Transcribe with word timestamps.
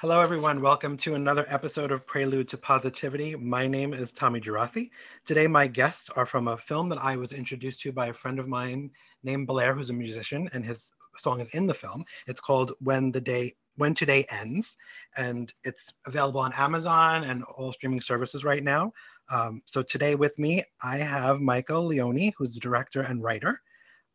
Hello, 0.00 0.20
everyone. 0.20 0.60
Welcome 0.60 0.98
to 0.98 1.14
another 1.14 1.46
episode 1.48 1.90
of 1.90 2.06
Prelude 2.06 2.48
to 2.48 2.58
Positivity. 2.58 3.34
My 3.34 3.66
name 3.66 3.94
is 3.94 4.12
Tommy 4.12 4.42
Geraci. 4.42 4.90
Today, 5.24 5.46
my 5.46 5.66
guests 5.66 6.10
are 6.10 6.26
from 6.26 6.48
a 6.48 6.56
film 6.58 6.90
that 6.90 7.02
I 7.02 7.16
was 7.16 7.32
introduced 7.32 7.80
to 7.80 7.92
by 7.92 8.08
a 8.08 8.12
friend 8.12 8.38
of 8.38 8.46
mine 8.46 8.90
named 9.22 9.46
Blair, 9.46 9.74
who's 9.74 9.88
a 9.88 9.94
musician, 9.94 10.50
and 10.52 10.66
his 10.66 10.92
song 11.16 11.40
is 11.40 11.54
in 11.54 11.66
the 11.66 11.72
film. 11.72 12.04
It's 12.26 12.42
called 12.42 12.72
When 12.80 13.10
the 13.10 13.22
Day 13.22 13.56
When 13.76 13.94
Today 13.94 14.26
Ends, 14.28 14.76
and 15.16 15.50
it's 15.64 15.94
available 16.04 16.40
on 16.40 16.52
Amazon 16.52 17.24
and 17.24 17.42
all 17.44 17.72
streaming 17.72 18.02
services 18.02 18.44
right 18.44 18.62
now. 18.62 18.92
Um, 19.30 19.62
so 19.64 19.82
today 19.82 20.14
with 20.14 20.38
me, 20.38 20.62
I 20.82 20.98
have 20.98 21.40
Michael 21.40 21.86
Leoni, 21.86 22.34
who's 22.36 22.52
the 22.52 22.60
director 22.60 23.00
and 23.00 23.22
writer. 23.22 23.62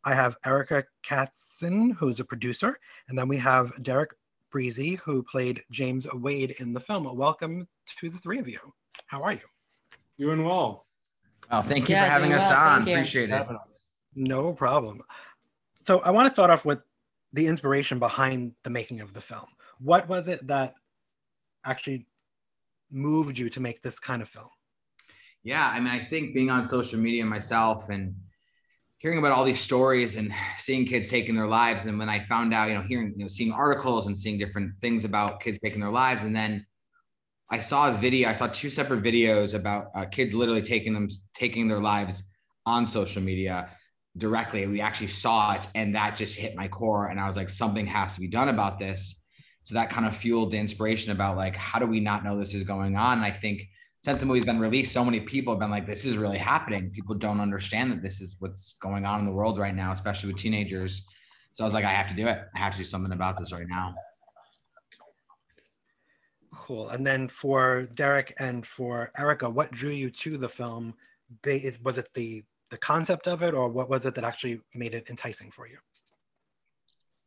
I 0.04 0.14
have 0.14 0.36
Erica 0.46 0.84
katzen 1.04 1.96
who's 1.96 2.20
a 2.20 2.24
producer, 2.24 2.78
and 3.08 3.18
then 3.18 3.26
we 3.26 3.38
have 3.38 3.82
Derek 3.82 4.10
Breezy, 4.52 4.96
who 4.96 5.22
played 5.22 5.64
James 5.70 6.06
Wade 6.12 6.54
in 6.58 6.74
the 6.74 6.78
film. 6.78 7.04
Welcome 7.16 7.66
to 7.98 8.10
the 8.10 8.18
three 8.18 8.38
of 8.38 8.46
you. 8.46 8.58
How 9.06 9.22
are 9.22 9.32
you? 9.32 9.40
Doing 10.18 10.44
well. 10.44 10.86
Well, 11.50 11.62
thank 11.62 11.88
you 11.88 11.94
yeah, 11.94 12.04
for 12.04 12.10
having 12.10 12.34
us 12.34 12.48
well. 12.50 12.58
on. 12.58 12.82
Appreciate 12.82 13.30
it. 13.30 13.46
No 14.14 14.52
problem. 14.52 15.02
So 15.86 16.00
I 16.00 16.10
want 16.10 16.28
to 16.28 16.34
start 16.34 16.50
off 16.50 16.66
with 16.66 16.80
the 17.32 17.46
inspiration 17.46 17.98
behind 17.98 18.52
the 18.62 18.68
making 18.68 19.00
of 19.00 19.14
the 19.14 19.22
film. 19.22 19.46
What 19.80 20.06
was 20.06 20.28
it 20.28 20.46
that 20.46 20.74
actually 21.64 22.06
moved 22.90 23.38
you 23.38 23.48
to 23.48 23.58
make 23.58 23.82
this 23.82 23.98
kind 23.98 24.20
of 24.20 24.28
film? 24.28 24.50
Yeah, 25.42 25.66
I 25.66 25.80
mean, 25.80 25.88
I 25.88 26.04
think 26.04 26.34
being 26.34 26.50
on 26.50 26.66
social 26.66 27.00
media 27.00 27.24
myself 27.24 27.88
and 27.88 28.14
hearing 29.02 29.18
about 29.18 29.32
all 29.32 29.44
these 29.44 29.60
stories 29.60 30.14
and 30.14 30.32
seeing 30.56 30.86
kids 30.86 31.10
taking 31.10 31.34
their 31.34 31.48
lives, 31.48 31.86
and 31.86 31.98
when 31.98 32.08
I 32.08 32.24
found 32.26 32.54
out, 32.54 32.68
you 32.68 32.74
know, 32.74 32.82
hearing, 32.82 33.12
you 33.16 33.24
know, 33.24 33.28
seeing 33.28 33.50
articles 33.50 34.06
and 34.06 34.16
seeing 34.16 34.38
different 34.38 34.78
things 34.80 35.04
about 35.04 35.40
kids 35.40 35.58
taking 35.58 35.80
their 35.80 35.90
lives, 35.90 36.22
and 36.22 36.34
then 36.34 36.64
I 37.50 37.58
saw 37.58 37.88
a 37.88 37.92
video. 37.92 38.28
I 38.28 38.32
saw 38.32 38.46
two 38.46 38.70
separate 38.70 39.02
videos 39.02 39.54
about 39.54 39.86
uh, 39.96 40.04
kids 40.04 40.32
literally 40.32 40.62
taking 40.62 40.94
them, 40.94 41.08
taking 41.34 41.66
their 41.66 41.80
lives 41.80 42.22
on 42.64 42.86
social 42.86 43.20
media 43.20 43.70
directly. 44.16 44.68
We 44.68 44.80
actually 44.80 45.08
saw 45.08 45.54
it, 45.54 45.66
and 45.74 45.96
that 45.96 46.14
just 46.14 46.36
hit 46.36 46.54
my 46.54 46.68
core. 46.68 47.08
And 47.08 47.18
I 47.18 47.26
was 47.26 47.36
like, 47.36 47.50
something 47.50 47.86
has 47.86 48.14
to 48.14 48.20
be 48.20 48.28
done 48.28 48.50
about 48.50 48.78
this. 48.78 49.20
So 49.64 49.74
that 49.74 49.90
kind 49.90 50.06
of 50.06 50.16
fueled 50.16 50.52
the 50.52 50.58
inspiration 50.58 51.10
about 51.10 51.36
like, 51.36 51.56
how 51.56 51.80
do 51.80 51.86
we 51.86 51.98
not 51.98 52.22
know 52.22 52.38
this 52.38 52.54
is 52.54 52.62
going 52.62 52.96
on? 52.96 53.18
And 53.18 53.24
I 53.24 53.32
think 53.32 53.64
since 54.02 54.20
the 54.20 54.26
movie's 54.26 54.44
been 54.44 54.58
released, 54.58 54.92
so 54.92 55.04
many 55.04 55.20
people 55.20 55.52
have 55.52 55.60
been 55.60 55.70
like, 55.70 55.86
this 55.86 56.04
is 56.04 56.18
really 56.18 56.38
happening. 56.38 56.90
People 56.90 57.14
don't 57.14 57.40
understand 57.40 57.92
that 57.92 58.02
this 58.02 58.20
is 58.20 58.36
what's 58.40 58.74
going 58.74 59.04
on 59.06 59.20
in 59.20 59.26
the 59.26 59.32
world 59.32 59.58
right 59.58 59.74
now, 59.74 59.92
especially 59.92 60.32
with 60.32 60.40
teenagers. 60.40 61.04
So 61.54 61.62
I 61.62 61.66
was 61.66 61.74
like, 61.74 61.84
I 61.84 61.92
have 61.92 62.08
to 62.08 62.14
do 62.14 62.26
it. 62.26 62.40
I 62.54 62.58
have 62.58 62.72
to 62.72 62.78
do 62.78 62.84
something 62.84 63.12
about 63.12 63.38
this 63.38 63.52
right 63.52 63.68
now. 63.68 63.94
Cool. 66.52 66.88
And 66.88 67.06
then 67.06 67.28
for 67.28 67.88
Derek 67.94 68.34
and 68.38 68.66
for 68.66 69.12
Erica, 69.16 69.48
what 69.48 69.70
drew 69.70 69.90
you 69.90 70.10
to 70.10 70.36
the 70.36 70.48
film? 70.48 70.94
Was 71.44 71.98
it 71.98 72.08
the 72.14 72.42
the 72.70 72.78
concept 72.78 73.28
of 73.28 73.42
it, 73.42 73.52
or 73.52 73.68
what 73.68 73.90
was 73.90 74.06
it 74.06 74.14
that 74.14 74.24
actually 74.24 74.58
made 74.74 74.94
it 74.94 75.10
enticing 75.10 75.50
for 75.50 75.68
you? 75.68 75.76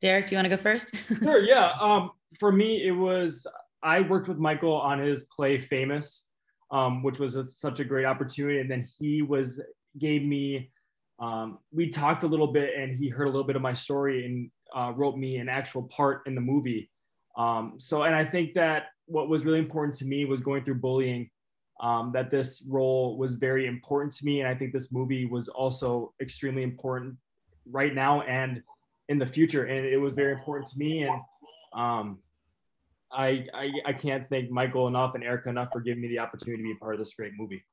Derek, 0.01 0.25
do 0.27 0.33
you 0.33 0.37
want 0.37 0.45
to 0.45 0.49
go 0.49 0.57
first? 0.57 0.91
sure. 1.19 1.43
Yeah. 1.43 1.71
Um, 1.79 2.11
for 2.39 2.51
me, 2.51 2.85
it 2.85 2.91
was 2.91 3.45
I 3.83 4.01
worked 4.01 4.27
with 4.27 4.39
Michael 4.39 4.73
on 4.73 4.99
his 4.99 5.25
play 5.25 5.59
Famous, 5.59 6.27
um, 6.75 7.03
which 7.03 7.19
was 7.19 7.35
a, 7.35 7.43
such 7.47 7.79
a 7.79 7.85
great 7.85 8.05
opportunity. 8.05 8.59
And 8.59 8.69
then 8.69 8.83
he 8.99 9.21
was 9.21 9.61
gave 9.97 10.23
me, 10.23 10.71
um, 11.19 11.59
we 11.71 11.89
talked 11.89 12.23
a 12.23 12.27
little 12.27 12.51
bit, 12.59 12.69
and 12.77 12.97
he 12.97 13.07
heard 13.07 13.27
a 13.27 13.33
little 13.35 13.49
bit 13.51 13.55
of 13.55 13.61
my 13.61 13.73
story 13.73 14.25
and 14.25 14.51
uh, 14.77 14.91
wrote 14.91 15.17
me 15.17 15.37
an 15.37 15.47
actual 15.47 15.83
part 15.83 16.23
in 16.27 16.35
the 16.35 16.41
movie. 16.41 16.83
Um, 17.37 17.75
so, 17.77 18.03
and 18.03 18.13
I 18.13 18.25
think 18.25 18.53
that 18.55 18.87
what 19.05 19.29
was 19.29 19.45
really 19.45 19.59
important 19.59 19.95
to 19.99 20.05
me 20.05 20.25
was 20.25 20.41
going 20.41 20.63
through 20.63 20.81
bullying. 20.87 21.29
Um, 21.81 22.11
that 22.13 22.31
this 22.31 22.65
role 22.69 23.17
was 23.17 23.35
very 23.35 23.67
important 23.67 24.14
to 24.15 24.25
me, 24.25 24.39
and 24.39 24.47
I 24.47 24.55
think 24.55 24.71
this 24.71 24.93
movie 24.93 25.25
was 25.25 25.49
also 25.49 26.14
extremely 26.21 26.64
important 26.64 27.15
right 27.69 27.93
now 27.93 28.21
and 28.21 28.64
in 29.09 29.17
the 29.19 29.25
future. 29.25 29.65
And 29.65 29.85
it 29.85 29.97
was 29.97 30.14
very 30.14 30.31
important 30.31 30.67
to 30.71 30.80
me, 30.80 31.03
and 31.03 31.19
um, 31.83 32.19
I, 33.15 33.48
I, 33.53 33.71
I 33.86 33.93
can't 33.93 34.27
thank 34.27 34.52
Michael 34.52 34.87
enough 34.87 35.15
and 35.15 35.23
Erica 35.23 35.49
enough 35.49 35.70
for 35.71 35.80
giving 35.80 36.02
me 36.02 36.09
the 36.09 36.20
opportunity 36.20 36.61
to 36.61 36.67
be 36.67 36.76
part 36.76 36.93
of 36.93 36.99
this 36.99 37.14
great 37.14 37.33
movie. 37.37 37.64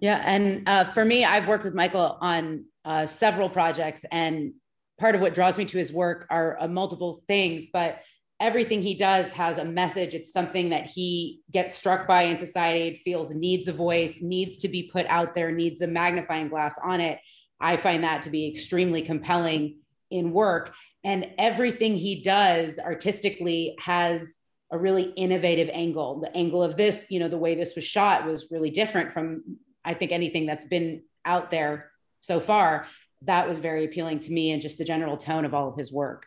Yeah, 0.00 0.20
and 0.24 0.68
uh, 0.68 0.84
for 0.84 1.04
me, 1.04 1.24
I've 1.24 1.48
worked 1.48 1.64
with 1.64 1.74
Michael 1.74 2.18
on 2.20 2.64
uh, 2.84 3.06
several 3.06 3.48
projects, 3.48 4.04
and 4.10 4.52
part 4.98 5.14
of 5.14 5.20
what 5.20 5.34
draws 5.34 5.56
me 5.56 5.64
to 5.64 5.78
his 5.78 5.92
work 5.92 6.26
are 6.30 6.58
uh, 6.60 6.68
multiple 6.68 7.22
things, 7.26 7.68
but 7.72 8.00
everything 8.40 8.82
he 8.82 8.94
does 8.94 9.30
has 9.30 9.58
a 9.58 9.64
message. 9.64 10.12
It's 10.12 10.32
something 10.32 10.70
that 10.70 10.86
he 10.86 11.40
gets 11.50 11.76
struck 11.76 12.06
by 12.06 12.22
in 12.22 12.36
society, 12.36 13.00
feels 13.04 13.32
needs 13.32 13.68
a 13.68 13.72
voice, 13.72 14.20
needs 14.20 14.58
to 14.58 14.68
be 14.68 14.90
put 14.92 15.06
out 15.06 15.34
there, 15.34 15.52
needs 15.52 15.80
a 15.80 15.86
magnifying 15.86 16.48
glass 16.48 16.76
on 16.82 17.00
it. 17.00 17.18
I 17.60 17.76
find 17.76 18.02
that 18.04 18.22
to 18.22 18.30
be 18.30 18.48
extremely 18.48 19.02
compelling 19.02 19.78
in 20.10 20.32
work 20.32 20.74
and 21.04 21.26
everything 21.38 21.94
he 21.94 22.22
does 22.22 22.78
artistically 22.78 23.76
has 23.78 24.36
a 24.70 24.78
really 24.78 25.04
innovative 25.10 25.68
angle. 25.72 26.20
The 26.20 26.34
angle 26.36 26.62
of 26.62 26.76
this 26.76 27.06
you 27.10 27.20
know 27.20 27.28
the 27.28 27.38
way 27.38 27.54
this 27.54 27.74
was 27.74 27.84
shot 27.84 28.26
was 28.26 28.48
really 28.50 28.70
different 28.70 29.12
from 29.12 29.58
i 29.84 29.94
think 29.94 30.10
anything 30.10 30.46
that's 30.46 30.64
been 30.64 31.02
out 31.24 31.50
there 31.50 31.90
so 32.20 32.40
far. 32.40 32.86
That 33.22 33.48
was 33.48 33.58
very 33.58 33.84
appealing 33.84 34.20
to 34.20 34.32
me 34.32 34.50
and 34.50 34.60
just 34.60 34.78
the 34.78 34.84
general 34.84 35.16
tone 35.16 35.44
of 35.44 35.54
all 35.54 35.68
of 35.68 35.76
his 35.76 35.92
work. 35.92 36.26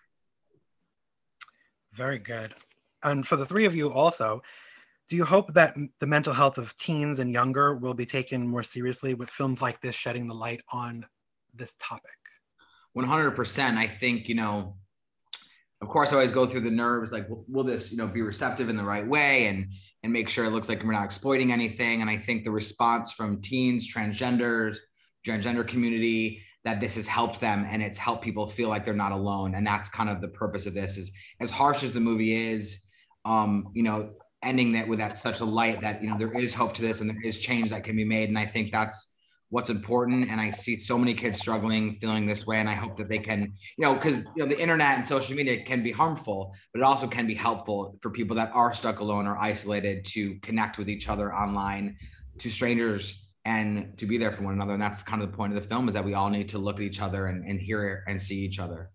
Very 1.94 2.19
good. 2.19 2.53
And 3.03 3.27
for 3.27 3.35
the 3.35 3.45
three 3.45 3.65
of 3.65 3.75
you 3.75 3.91
also 3.91 4.41
do 5.09 5.15
you 5.15 5.23
hope 5.23 5.53
that 5.53 5.75
the 5.99 6.07
mental 6.07 6.33
health 6.33 6.57
of 6.57 6.75
teens 6.75 7.19
and 7.19 7.31
younger 7.31 7.75
will 7.75 7.94
be 7.94 8.05
taken 8.05 8.45
more 8.45 8.63
seriously 8.63 9.13
with 9.13 9.29
films 9.29 9.61
like 9.61 9.79
this 9.79 9.95
shedding 9.95 10.27
the 10.27 10.35
light 10.35 10.61
on 10.69 11.05
this 11.53 11.75
topic 11.79 12.17
100%. 12.96 13.78
I 13.78 13.88
think, 13.88 14.30
you 14.30 14.36
know, 14.36 14.75
of 15.81 15.90
course, 15.90 16.12
I 16.12 16.16
always 16.16 16.31
go 16.31 16.46
through 16.46 16.62
the 16.62 16.72
nerves 16.72 17.12
like, 17.12 17.28
will 17.30 17.64
this, 17.64 17.92
you 17.92 17.98
know, 17.98 18.08
be 18.08 18.22
receptive 18.22 18.70
in 18.70 18.78
the 18.78 18.84
right 18.84 19.08
way 19.08 19.48
and, 19.48 19.68
and 20.03 20.12
make 20.12 20.30
sure 20.30 20.46
it 20.46 20.52
looks 20.52 20.70
like 20.70 20.84
we're 20.84 20.92
not 20.92 21.06
exploiting 21.06 21.52
anything. 21.52 22.02
And 22.02 22.09
I 22.09 22.18
think 22.18 22.44
the 22.44 22.52
response 22.52 23.12
from 23.12 23.42
teens, 23.42 23.92
transgenders, 23.92 24.78
transgender 25.25 25.68
community, 25.68 26.42
that 26.64 26.81
this 26.81 26.96
has 26.96 27.08
helped 27.08 27.40
them 27.40 27.66
and 27.70 27.81
it's 27.81 27.98
helped 27.98 28.24
people 28.24 28.48
feel 28.48 28.70
like 28.70 28.84
they're 28.84 28.94
not 28.94 29.12
alone. 29.12 29.56
And 29.56 29.66
that's 29.66 29.90
kind 29.90 30.09
of 30.09 30.19
the 30.19 30.28
purpose 30.28 30.66
of 30.66 30.74
this 30.74 30.98
is 30.98 31.12
as 31.40 31.52
harsh 31.52 31.84
as 31.84 31.94
the 31.94 32.00
movie 32.00 32.52
is, 32.52 32.78
um, 33.24 33.69
you 33.74 33.84
know, 33.84 34.14
ending 34.44 34.72
that 34.74 34.88
with 34.88 35.00
that 35.00 35.18
such 35.18 35.40
a 35.40 35.46
light 35.46 35.81
that, 35.81 36.02
you 36.02 36.09
know, 36.09 36.18
there 36.18 36.34
is 36.38 36.54
hope 36.54 36.74
to 36.75 36.81
this 36.81 37.02
and 37.02 37.09
there 37.09 37.22
is 37.24 37.40
change 37.40 37.69
that 37.69 37.84
can 37.84 37.96
be 37.96 38.04
made. 38.04 38.30
And 38.30 38.38
I 38.38 38.46
think 38.46 38.72
that's, 38.72 39.14
what's 39.50 39.69
important 39.69 40.30
and 40.30 40.41
i 40.41 40.52
see 40.52 40.81
so 40.81 40.97
many 40.97 41.13
kids 41.13 41.40
struggling 41.40 41.97
feeling 42.00 42.25
this 42.25 42.46
way 42.46 42.58
and 42.58 42.69
i 42.69 42.74
hope 42.74 42.97
that 42.97 43.08
they 43.08 43.18
can 43.18 43.53
you 43.78 43.85
know 43.85 43.94
because 43.94 44.16
you 44.16 44.44
know 44.44 44.46
the 44.46 44.59
internet 44.59 44.97
and 44.97 45.06
social 45.06 45.35
media 45.35 45.63
can 45.63 45.81
be 45.81 45.91
harmful 45.91 46.53
but 46.74 46.80
it 46.80 46.84
also 46.84 47.08
can 47.08 47.25
be 47.25 47.34
helpful 47.34 47.97
for 48.02 48.09
people 48.09 48.36
that 48.36 48.52
are 48.53 48.74
stuck 48.74 49.00
alone 49.00 49.25
or 49.25 49.38
isolated 49.38 50.03
to 50.03 50.36
connect 50.40 50.78
with 50.78 50.90
each 50.90 51.07
other 51.07 51.34
online 51.34 51.96
to 52.40 52.50
strangers 52.50 53.28
and 53.46 53.97
to 53.97 54.06
be 54.06 54.18
there 54.18 54.31
for 54.31 54.44
one 54.44 54.53
another 54.53 54.74
and 54.74 54.81
that's 54.81 55.02
kind 55.02 55.22
of 55.22 55.31
the 55.31 55.38
point 55.38 55.56
of 55.56 55.62
the 55.62 55.68
film 55.68 55.88
is 55.88 55.94
that 55.94 56.03
we 56.03 56.13
all 56.13 56.30
need 56.30 56.50
to 56.50 56.57
look 56.57 56.75
at 56.75 56.81
each 56.81 57.02
other 57.02 57.28
and, 57.28 57.46
and 57.46 57.62
hear 57.62 58.03
and 58.07 58.22
see 58.22 58.40
each 58.40 58.59
other 58.59 58.91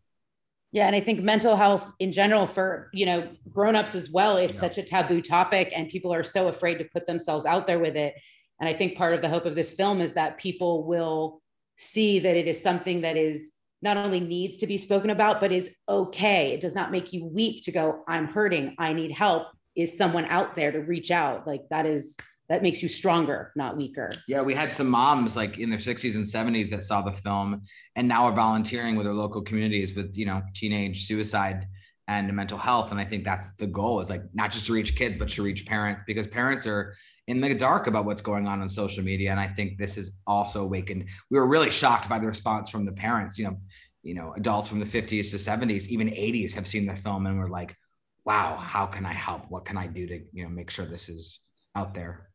yeah 0.73 0.87
and 0.87 0.95
i 0.95 1.01
think 1.01 1.21
mental 1.21 1.57
health 1.57 1.91
in 1.99 2.12
general 2.12 2.45
for 2.45 2.91
you 2.93 3.07
know 3.07 3.27
grown-ups 3.51 3.95
as 3.95 4.11
well 4.11 4.37
it's 4.37 4.55
yeah. 4.55 4.61
such 4.61 4.77
a 4.77 4.83
taboo 4.83 5.23
topic 5.23 5.73
and 5.75 5.89
people 5.89 6.12
are 6.12 6.25
so 6.25 6.49
afraid 6.49 6.79
to 6.79 6.85
put 6.85 7.07
themselves 7.07 7.47
out 7.47 7.67
there 7.67 7.79
with 7.79 7.97
it 7.97 8.15
and 8.62 8.69
I 8.69 8.75
think 8.75 8.97
part 8.97 9.12
of 9.12 9.21
the 9.21 9.28
hope 9.28 9.45
of 9.45 9.56
this 9.56 9.73
film 9.73 10.00
is 10.00 10.12
that 10.12 10.39
people 10.39 10.84
will 10.84 11.43
see 11.77 12.21
that 12.21 12.37
it 12.37 12.47
is 12.47 12.62
something 12.62 13.00
that 13.00 13.17
is 13.17 13.50
not 13.83 13.97
only 13.97 14.21
needs 14.21 14.56
to 14.59 14.69
be 14.69 14.78
spoken 14.78 15.11
about, 15.11 15.41
but 15.41 15.50
is 15.50 15.69
okay. 15.88 16.53
It 16.53 16.61
does 16.61 16.73
not 16.73 16.93
make 16.93 17.12
you 17.12 17.25
weak 17.25 17.64
to 17.64 17.73
go, 17.73 18.05
I'm 18.06 18.29
hurting, 18.29 18.76
I 18.79 18.93
need 18.93 19.11
help. 19.11 19.49
Is 19.75 19.99
someone 19.99 20.26
out 20.26 20.55
there 20.55 20.70
to 20.70 20.79
reach 20.79 21.11
out? 21.11 21.44
Like 21.44 21.62
that 21.70 21.87
is 21.87 22.17
that 22.49 22.62
makes 22.62 22.85
you 22.85 22.88
stronger, 22.88 23.50
not 23.56 23.76
weaker. 23.76 24.12
Yeah, 24.29 24.43
we 24.43 24.55
had 24.55 24.73
some 24.73 24.88
moms 24.88 25.35
like 25.35 25.59
in 25.59 25.69
their 25.69 25.81
60s 25.81 26.14
and 26.14 26.25
70s 26.25 26.70
that 26.70 26.85
saw 26.85 27.03
the 27.03 27.11
film 27.11 27.62
and 27.97 28.06
now 28.06 28.26
are 28.26 28.32
volunteering 28.32 28.94
with 28.94 29.06
their 29.06 29.14
local 29.14 29.43
communities 29.43 29.97
with, 29.97 30.17
you 30.17 30.26
know, 30.26 30.41
teenage 30.55 31.06
suicide 31.06 31.67
and 32.06 32.32
mental 32.32 32.59
health. 32.59 32.93
And 32.93 33.00
I 33.00 33.05
think 33.05 33.25
that's 33.25 33.50
the 33.56 33.67
goal 33.67 33.99
is 33.99 34.09
like 34.09 34.23
not 34.35 34.53
just 34.53 34.67
to 34.67 34.73
reach 34.73 34.94
kids, 34.94 35.19
but 35.19 35.31
to 35.31 35.43
reach 35.43 35.67
parents 35.67 36.05
because 36.06 36.29
parents 36.29 36.64
are 36.64 36.94
in 37.29 37.41
the 37.41 37.55
dark 37.55 37.87
about 37.87 38.05
what's 38.05 38.23
going 38.23 38.47
on 38.47 38.61
on 38.61 38.69
social 38.69 39.05
media. 39.05 39.31
And 39.31 39.39
I 39.39 39.47
think 39.47 39.79
this 39.79 39.95
has 39.95 40.11
also 40.27 40.63
awakened. 40.63 41.07
We 41.31 41.39
were 41.39 41.47
really 41.47 41.71
shocked 41.71 42.09
by 42.09 42.19
the 42.19 42.27
response 42.27 42.69
from 42.69 42.85
the 42.85 42.93
parents. 42.93 43.39
You 43.39 43.47
know, 43.47 43.59
you 44.03 44.15
know, 44.15 44.35
adults 44.37 44.69
from 44.69 44.81
the 44.81 44.87
50s 44.87 45.31
to 45.31 45.37
70s, 45.37 45.87
even 45.89 46.09
80s, 46.09 46.53
have 46.55 46.67
seen 46.67 46.87
the 46.87 46.97
film 46.97 47.27
and 47.27 47.39
we're 47.39 47.49
like, 47.49 47.77
"Wow, 48.25 48.57
how 48.57 48.87
can 48.87 49.07
I 49.07 49.13
help? 49.13 49.45
What 49.49 49.65
can 49.65 49.77
I 49.77 49.87
do 49.87 50.07
to 50.07 50.21
you 50.33 50.45
know 50.45 50.49
make 50.49 50.71
sure 50.71 50.85
this 50.85 51.09
is 51.09 51.39
out 51.77 51.95
there?" 51.95 52.29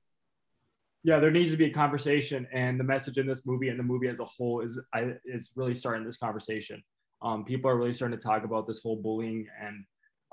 Yeah, 1.04 1.20
there 1.20 1.32
needs 1.32 1.52
to 1.52 1.58
be 1.58 1.66
a 1.66 1.74
conversation, 1.74 2.48
and 2.54 2.80
the 2.80 2.84
message 2.84 3.18
in 3.18 3.28
this 3.28 3.46
movie 3.46 3.70
and 3.70 3.80
the 3.80 3.84
movie 3.84 4.08
as 4.08 4.20
a 4.20 4.26
whole 4.26 4.62
is 4.62 4.80
I, 4.94 5.14
is 5.26 5.52
really 5.56 5.76
starting 5.76 6.06
this 6.06 6.18
conversation. 6.18 6.82
Um, 7.22 7.44
people 7.44 7.70
are 7.70 7.78
really 7.78 7.94
starting 7.94 8.18
to 8.18 8.24
talk 8.24 8.44
about 8.44 8.68
this 8.68 8.82
whole 8.82 9.02
bullying 9.02 9.46
and 9.62 9.84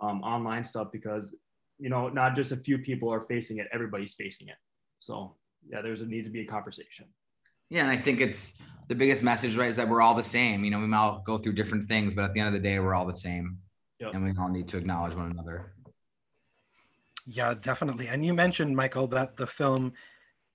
um, 0.00 0.22
online 0.22 0.64
stuff 0.64 0.88
because 0.92 1.34
you 1.78 1.88
know 1.88 2.08
not 2.08 2.36
just 2.36 2.52
a 2.52 2.56
few 2.56 2.78
people 2.78 3.12
are 3.12 3.22
facing 3.22 3.58
it 3.58 3.68
everybody's 3.72 4.14
facing 4.14 4.48
it. 4.48 4.56
So 5.00 5.36
yeah 5.68 5.82
there's 5.82 6.02
a 6.02 6.06
need 6.06 6.24
to 6.24 6.30
be 6.30 6.40
a 6.40 6.46
conversation. 6.46 7.06
Yeah 7.70 7.82
and 7.82 7.90
i 7.90 7.96
think 7.96 8.20
it's 8.20 8.54
the 8.88 8.94
biggest 8.94 9.22
message 9.22 9.56
right 9.56 9.70
is 9.70 9.76
that 9.76 9.88
we're 9.88 10.02
all 10.02 10.14
the 10.14 10.24
same. 10.24 10.64
You 10.64 10.70
know 10.70 10.80
we 10.80 10.86
might 10.86 10.98
all 10.98 11.22
go 11.26 11.38
through 11.38 11.54
different 11.54 11.88
things 11.88 12.14
but 12.14 12.24
at 12.24 12.34
the 12.34 12.40
end 12.40 12.48
of 12.48 12.54
the 12.54 12.68
day 12.68 12.78
we're 12.78 12.94
all 12.94 13.06
the 13.06 13.14
same. 13.14 13.58
Yep. 14.00 14.14
and 14.14 14.24
we 14.24 14.32
all 14.38 14.48
need 14.48 14.68
to 14.68 14.76
acknowledge 14.76 15.14
one 15.14 15.30
another. 15.30 15.72
Yeah 17.26 17.54
definitely. 17.54 18.08
And 18.08 18.24
you 18.24 18.34
mentioned 18.34 18.76
michael 18.76 19.06
that 19.08 19.36
the 19.36 19.46
film 19.46 19.92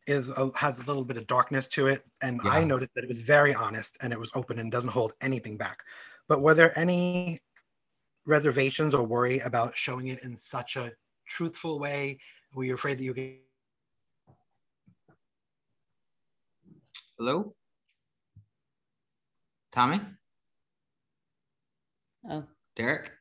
is 0.07 0.29
a, 0.29 0.49
has 0.55 0.79
a 0.79 0.83
little 0.83 1.05
bit 1.05 1.17
of 1.17 1.27
darkness 1.27 1.67
to 1.67 1.87
it. 1.87 2.01
And 2.21 2.39
yeah. 2.43 2.51
i 2.51 2.63
noticed 2.63 2.93
that 2.95 3.03
it 3.03 3.07
was 3.07 3.21
very 3.21 3.53
honest 3.53 3.97
and 4.01 4.13
it 4.13 4.19
was 4.19 4.31
open 4.35 4.59
and 4.59 4.71
doesn't 4.71 4.91
hold 4.91 5.13
anything 5.21 5.57
back. 5.57 5.79
But 6.27 6.41
were 6.41 6.53
there 6.53 6.77
any 6.77 7.39
reservations 8.25 8.93
or 8.93 9.03
worry 9.03 9.39
about 9.39 9.75
showing 9.75 10.07
it 10.07 10.23
in 10.23 10.35
such 10.35 10.75
a 10.77 10.91
truthful 11.29 11.79
way? 11.79 12.19
Were 12.53 12.65
you 12.65 12.73
afraid 12.73 12.97
that 12.97 13.03
you 13.03 13.13
could? 13.13 13.35
Hello? 17.17 17.53
Tommy? 19.71 20.01
Oh. 22.29 22.43
Derek? 22.75 23.11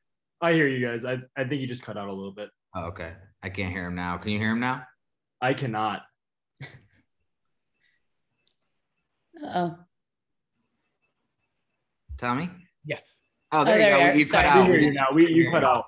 I 0.40 0.52
hear 0.52 0.66
you 0.66 0.84
guys. 0.86 1.04
I, 1.04 1.18
I 1.36 1.44
think 1.44 1.60
you 1.60 1.66
just 1.66 1.82
cut 1.82 1.96
out 1.96 2.08
a 2.08 2.12
little 2.12 2.32
bit. 2.32 2.48
Oh, 2.74 2.84
okay. 2.84 3.12
I 3.42 3.48
can't 3.48 3.72
hear 3.72 3.86
him 3.86 3.94
now. 3.94 4.16
Can 4.18 4.30
you 4.30 4.38
hear 4.38 4.52
him 4.52 4.60
now? 4.60 4.84
I 5.40 5.52
cannot. 5.54 6.02
oh. 9.42 9.76
Tommy? 12.16 12.50
Yes. 12.84 13.18
Oh, 13.52 13.64
there, 13.64 13.74
oh, 13.74 13.78
there 13.78 13.98
you 13.98 14.12
go. 14.12 14.18
You, 14.18 14.26
cut 14.26 14.44
out. 14.44 14.70
We 14.70 14.84
you 14.84 14.92
now. 14.92 15.06
We, 15.12 15.30
you 15.30 15.50
cut 15.50 15.64
out. 15.64 15.84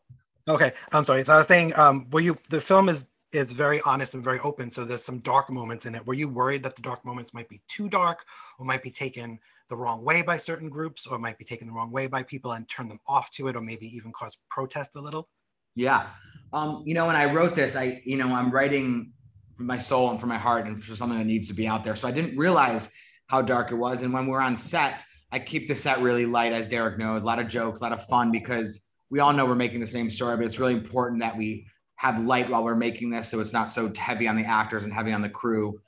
Okay, 0.48 0.72
I'm 0.92 1.04
sorry. 1.04 1.24
So 1.24 1.34
I 1.34 1.38
was 1.38 1.46
saying, 1.46 1.74
um, 1.76 2.08
were 2.10 2.20
you? 2.20 2.36
The 2.48 2.60
film 2.60 2.88
is 2.88 3.06
is 3.32 3.52
very 3.52 3.80
honest 3.82 4.14
and 4.14 4.24
very 4.24 4.40
open. 4.40 4.68
So 4.68 4.84
there's 4.84 5.04
some 5.04 5.20
dark 5.20 5.50
moments 5.50 5.86
in 5.86 5.94
it. 5.94 6.04
Were 6.04 6.14
you 6.14 6.28
worried 6.28 6.64
that 6.64 6.74
the 6.74 6.82
dark 6.82 7.04
moments 7.04 7.32
might 7.32 7.48
be 7.48 7.60
too 7.68 7.88
dark, 7.88 8.24
or 8.58 8.66
might 8.66 8.82
be 8.82 8.90
taken 8.90 9.38
the 9.68 9.76
wrong 9.76 10.04
way 10.04 10.22
by 10.22 10.36
certain 10.36 10.68
groups, 10.68 11.06
or 11.06 11.18
might 11.18 11.38
be 11.38 11.44
taken 11.44 11.68
the 11.68 11.72
wrong 11.72 11.92
way 11.92 12.08
by 12.08 12.24
people 12.24 12.52
and 12.52 12.68
turn 12.68 12.88
them 12.88 12.98
off 13.06 13.30
to 13.32 13.46
it, 13.46 13.54
or 13.54 13.60
maybe 13.60 13.86
even 13.94 14.12
cause 14.12 14.36
protest 14.50 14.96
a 14.96 15.00
little? 15.00 15.28
Yeah. 15.76 16.08
Um, 16.52 16.82
you 16.84 16.94
know, 16.94 17.06
when 17.06 17.14
I 17.14 17.26
wrote 17.26 17.54
this, 17.54 17.76
I, 17.76 18.02
you 18.04 18.16
know, 18.16 18.34
I'm 18.34 18.50
writing 18.50 19.12
for 19.56 19.62
my 19.62 19.78
soul 19.78 20.10
and 20.10 20.18
for 20.18 20.26
my 20.26 20.38
heart 20.38 20.66
and 20.66 20.82
for 20.82 20.96
something 20.96 21.18
that 21.18 21.26
needs 21.26 21.46
to 21.46 21.54
be 21.54 21.68
out 21.68 21.84
there. 21.84 21.94
So 21.94 22.08
I 22.08 22.10
didn't 22.10 22.36
realize 22.36 22.88
how 23.28 23.42
dark 23.42 23.70
it 23.70 23.76
was. 23.76 24.02
And 24.02 24.12
when 24.12 24.26
we're 24.26 24.40
on 24.40 24.56
set, 24.56 25.04
I 25.30 25.38
keep 25.38 25.68
the 25.68 25.76
set 25.76 26.00
really 26.00 26.26
light, 26.26 26.52
as 26.52 26.66
Derek 26.66 26.98
knows, 26.98 27.22
a 27.22 27.24
lot 27.24 27.38
of 27.38 27.46
jokes, 27.46 27.78
a 27.78 27.84
lot 27.84 27.92
of 27.92 28.04
fun, 28.06 28.32
because 28.32 28.89
we 29.10 29.20
all 29.20 29.32
know 29.32 29.44
we're 29.44 29.54
making 29.54 29.80
the 29.80 29.86
same 29.86 30.10
story, 30.10 30.36
but 30.36 30.46
it's 30.46 30.58
really 30.58 30.74
important 30.74 31.20
that 31.20 31.36
we 31.36 31.66
have 31.96 32.18
light 32.20 32.48
while 32.48 32.64
we're 32.64 32.76
making 32.76 33.10
this, 33.10 33.28
so 33.28 33.40
it's 33.40 33.52
not 33.52 33.70
so 33.70 33.92
heavy 33.96 34.26
on 34.26 34.36
the 34.36 34.44
actors 34.44 34.84
and 34.84 34.92
heavy 34.92 35.12
on 35.12 35.20
the 35.20 35.28
crew. 35.28 35.80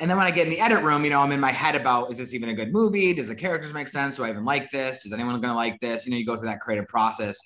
And 0.00 0.10
then 0.10 0.16
when 0.16 0.26
I 0.26 0.30
get 0.30 0.46
in 0.46 0.50
the 0.50 0.60
edit 0.60 0.84
room, 0.84 1.04
you 1.04 1.10
know, 1.10 1.20
I'm 1.20 1.32
in 1.32 1.40
my 1.40 1.50
head 1.50 1.74
about 1.74 2.10
is 2.10 2.18
this 2.18 2.34
even 2.34 2.50
a 2.50 2.54
good 2.54 2.72
movie? 2.72 3.12
Does 3.14 3.28
the 3.28 3.34
characters 3.34 3.72
make 3.72 3.88
sense? 3.88 4.16
Do 4.16 4.24
I 4.24 4.30
even 4.30 4.44
like 4.44 4.70
this? 4.70 5.06
Is 5.06 5.12
anyone 5.12 5.40
going 5.40 5.52
to 5.52 5.54
like 5.54 5.80
this? 5.80 6.06
You 6.06 6.12
know, 6.12 6.18
you 6.18 6.26
go 6.26 6.36
through 6.36 6.48
that 6.48 6.60
creative 6.60 6.86
process. 6.86 7.36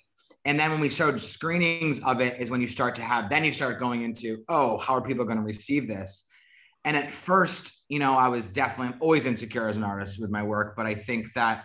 And 0.44 0.59
then 0.59 0.70
when 0.70 0.81
we 0.81 0.88
showed 0.88 1.23
screenings 1.23 2.00
of 2.00 2.20
it, 2.20 2.41
is 2.41 2.50
when 2.50 2.61
you 2.61 2.67
start 2.67 2.97
to 2.97 3.03
have, 3.03 3.31
then 3.31 3.44
you 3.44 3.53
start 3.53 3.79
going 3.79 4.03
into, 4.03 4.43
oh, 4.49 4.76
how 4.79 4.94
are 4.94 5.00
people 5.00 5.25
going 5.25 5.37
to 5.37 5.44
receive 5.44 5.87
this? 5.87 6.26
And 6.85 6.97
at 6.97 7.15
first, 7.15 7.85
you 7.88 8.00
know, 8.00 8.15
I 8.15 8.29
was 8.29 8.49
definitely 8.49 8.99
always 9.00 9.25
insecure 9.25 9.69
as 9.69 9.76
an 9.76 9.85
artist 9.85 10.20
with 10.20 10.31
my 10.31 10.43
work, 10.43 10.75
but 10.76 10.85
I 10.85 10.94
think 10.94 11.32
that 11.35 11.65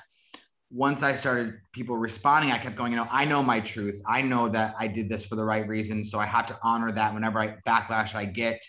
once 0.69 1.01
I 1.01 1.15
started 1.15 1.55
people 1.71 1.97
responding, 1.97 2.51
I 2.51 2.57
kept 2.57 2.75
going, 2.75 2.91
you 2.91 2.97
know, 2.97 3.07
I 3.09 3.23
know 3.25 3.41
my 3.41 3.59
truth. 3.59 4.01
I 4.05 4.21
know 4.21 4.49
that 4.49 4.75
I 4.77 4.87
did 4.87 5.07
this 5.07 5.25
for 5.25 5.35
the 5.35 5.45
right 5.45 5.65
reason. 5.67 6.03
So 6.03 6.19
I 6.19 6.25
have 6.25 6.45
to 6.47 6.59
honor 6.61 6.91
that 6.91 7.13
whenever 7.13 7.39
I 7.39 7.55
backlash 7.65 8.15
I 8.15 8.25
get, 8.25 8.61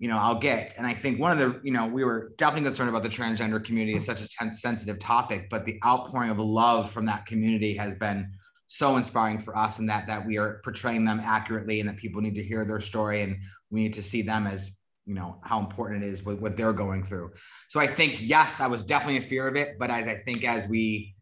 you 0.00 0.08
know, 0.08 0.18
I'll 0.18 0.40
get. 0.40 0.74
And 0.76 0.86
I 0.86 0.94
think 0.94 1.20
one 1.20 1.30
of 1.30 1.38
the, 1.38 1.60
you 1.62 1.72
know, 1.72 1.86
we 1.86 2.02
were 2.02 2.32
definitely 2.36 2.68
concerned 2.68 2.88
about 2.88 3.04
the 3.04 3.08
transgender 3.08 3.64
community. 3.64 3.96
is 3.96 4.04
such 4.04 4.22
a 4.22 4.28
tense, 4.28 4.60
sensitive 4.60 4.98
topic, 4.98 5.48
but 5.50 5.64
the 5.64 5.78
outpouring 5.84 6.30
of 6.30 6.38
love 6.38 6.90
from 6.90 7.06
that 7.06 7.26
community 7.26 7.76
has 7.76 7.94
been 7.94 8.32
so 8.66 8.96
inspiring 8.96 9.38
for 9.38 9.56
us 9.56 9.80
and 9.80 9.88
that 9.88 10.06
that 10.06 10.24
we 10.24 10.36
are 10.38 10.60
portraying 10.62 11.04
them 11.04 11.20
accurately 11.20 11.80
and 11.80 11.88
that 11.88 11.96
people 11.96 12.20
need 12.20 12.36
to 12.36 12.42
hear 12.42 12.64
their 12.64 12.78
story 12.78 13.22
and 13.22 13.36
we 13.70 13.82
need 13.82 13.92
to 13.92 14.02
see 14.02 14.22
them 14.22 14.46
as 14.46 14.70
you 15.06 15.14
know 15.14 15.40
how 15.42 15.58
important 15.58 16.04
it 16.04 16.08
is 16.08 16.24
with 16.24 16.38
what 16.38 16.56
they're 16.56 16.72
going 16.72 17.02
through 17.02 17.32
so 17.68 17.80
i 17.80 17.86
think 17.86 18.20
yes 18.20 18.60
i 18.60 18.68
was 18.68 18.82
definitely 18.82 19.16
a 19.16 19.22
fear 19.22 19.48
of 19.48 19.56
it 19.56 19.76
but 19.76 19.90
as 19.90 20.06
i 20.06 20.14
think 20.14 20.44
as 20.44 20.68
we 20.68 21.16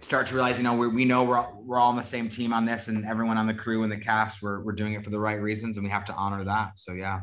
start 0.00 0.26
to 0.26 0.34
realize, 0.34 0.58
you 0.58 0.64
know, 0.64 0.74
we 0.74 0.88
we 0.88 1.04
know 1.04 1.24
we're, 1.24 1.44
we're 1.54 1.78
all 1.78 1.90
on 1.90 1.96
the 1.96 2.02
same 2.02 2.28
team 2.28 2.52
on 2.52 2.64
this 2.64 2.88
and 2.88 3.04
everyone 3.04 3.38
on 3.38 3.46
the 3.46 3.54
crew 3.54 3.82
and 3.82 3.92
the 3.92 3.96
cast, 3.96 4.42
we're, 4.42 4.60
we're 4.60 4.72
doing 4.72 4.94
it 4.94 5.04
for 5.04 5.10
the 5.10 5.20
right 5.20 5.40
reasons 5.40 5.76
and 5.76 5.84
we 5.84 5.90
have 5.90 6.04
to 6.06 6.14
honor 6.14 6.44
that. 6.44 6.78
So, 6.78 6.92
yeah. 6.92 7.20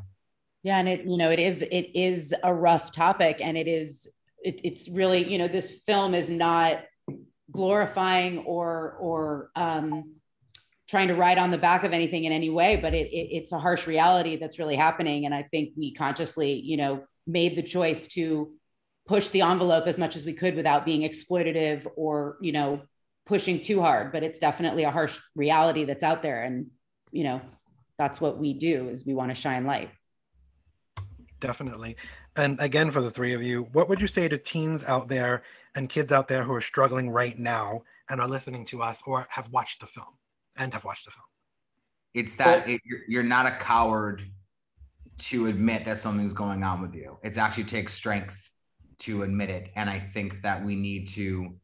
Yeah. 0.64 0.80
And 0.80 0.88
it, 0.88 1.06
you 1.06 1.18
know, 1.18 1.32
it 1.32 1.40
is, 1.40 1.62
it 1.62 1.92
is 1.96 2.34
a 2.44 2.54
rough 2.54 2.92
topic 2.92 3.38
and 3.42 3.58
it 3.58 3.68
is, 3.68 4.08
it, 4.44 4.62
it's 4.64 4.88
really, 4.90 5.30
you 5.30 5.38
know, 5.38 5.48
this 5.48 5.70
film 5.72 6.14
is 6.14 6.30
not 6.30 6.80
glorifying 7.52 8.40
or, 8.40 8.98
or, 9.00 9.52
um, 9.56 10.14
trying 10.88 11.10
to 11.10 11.16
ride 11.16 11.38
on 11.38 11.52
the 11.52 11.58
back 11.58 11.84
of 11.84 11.92
anything 11.92 12.24
in 12.24 12.32
any 12.32 12.50
way, 12.50 12.78
but 12.78 12.94
it, 12.94 13.08
it 13.08 13.28
it's 13.32 13.52
a 13.52 13.60
harsh 13.60 13.88
reality 13.88 14.38
that's 14.38 14.58
really 14.58 14.76
happening. 14.78 15.26
And 15.26 15.36
I 15.36 15.44
think 15.44 15.74
we 15.76 15.94
consciously, 15.94 16.54
you 16.54 16.78
know, 16.78 17.04
made 17.26 17.58
the 17.58 17.62
choice 17.62 18.08
to 18.10 18.54
push 19.08 19.30
the 19.30 19.42
envelope 19.42 19.88
as 19.88 19.98
much 19.98 20.16
as 20.16 20.26
we 20.26 20.34
could 20.34 20.56
without 20.56 20.86
being 20.86 21.02
exploitative 21.02 21.88
or 21.96 22.38
you 22.42 22.52
know 22.52 22.82
pushing 23.26 23.60
too 23.60 23.82
hard 23.82 24.12
but 24.12 24.24
it's 24.24 24.40
definitely 24.40 24.84
a 24.84 24.92
harsh 24.92 25.20
reality 25.36 25.86
that's 25.86 26.04
out 26.04 26.22
there. 26.22 26.44
And 26.44 26.68
you 27.12 27.24
know 27.24 27.42
that's 27.98 28.22
what 28.22 28.38
we 28.38 28.54
do 28.54 28.90
is 28.90 29.06
we 29.06 29.14
want 29.14 29.32
to 29.32 29.36
shine 29.36 29.66
lights 29.66 30.08
definitely. 31.40 31.96
And 32.36 32.60
again 32.60 32.92
for 32.92 33.02
the 33.02 33.12
three 33.12 33.34
of 33.34 33.42
you 33.42 33.68
what 33.72 33.90
would 33.90 34.02
you 34.02 34.08
say 34.08 34.28
to 34.28 34.38
teens 34.38 34.84
out 34.86 35.08
there 35.08 35.44
and 35.76 35.90
kids 35.90 36.12
out 36.12 36.28
there 36.28 36.44
who 36.44 36.54
are 36.54 36.62
struggling 36.62 37.10
right 37.10 37.38
now 37.38 37.84
and 38.10 38.22
are 38.22 38.28
listening 38.28 38.66
to 38.66 38.82
us 38.82 39.02
or 39.06 39.26
have 39.30 39.50
watched 39.52 39.80
the 39.80 39.88
film 39.88 40.18
and 40.58 40.74
have 40.74 40.86
watched 40.86 41.06
the 41.06 41.12
film? 41.12 41.24
It's 42.14 42.36
that 42.36 42.68
it, 42.68 42.82
you're, 42.86 43.02
you're 43.08 43.24
not 43.24 43.46
a 43.46 43.58
coward 43.58 44.24
to 45.20 45.48
admit 45.48 45.86
that 45.86 46.00
something's 46.00 46.34
going 46.34 46.64
on 46.64 46.82
with 46.82 46.94
you. 46.94 47.18
It 47.24 47.38
actually 47.38 47.66
takes 47.66 47.94
strength 47.94 48.50
to 49.00 49.24
admit 49.24 49.50
it. 49.50 49.72
And 49.76 49.90
I 49.90 50.00
think 50.00 50.42
that 50.42 50.64
we 50.64 50.76
need 50.76 51.08
to 51.10 51.56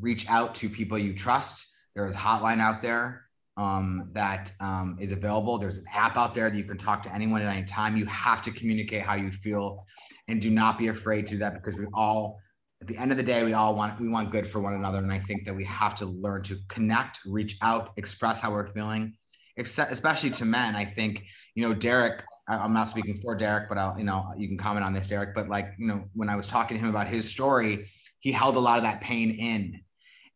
reach 0.00 0.28
out 0.28 0.54
to 0.56 0.68
people 0.68 0.98
you 0.98 1.14
trust. 1.14 1.66
There 1.94 2.06
is 2.06 2.14
a 2.14 2.18
hotline 2.18 2.60
out 2.60 2.82
there 2.82 3.26
um, 3.56 4.10
that 4.12 4.52
um, 4.60 4.96
is 5.00 5.12
available. 5.12 5.58
There's 5.58 5.76
an 5.76 5.84
app 5.92 6.16
out 6.16 6.34
there 6.34 6.50
that 6.50 6.56
you 6.56 6.64
can 6.64 6.76
talk 6.76 7.02
to 7.04 7.14
anyone 7.14 7.42
at 7.42 7.56
any 7.56 7.64
time. 7.64 7.96
You 7.96 8.06
have 8.06 8.42
to 8.42 8.50
communicate 8.50 9.02
how 9.02 9.14
you 9.14 9.30
feel 9.30 9.86
and 10.28 10.40
do 10.40 10.50
not 10.50 10.78
be 10.78 10.88
afraid 10.88 11.26
to 11.28 11.34
do 11.34 11.38
that 11.38 11.54
because 11.54 11.78
we 11.78 11.86
all, 11.94 12.40
at 12.80 12.88
the 12.88 12.96
end 12.96 13.12
of 13.12 13.16
the 13.16 13.22
day, 13.22 13.44
we 13.44 13.52
all 13.52 13.74
want, 13.74 14.00
we 14.00 14.08
want 14.08 14.32
good 14.32 14.46
for 14.46 14.60
one 14.60 14.74
another. 14.74 14.98
And 14.98 15.12
I 15.12 15.20
think 15.20 15.44
that 15.44 15.54
we 15.54 15.64
have 15.66 15.94
to 15.96 16.06
learn 16.06 16.42
to 16.44 16.58
connect, 16.68 17.20
reach 17.24 17.56
out, 17.62 17.92
express 17.96 18.40
how 18.40 18.50
we're 18.50 18.72
feeling, 18.72 19.14
especially 19.56 20.30
to 20.30 20.44
men. 20.44 20.74
I 20.74 20.84
think, 20.84 21.24
you 21.54 21.66
know, 21.66 21.74
Derek 21.74 22.24
I'm 22.46 22.74
not 22.74 22.88
speaking 22.88 23.18
for 23.22 23.34
Derek, 23.34 23.68
but 23.68 23.78
I'll, 23.78 23.98
you 23.98 24.04
know, 24.04 24.32
you 24.36 24.48
can 24.48 24.58
comment 24.58 24.84
on 24.84 24.92
this, 24.92 25.08
Derek. 25.08 25.34
But 25.34 25.48
like, 25.48 25.72
you 25.78 25.86
know, 25.86 26.04
when 26.12 26.28
I 26.28 26.36
was 26.36 26.46
talking 26.46 26.76
to 26.76 26.82
him 26.82 26.90
about 26.90 27.06
his 27.06 27.28
story, 27.28 27.88
he 28.20 28.32
held 28.32 28.56
a 28.56 28.60
lot 28.60 28.76
of 28.76 28.84
that 28.84 29.00
pain 29.00 29.30
in. 29.30 29.80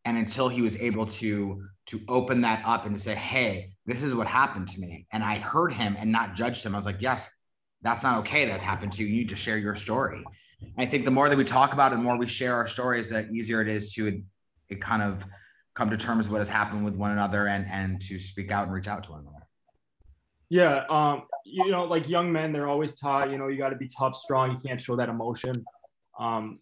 And 0.05 0.17
until 0.17 0.49
he 0.49 0.61
was 0.61 0.75
able 0.77 1.05
to 1.05 1.63
to 1.87 1.99
open 2.07 2.41
that 2.41 2.61
up 2.65 2.85
and 2.85 2.95
to 2.95 2.99
say, 3.01 3.15
hey, 3.15 3.73
this 3.87 4.03
is 4.03 4.13
what 4.13 4.27
happened 4.27 4.67
to 4.67 4.79
me. 4.79 5.07
And 5.11 5.23
I 5.23 5.39
heard 5.39 5.73
him 5.73 5.97
and 5.99 6.11
not 6.11 6.35
judged 6.35 6.63
him. 6.63 6.75
I 6.75 6.77
was 6.77 6.85
like, 6.85 7.01
yes, 7.01 7.27
that's 7.81 8.03
not 8.03 8.19
okay 8.19 8.45
that 8.45 8.59
happened 8.59 8.93
to 8.93 9.01
you. 9.01 9.07
You 9.07 9.17
need 9.17 9.29
to 9.29 9.35
share 9.35 9.57
your 9.57 9.75
story. 9.75 10.23
And 10.61 10.73
I 10.77 10.85
think 10.85 11.05
the 11.05 11.11
more 11.11 11.29
that 11.29 11.37
we 11.37 11.43
talk 11.43 11.73
about 11.73 11.91
it, 11.91 11.95
the 11.95 12.03
more 12.03 12.15
we 12.15 12.27
share 12.27 12.53
our 12.55 12.67
stories, 12.67 13.09
the 13.09 13.27
easier 13.29 13.61
it 13.61 13.67
is 13.67 13.93
to 13.93 14.23
it, 14.69 14.79
kind 14.79 15.01
of 15.01 15.25
come 15.73 15.89
to 15.89 15.97
terms 15.97 16.27
with 16.27 16.33
what 16.33 16.39
has 16.39 16.49
happened 16.49 16.85
with 16.85 16.93
one 16.93 17.11
another 17.11 17.47
and 17.47 17.65
and 17.71 18.01
to 18.01 18.19
speak 18.19 18.51
out 18.51 18.65
and 18.65 18.73
reach 18.73 18.87
out 18.87 19.03
to 19.03 19.11
one 19.11 19.21
another. 19.21 19.47
Yeah, 20.49 20.83
um, 20.89 21.23
you 21.51 21.71
know, 21.71 21.85
like 21.85 22.07
young 22.07 22.31
men, 22.31 22.51
they're 22.53 22.67
always 22.67 22.95
taught, 22.95 23.31
you 23.31 23.37
know, 23.37 23.47
you 23.47 23.57
got 23.57 23.69
to 23.69 23.75
be 23.75 23.87
tough, 23.87 24.15
strong. 24.15 24.51
You 24.51 24.57
can't 24.57 24.79
show 24.79 24.95
that 24.95 25.09
emotion. 25.09 25.65
Um, 26.19 26.59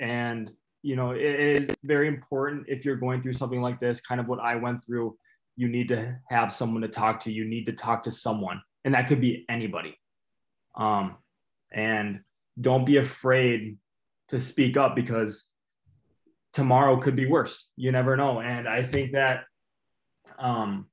and 0.00 0.50
you 0.82 0.94
know, 0.94 1.10
it 1.10 1.20
is 1.20 1.68
very 1.82 2.06
important 2.06 2.66
if 2.68 2.84
you're 2.84 2.96
going 2.96 3.20
through 3.20 3.32
something 3.32 3.60
like 3.60 3.80
this, 3.80 4.00
kind 4.00 4.20
of 4.20 4.28
what 4.28 4.38
I 4.38 4.54
went 4.54 4.84
through. 4.84 5.16
You 5.56 5.68
need 5.68 5.88
to 5.88 6.16
have 6.30 6.52
someone 6.52 6.82
to 6.82 6.88
talk 6.88 7.20
to. 7.20 7.32
You 7.32 7.44
need 7.44 7.66
to 7.66 7.72
talk 7.72 8.04
to 8.04 8.12
someone, 8.12 8.62
and 8.84 8.94
that 8.94 9.08
could 9.08 9.20
be 9.20 9.44
anybody. 9.48 9.98
Um, 10.76 11.16
and 11.72 12.20
don't 12.60 12.84
be 12.84 12.98
afraid 12.98 13.76
to 14.28 14.38
speak 14.38 14.76
up 14.76 14.94
because 14.94 15.46
tomorrow 16.52 16.96
could 16.98 17.16
be 17.16 17.26
worse. 17.26 17.68
You 17.76 17.90
never 17.90 18.16
know. 18.16 18.40
And 18.40 18.68
I 18.68 18.84
think 18.84 19.12
that 19.12 19.44
um, 20.38 20.86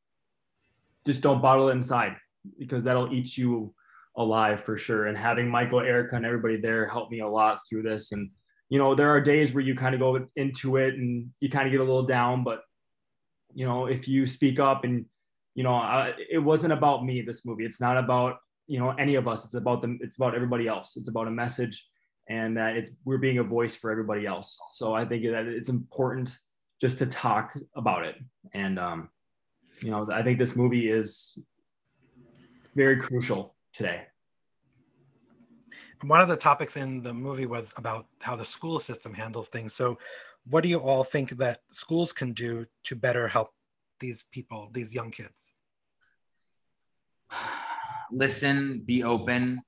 just 1.06 1.22
don't 1.22 1.42
bottle 1.42 1.70
it 1.70 1.74
inside 1.74 2.16
because 2.60 2.84
that'll 2.84 3.14
eat 3.14 3.38
you 3.38 3.74
alive 4.18 4.64
for 4.64 4.78
sure. 4.78 5.08
And 5.08 5.18
having 5.18 5.50
Michael, 5.50 5.82
Erica, 5.82 6.16
and 6.16 6.26
everybody 6.26 6.58
there 6.58 6.88
helped 6.88 7.12
me 7.12 7.20
a 7.20 7.28
lot 7.28 7.60
through 7.68 7.84
this. 7.84 8.12
And 8.12 8.30
you 8.70 8.80
know, 8.80 8.96
there 8.96 9.10
are 9.10 9.22
days 9.22 9.54
where 9.54 9.64
you 9.64 9.76
kind 9.76 9.94
of 9.94 10.00
go 10.00 10.28
into 10.36 10.78
it 10.78 10.96
and 10.96 11.30
you 11.40 11.50
kind 11.50 11.68
of 11.68 11.72
get 11.72 11.82
a 11.82 11.84
little 11.84 12.06
down, 12.06 12.44
but 12.44 12.62
you 13.54 13.66
know, 13.66 13.86
if 13.86 14.08
you 14.08 14.26
speak 14.26 14.60
up 14.60 14.84
and 14.84 15.06
you 15.56 15.64
know, 15.64 15.74
I, 15.74 16.14
it 16.30 16.40
wasn't 16.40 16.74
about 16.74 17.06
me. 17.06 17.22
This 17.22 17.46
movie, 17.46 17.66
it's 17.66 17.80
not 17.80 17.98
about 17.98 18.38
you 18.68 18.78
know 18.78 18.90
any 18.92 19.16
of 19.16 19.28
us. 19.28 19.46
It's 19.46 19.54
about 19.54 19.82
them. 19.82 19.98
It's 20.02 20.18
about 20.18 20.36
everybody 20.36 20.68
else. 20.68 20.98
It's 20.98 21.08
about 21.08 21.30
a 21.30 21.32
message, 21.32 21.88
and 22.28 22.58
that 22.58 22.76
it's 22.76 22.92
we're 23.06 23.18
being 23.18 23.38
a 23.38 23.44
voice 23.44 23.76
for 23.76 23.90
everybody 23.90 24.26
else. 24.26 24.60
So 24.74 24.94
I 24.94 25.06
think 25.06 25.24
that 25.24 25.46
it's 25.48 25.70
important 25.70 26.38
just 26.82 27.00
to 27.00 27.06
talk 27.06 27.58
about 27.76 28.06
it. 28.06 28.18
And 28.54 28.78
um, 28.78 29.10
you 29.82 29.92
know, 29.92 30.08
I 30.12 30.24
think 30.24 30.40
this 30.40 30.58
movie 30.58 30.90
is 30.90 31.40
very 32.76 32.98
crucial 32.98 33.56
today. 33.74 34.04
One 36.04 36.20
of 36.22 36.28
the 36.28 36.36
topics 36.36 36.76
in 36.76 37.02
the 37.02 37.14
movie 37.14 37.46
was 37.46 37.74
about 37.78 38.08
how 38.20 38.36
the 38.36 38.46
school 38.46 38.80
system 38.80 39.14
handles 39.14 39.50
things. 39.50 39.74
So, 39.74 39.98
what 40.48 40.62
do 40.62 40.70
you 40.70 40.80
all 40.80 41.04
think 41.04 41.32
that 41.38 41.62
schools 41.72 42.14
can 42.14 42.34
do 42.34 42.66
to 42.84 42.96
better 42.96 43.28
help 43.28 43.52
these 44.00 44.26
people, 44.32 44.70
these 44.74 44.94
young 44.94 45.10
kids? 45.10 45.54
Listen, 48.12 48.84
be 48.86 49.04
open. 49.04 49.62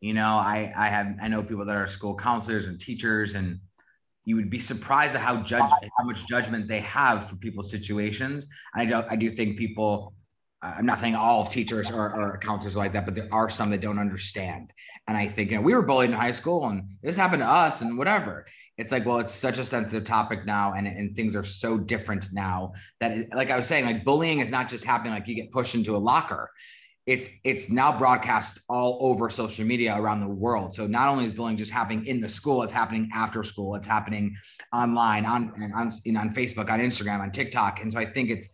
You 0.00 0.14
know, 0.14 0.36
I 0.36 0.72
I 0.76 0.88
have 0.88 1.14
I 1.22 1.28
know 1.28 1.42
people 1.42 1.64
that 1.66 1.76
are 1.76 1.88
school 1.88 2.16
counselors 2.16 2.66
and 2.66 2.80
teachers, 2.80 3.34
and 3.34 3.60
you 4.24 4.34
would 4.36 4.50
be 4.50 4.58
surprised 4.58 5.14
at 5.14 5.20
how 5.20 5.36
judge 5.42 5.62
how 5.62 6.04
much 6.04 6.26
judgment 6.26 6.68
they 6.68 6.80
have 6.80 7.28
for 7.28 7.36
people's 7.36 7.70
situations. 7.70 8.46
I 8.74 8.86
do 8.86 9.04
I 9.08 9.14
do 9.14 9.30
think 9.30 9.58
people. 9.58 10.15
I'm 10.62 10.86
not 10.86 10.98
saying 10.98 11.14
all 11.14 11.46
teachers 11.46 11.90
or, 11.90 12.14
or 12.14 12.38
counselors 12.42 12.76
like 12.76 12.92
that, 12.94 13.04
but 13.04 13.14
there 13.14 13.28
are 13.30 13.50
some 13.50 13.70
that 13.70 13.80
don't 13.80 13.98
understand. 13.98 14.72
And 15.06 15.16
I 15.16 15.28
think 15.28 15.50
you 15.50 15.56
know 15.56 15.62
we 15.62 15.74
were 15.74 15.82
bullied 15.82 16.10
in 16.10 16.16
high 16.16 16.32
school, 16.32 16.66
and 16.68 16.96
this 17.02 17.16
happened 17.16 17.42
to 17.42 17.48
us, 17.48 17.80
and 17.80 17.98
whatever. 17.98 18.46
It's 18.78 18.92
like 18.92 19.06
well 19.06 19.18
it's 19.18 19.32
such 19.32 19.58
a 19.58 19.64
sensitive 19.64 20.04
topic 20.04 20.44
now 20.44 20.74
and, 20.74 20.86
and 20.86 21.16
things 21.16 21.34
are 21.34 21.44
so 21.44 21.78
different 21.78 22.28
now 22.32 22.74
that 23.00 23.12
it, 23.12 23.28
like 23.34 23.50
i 23.50 23.56
was 23.56 23.66
saying 23.66 23.86
like 23.86 24.04
bullying 24.04 24.40
is 24.40 24.50
not 24.50 24.68
just 24.68 24.84
happening 24.84 25.14
like 25.14 25.26
you 25.26 25.34
get 25.34 25.50
pushed 25.50 25.74
into 25.74 25.96
a 25.96 25.98
locker. 25.98 26.50
It's 27.06 27.28
it's 27.44 27.70
now 27.70 27.96
broadcast 27.96 28.58
all 28.68 28.98
over 29.00 29.30
social 29.30 29.64
media 29.64 29.96
around 29.96 30.20
the 30.20 30.28
world. 30.28 30.74
So 30.74 30.86
not 30.86 31.08
only 31.08 31.24
is 31.24 31.32
bullying 31.32 31.56
just 31.56 31.70
happening 31.70 32.04
in 32.06 32.20
the 32.20 32.28
school 32.28 32.62
it's 32.62 32.72
happening 32.72 33.08
after 33.14 33.42
school. 33.44 33.76
It's 33.76 33.86
happening 33.86 34.36
online 34.72 35.24
on 35.24 35.72
on, 35.74 35.90
you 36.04 36.12
know, 36.12 36.20
on 36.20 36.34
facebook 36.34 36.68
on 36.68 36.80
instagram 36.80 37.20
on 37.20 37.30
tiktok. 37.30 37.80
And 37.80 37.92
so 37.92 37.98
i 37.98 38.04
think 38.04 38.28
it's 38.30 38.48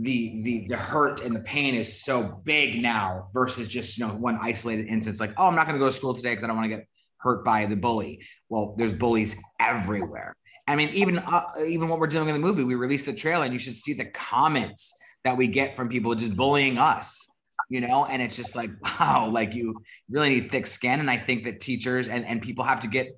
the 0.00 0.40
the 0.42 0.66
the 0.68 0.76
hurt 0.76 1.20
and 1.20 1.34
the 1.36 1.40
pain 1.40 1.74
is 1.74 2.02
so 2.02 2.40
big 2.44 2.80
now 2.80 3.28
versus 3.34 3.68
just 3.68 3.98
you 3.98 4.06
know 4.06 4.14
one 4.14 4.38
isolated 4.40 4.86
instance 4.88 5.20
like 5.20 5.32
oh 5.36 5.46
i'm 5.46 5.54
not 5.54 5.66
going 5.66 5.78
to 5.78 5.84
go 5.84 5.90
to 5.90 5.96
school 5.96 6.14
today 6.14 6.30
because 6.30 6.44
i 6.44 6.46
don't 6.46 6.56
want 6.56 6.70
to 6.70 6.76
get 6.76 6.86
hurt 7.26 7.44
by 7.44 7.66
the 7.66 7.76
bully. 7.76 8.20
Well, 8.48 8.74
there's 8.78 8.92
bullies 8.92 9.34
everywhere. 9.60 10.36
I 10.68 10.76
mean, 10.76 10.90
even 10.90 11.18
uh, 11.18 11.42
even 11.64 11.88
what 11.88 11.98
we're 11.98 12.06
doing 12.06 12.28
in 12.28 12.34
the 12.34 12.40
movie, 12.40 12.64
we 12.64 12.74
released 12.74 13.06
the 13.06 13.12
trailer, 13.12 13.44
and 13.44 13.52
you 13.52 13.58
should 13.58 13.74
see 13.74 13.92
the 13.92 14.06
comments 14.06 14.92
that 15.24 15.36
we 15.36 15.46
get 15.46 15.76
from 15.76 15.88
people 15.88 16.14
just 16.14 16.36
bullying 16.36 16.78
us. 16.78 17.28
You 17.68 17.80
know, 17.80 18.06
and 18.06 18.22
it's 18.22 18.36
just 18.36 18.54
like, 18.54 18.70
wow, 19.00 19.28
like 19.28 19.54
you 19.54 19.74
really 20.08 20.28
need 20.30 20.52
thick 20.52 20.66
skin. 20.66 21.00
And 21.00 21.10
I 21.10 21.16
think 21.16 21.44
that 21.44 21.60
teachers 21.60 22.08
and, 22.08 22.24
and 22.24 22.40
people 22.40 22.64
have 22.64 22.78
to 22.80 22.88
get 22.88 23.08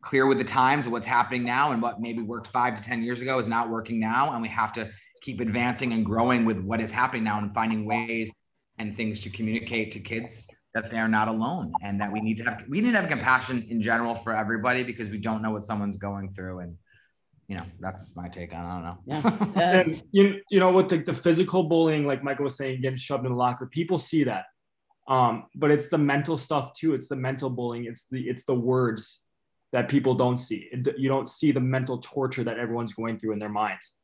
clear 0.00 0.26
with 0.26 0.38
the 0.38 0.44
times 0.44 0.86
of 0.86 0.92
what's 0.92 1.06
happening 1.06 1.42
now 1.42 1.72
and 1.72 1.82
what 1.82 2.00
maybe 2.00 2.22
worked 2.22 2.46
five 2.48 2.76
to 2.76 2.82
10 2.84 3.02
years 3.02 3.20
ago 3.20 3.40
is 3.40 3.48
not 3.48 3.68
working 3.68 3.98
now. 3.98 4.32
And 4.32 4.42
we 4.42 4.48
have 4.48 4.72
to 4.74 4.88
keep 5.26 5.40
advancing 5.40 5.92
and 5.92 6.06
growing 6.06 6.44
with 6.44 6.60
what 6.60 6.80
is 6.80 6.92
happening 6.92 7.24
now 7.24 7.38
and 7.38 7.52
finding 7.52 7.84
ways 7.84 8.30
and 8.78 8.96
things 8.96 9.20
to 9.22 9.28
communicate 9.28 9.90
to 9.90 9.98
kids 9.98 10.46
that 10.72 10.88
they're 10.88 11.08
not 11.08 11.26
alone 11.26 11.72
and 11.82 12.00
that 12.00 12.12
we 12.12 12.20
need 12.20 12.36
to 12.36 12.44
have 12.44 12.62
we 12.68 12.80
need 12.80 12.92
to 12.92 13.00
have 13.00 13.08
compassion 13.08 13.66
in 13.68 13.82
general 13.82 14.14
for 14.14 14.36
everybody 14.36 14.84
because 14.84 15.10
we 15.10 15.18
don't 15.18 15.42
know 15.42 15.50
what 15.50 15.64
someone's 15.64 15.96
going 15.96 16.30
through 16.30 16.60
and 16.60 16.76
you 17.48 17.56
know 17.56 17.64
that's 17.80 18.14
my 18.14 18.28
take 18.28 18.54
on 18.54 18.64
I 18.64 18.72
don't 18.74 18.84
know. 18.84 19.52
Yeah. 19.56 19.80
and 19.80 20.02
you, 20.12 20.40
you 20.48 20.60
know 20.60 20.70
with 20.70 20.88
the, 20.90 20.98
the 20.98 21.12
physical 21.12 21.64
bullying 21.64 22.06
like 22.06 22.22
Michael 22.22 22.44
was 22.44 22.56
saying 22.56 22.80
getting 22.80 22.96
shoved 22.96 23.26
in 23.26 23.32
the 23.32 23.38
locker 23.38 23.66
people 23.66 23.98
see 23.98 24.22
that. 24.24 24.44
Um 25.08 25.46
but 25.56 25.72
it's 25.72 25.88
the 25.88 25.98
mental 25.98 26.38
stuff 26.38 26.72
too. 26.74 26.94
It's 26.94 27.08
the 27.08 27.16
mental 27.16 27.50
bullying. 27.50 27.86
It's 27.86 28.06
the 28.08 28.20
it's 28.28 28.44
the 28.44 28.54
words 28.54 29.22
that 29.72 29.88
people 29.88 30.14
don't 30.14 30.36
see. 30.36 30.70
You 30.96 31.08
don't 31.08 31.28
see 31.28 31.50
the 31.50 31.66
mental 31.76 31.98
torture 31.98 32.44
that 32.44 32.58
everyone's 32.58 32.94
going 32.94 33.18
through 33.18 33.32
in 33.32 33.40
their 33.40 33.56
minds 33.64 33.94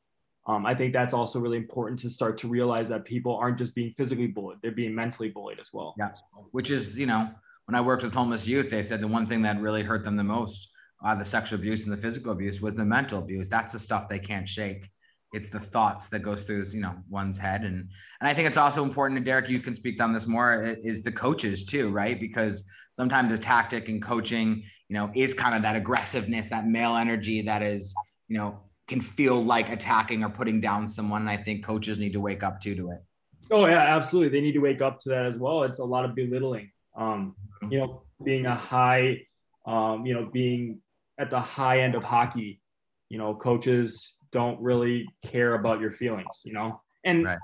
um, 0.47 0.67
I 0.67 0.75
think 0.75 0.93
that's 0.93 1.15
also 1.15 1.39
really 1.39 1.57
important 1.57 2.01
to 2.01 2.11
start 2.11 2.37
to 2.39 2.49
realize 2.49 2.89
that 2.89 3.05
people 3.05 3.37
aren't 3.37 3.59
just 3.59 3.75
being 3.75 3.95
physically 3.97 4.27
bullied; 4.27 4.59
they're 4.63 4.73
being 4.73 4.95
mentally 4.95 5.29
bullied 5.29 5.61
as 5.61 5.73
well. 5.73 5.95
Yeah, 5.99 6.11
which 6.51 6.71
is 6.71 6.99
you 6.99 7.07
know 7.07 7.31
when 7.67 7.77
I 7.77 7.81
worked 7.81 8.03
with 8.03 8.13
homeless 8.13 8.47
youth, 8.47 8.69
they 8.69 8.83
said 8.83 9.01
the 9.01 9.09
one 9.09 9.27
thing 9.27 9.43
that 9.43 9.61
really 9.61 9.83
hurt 9.83 10.05
them 10.05 10.17
the 10.17 10.25
most, 10.25 10.69
uh, 11.05 11.15
the 11.15 11.25
sexual 11.25 11.61
abuse 11.61 11.85
and 11.85 11.93
the 11.93 11.97
physical 11.97 12.33
abuse, 12.33 12.61
was 12.61 12.75
the 12.75 12.85
mental 12.85 13.21
abuse. 13.21 13.49
That's 13.49 13.73
the 13.73 13.79
stuff 13.79 14.09
they 14.09 14.19
can't 14.19 14.49
shake. 14.49 14.91
It's 15.33 15.49
the 15.49 15.61
thoughts 15.61 16.09
that 16.09 16.19
goes 16.19 16.43
through 16.43 16.67
you 16.73 16.81
know 16.81 16.97
one's 17.09 17.39
head, 17.39 17.63
and 17.63 17.89
and 18.21 18.29
I 18.29 18.35
think 18.35 18.49
it's 18.49 18.59
also 18.59 18.83
important. 18.83 19.19
And 19.19 19.25
Derek, 19.25 19.49
you 19.49 19.61
can 19.61 19.77
speak 19.77 20.03
on 20.03 20.13
this 20.13 20.27
more. 20.27 20.77
Is 20.83 21.03
the 21.03 21.13
coaches 21.13 21.63
too, 21.63 21.91
right? 21.91 22.19
Because 22.19 22.65
sometimes 22.95 23.31
the 23.31 23.39
tactic 23.39 23.89
and 23.89 24.03
coaching, 24.03 24.65
you 24.89 24.95
know, 24.95 25.13
is 25.15 25.35
kind 25.35 25.55
of 25.55 25.63
that 25.63 25.77
aggressiveness, 25.77 26.49
that 26.49 26.67
male 26.67 26.97
energy 26.97 27.43
that 27.43 27.63
is 27.63 27.95
you 28.27 28.39
know 28.39 28.59
can 28.93 29.01
feel 29.01 29.43
like 29.43 29.71
attacking 29.71 30.23
or 30.23 30.29
putting 30.29 30.61
down 30.61 30.87
someone. 30.87 31.23
And 31.23 31.31
I 31.31 31.37
think 31.39 31.65
coaches 31.65 31.99
need 31.99 32.13
to 32.13 32.21
wake 32.21 32.43
up 32.43 32.61
too 32.61 32.75
to 32.75 32.91
it. 32.91 33.03
Oh 33.51 33.67
yeah, 33.67 33.79
absolutely. 33.97 34.29
They 34.29 34.45
need 34.45 34.53
to 34.53 34.61
wake 34.61 34.83
up 34.83 34.99
to 35.01 35.09
that 35.09 35.25
as 35.25 35.39
well. 35.39 35.63
It's 35.63 35.79
a 35.79 35.85
lot 35.85 36.05
of 36.05 36.15
belittling. 36.15 36.71
Um, 36.97 37.35
you 37.71 37.79
know, 37.79 38.03
being 38.23 38.47
a 38.47 38.55
high, 38.55 39.23
um, 39.67 40.05
you 40.05 40.15
know, 40.15 40.29
being 40.31 40.81
at 41.19 41.31
the 41.31 41.41
high 41.41 41.81
end 41.81 41.95
of 41.95 42.03
hockey, 42.03 42.61
you 43.09 43.19
know, 43.19 43.35
coaches 43.35 44.15
don't 44.31 44.61
really 44.61 45.07
care 45.25 45.55
about 45.55 45.81
your 45.81 45.93
feelings, 45.93 46.43
you 46.45 46.53
know, 46.53 46.81
and 47.05 47.25
right. 47.25 47.39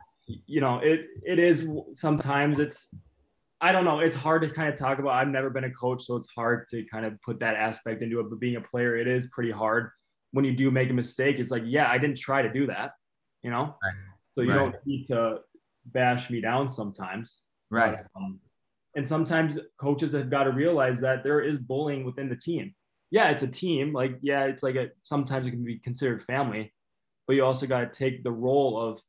you 0.46 0.60
know, 0.60 0.80
it 0.80 1.06
it 1.24 1.38
is 1.38 1.66
sometimes 1.94 2.58
it's 2.58 2.94
I 3.60 3.72
don't 3.72 3.84
know. 3.84 4.00
It's 4.00 4.16
hard 4.16 4.42
to 4.42 4.50
kind 4.50 4.68
of 4.68 4.78
talk 4.78 4.98
about. 4.98 5.12
I've 5.12 5.28
never 5.28 5.50
been 5.50 5.64
a 5.64 5.70
coach, 5.70 6.04
so 6.04 6.16
it's 6.16 6.28
hard 6.28 6.68
to 6.68 6.84
kind 6.84 7.06
of 7.06 7.20
put 7.22 7.40
that 7.40 7.56
aspect 7.56 8.02
into 8.02 8.20
it. 8.20 8.28
But 8.28 8.38
being 8.38 8.56
a 8.56 8.60
player, 8.60 8.96
it 8.96 9.08
is 9.08 9.28
pretty 9.32 9.50
hard 9.50 9.90
when 10.32 10.44
you 10.44 10.54
do 10.54 10.70
make 10.70 10.90
a 10.90 10.94
mistake, 10.94 11.38
it's 11.38 11.50
like, 11.50 11.62
yeah, 11.66 11.88
I 11.90 11.98
didn't 11.98 12.18
try 12.18 12.42
to 12.42 12.52
do 12.52 12.66
that, 12.66 12.92
you 13.42 13.50
know? 13.50 13.76
Right. 13.82 13.94
So 14.34 14.42
you 14.42 14.50
right. 14.50 14.72
don't 14.72 14.86
need 14.86 15.06
to 15.06 15.38
bash 15.86 16.30
me 16.30 16.40
down 16.40 16.68
sometimes. 16.68 17.42
Right. 17.70 17.98
Um, 18.16 18.40
and 18.94 19.06
sometimes 19.06 19.58
coaches 19.78 20.12
have 20.12 20.30
got 20.30 20.44
to 20.44 20.50
realize 20.50 21.00
that 21.00 21.22
there 21.22 21.40
is 21.40 21.58
bullying 21.58 22.04
within 22.04 22.28
the 22.28 22.36
team. 22.36 22.74
Yeah, 23.10 23.30
it's 23.30 23.42
a 23.42 23.48
team. 23.48 23.92
Like, 23.92 24.18
yeah, 24.22 24.44
it's 24.44 24.62
like 24.62 24.74
a 24.74 24.88
sometimes 25.02 25.46
it 25.46 25.52
can 25.52 25.64
be 25.64 25.78
considered 25.78 26.22
family, 26.22 26.72
but 27.26 27.36
you 27.36 27.44
also 27.44 27.66
got 27.66 27.80
to 27.80 27.98
take 27.98 28.22
the 28.22 28.30
role 28.30 28.80
of 28.80 29.00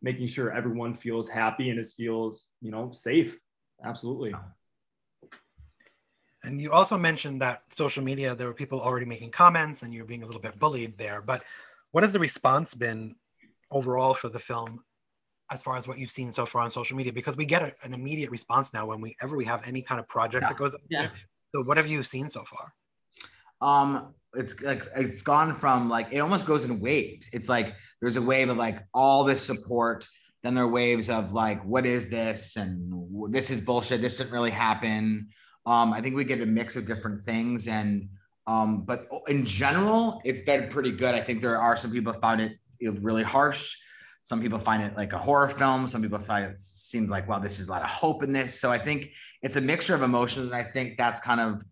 making 0.00 0.26
sure 0.26 0.52
everyone 0.52 0.94
feels 0.94 1.28
happy 1.28 1.70
and 1.70 1.78
is 1.78 1.94
feels, 1.94 2.46
you 2.60 2.70
know, 2.70 2.90
safe. 2.92 3.36
Absolutely. 3.84 4.34
And 6.44 6.60
you 6.60 6.72
also 6.72 6.98
mentioned 6.98 7.40
that 7.42 7.62
social 7.72 8.02
media, 8.02 8.34
there 8.34 8.46
were 8.46 8.54
people 8.54 8.80
already 8.80 9.06
making 9.06 9.30
comments 9.30 9.82
and 9.82 9.94
you're 9.94 10.04
being 10.04 10.22
a 10.22 10.26
little 10.26 10.40
bit 10.40 10.58
bullied 10.58 10.98
there. 10.98 11.22
But 11.22 11.44
what 11.92 12.02
has 12.02 12.12
the 12.12 12.18
response 12.18 12.74
been 12.74 13.14
overall 13.70 14.12
for 14.12 14.28
the 14.28 14.38
film 14.38 14.82
as 15.50 15.62
far 15.62 15.76
as 15.76 15.86
what 15.86 15.98
you've 15.98 16.10
seen 16.10 16.32
so 16.32 16.44
far 16.44 16.62
on 16.62 16.70
social 16.70 16.96
media? 16.96 17.12
Because 17.12 17.36
we 17.36 17.44
get 17.44 17.62
a, 17.62 17.72
an 17.84 17.94
immediate 17.94 18.30
response 18.30 18.72
now 18.74 18.86
whenever 18.86 19.36
we 19.36 19.44
we 19.44 19.44
have 19.44 19.66
any 19.66 19.82
kind 19.82 20.00
of 20.00 20.08
project 20.08 20.42
yeah. 20.42 20.48
that 20.48 20.58
goes 20.58 20.74
up 20.74 20.80
yeah. 20.88 21.02
There. 21.02 21.12
So 21.54 21.62
what 21.62 21.76
have 21.76 21.86
you 21.86 22.02
seen 22.02 22.28
so 22.28 22.44
far? 22.44 22.74
Um, 23.60 24.14
it's 24.34 24.60
like 24.62 24.82
it's 24.96 25.22
gone 25.22 25.54
from 25.54 25.88
like 25.88 26.08
it 26.10 26.18
almost 26.18 26.46
goes 26.46 26.64
in 26.64 26.80
waves. 26.80 27.28
It's 27.32 27.48
like 27.48 27.74
there's 28.00 28.16
a 28.16 28.22
wave 28.22 28.48
of 28.48 28.56
like 28.56 28.80
all 28.92 29.22
this 29.22 29.42
support, 29.42 30.08
then 30.42 30.54
there 30.54 30.64
are 30.64 30.68
waves 30.68 31.08
of 31.08 31.32
like, 31.32 31.62
what 31.64 31.86
is 31.86 32.08
this? 32.08 32.56
And 32.56 33.32
this 33.32 33.50
is 33.50 33.60
bullshit. 33.60 34.00
This 34.00 34.16
didn't 34.16 34.32
really 34.32 34.50
happen. 34.50 35.28
Um, 35.64 35.92
I 35.92 36.00
think 36.00 36.16
we 36.16 36.24
get 36.24 36.40
a 36.40 36.46
mix 36.46 36.76
of 36.76 36.86
different 36.86 37.24
things, 37.24 37.68
and 37.68 38.08
um, 38.46 38.82
but 38.82 39.08
in 39.28 39.44
general, 39.44 40.20
it's 40.24 40.40
been 40.40 40.68
pretty 40.68 40.90
good. 40.90 41.14
I 41.14 41.20
think 41.20 41.40
there 41.40 41.60
are 41.60 41.76
some 41.76 41.92
people 41.92 42.12
found 42.12 42.40
it 42.40 42.58
really 42.80 43.22
harsh. 43.22 43.76
Some 44.24 44.40
people 44.40 44.58
find 44.58 44.82
it 44.82 44.96
like 44.96 45.12
a 45.12 45.18
horror 45.18 45.48
film. 45.48 45.86
Some 45.86 46.02
people 46.02 46.18
find 46.18 46.44
it 46.44 46.60
seems 46.60 47.10
like, 47.10 47.28
wow, 47.28 47.38
this 47.38 47.58
is 47.58 47.68
a 47.68 47.70
lot 47.70 47.82
of 47.82 47.90
hope 47.90 48.22
in 48.22 48.32
this. 48.32 48.58
So 48.58 48.70
I 48.70 48.78
think 48.78 49.10
it's 49.42 49.56
a 49.56 49.60
mixture 49.60 49.94
of 49.94 50.02
emotions. 50.02 50.46
And 50.46 50.54
I 50.54 50.62
think 50.62 50.96
that's 50.96 51.20
kind 51.20 51.40
of, 51.40 51.62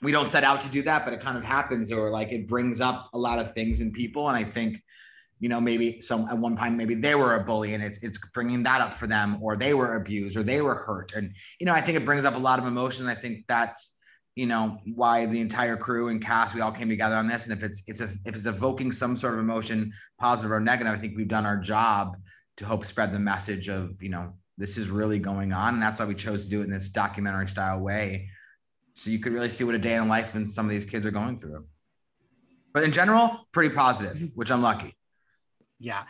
we 0.00 0.12
don't 0.12 0.28
set 0.28 0.44
out 0.44 0.60
to 0.62 0.68
do 0.70 0.80
that, 0.82 1.04
but 1.04 1.12
it 1.12 1.20
kind 1.20 1.36
of 1.36 1.44
happens 1.44 1.92
or 1.92 2.10
like 2.10 2.32
it 2.32 2.48
brings 2.48 2.80
up 2.80 3.10
a 3.12 3.18
lot 3.18 3.38
of 3.38 3.52
things 3.52 3.80
in 3.80 3.92
people. 3.92 4.28
And 4.28 4.36
I 4.36 4.44
think 4.44 4.82
you 5.40 5.48
know 5.48 5.60
maybe 5.60 6.00
some 6.00 6.28
at 6.28 6.36
one 6.36 6.56
time 6.56 6.76
maybe 6.76 6.94
they 6.94 7.14
were 7.14 7.34
a 7.36 7.44
bully 7.44 7.74
and 7.74 7.82
it's 7.82 7.98
it's 7.98 8.18
bringing 8.32 8.62
that 8.62 8.80
up 8.80 8.96
for 8.96 9.06
them 9.06 9.38
or 9.40 9.56
they 9.56 9.74
were 9.74 9.96
abused 9.96 10.36
or 10.36 10.42
they 10.42 10.60
were 10.60 10.74
hurt. 10.74 11.12
And 11.14 11.32
you 11.60 11.66
know 11.66 11.74
i 11.74 11.80
think 11.80 11.96
it 11.96 12.04
brings 12.04 12.24
up 12.24 12.34
a 12.34 12.38
lot 12.38 12.58
of 12.58 12.66
emotion. 12.66 13.06
I 13.06 13.14
think 13.14 13.44
that's 13.48 13.92
you 14.34 14.46
know 14.46 14.78
why 14.94 15.26
the 15.26 15.40
entire 15.40 15.76
crew 15.76 16.08
and 16.08 16.20
cast 16.22 16.54
we 16.54 16.60
all 16.60 16.72
came 16.72 16.88
together 16.88 17.16
on 17.16 17.26
this. 17.26 17.44
And 17.44 17.52
if 17.52 17.62
it's 17.62 17.82
it's 17.86 18.00
a, 18.00 18.10
if 18.24 18.36
it's 18.36 18.46
evoking 18.46 18.92
some 18.92 19.16
sort 19.16 19.34
of 19.34 19.40
emotion 19.40 19.92
positive 20.18 20.52
or 20.52 20.60
negative 20.60 20.92
i 20.92 20.98
think 20.98 21.16
we've 21.16 21.28
done 21.28 21.46
our 21.46 21.56
job 21.56 22.16
to 22.56 22.66
help 22.66 22.84
spread 22.84 23.12
the 23.12 23.18
message 23.18 23.68
of 23.68 24.02
you 24.02 24.08
know 24.08 24.32
this 24.56 24.76
is 24.76 24.90
really 24.90 25.20
going 25.20 25.52
on. 25.52 25.74
And 25.74 25.82
that's 25.82 26.00
why 26.00 26.04
we 26.04 26.16
chose 26.16 26.42
to 26.44 26.50
do 26.50 26.60
it 26.60 26.64
in 26.64 26.70
this 26.70 26.88
documentary 26.88 27.48
style 27.48 27.78
way. 27.78 28.28
So 28.94 29.10
you 29.10 29.20
could 29.20 29.32
really 29.32 29.50
see 29.50 29.62
what 29.62 29.76
a 29.76 29.78
day 29.78 29.94
in 29.94 30.08
life 30.08 30.34
and 30.34 30.50
some 30.50 30.66
of 30.66 30.70
these 30.70 30.84
kids 30.84 31.06
are 31.06 31.12
going 31.12 31.38
through. 31.38 31.64
But 32.72 32.84
in 32.84 32.92
general 32.92 33.46
pretty 33.52 33.74
positive 33.74 34.30
which 34.34 34.50
i'm 34.50 34.62
lucky 34.62 34.97
yeah. 35.78 36.04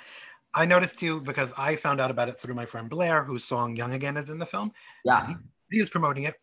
I 0.55 0.65
noticed 0.65 0.99
too 0.99 1.21
because 1.21 1.53
I 1.59 1.77
found 1.77 2.01
out 2.01 2.11
about 2.11 2.29
it 2.29 2.41
through 2.41 2.55
my 2.55 2.67
friend 2.67 2.89
Blair, 2.89 3.23
whose 3.23 3.45
song 3.45 3.77
"Young 3.77 3.93
Again" 3.93 4.17
is 4.17 4.31
in 4.31 4.39
the 4.39 4.47
film. 4.47 4.73
Yeah. 5.05 5.27
He, 5.27 5.35
he 5.71 5.81
was 5.81 5.91
promoting 5.91 6.25
it, 6.25 6.35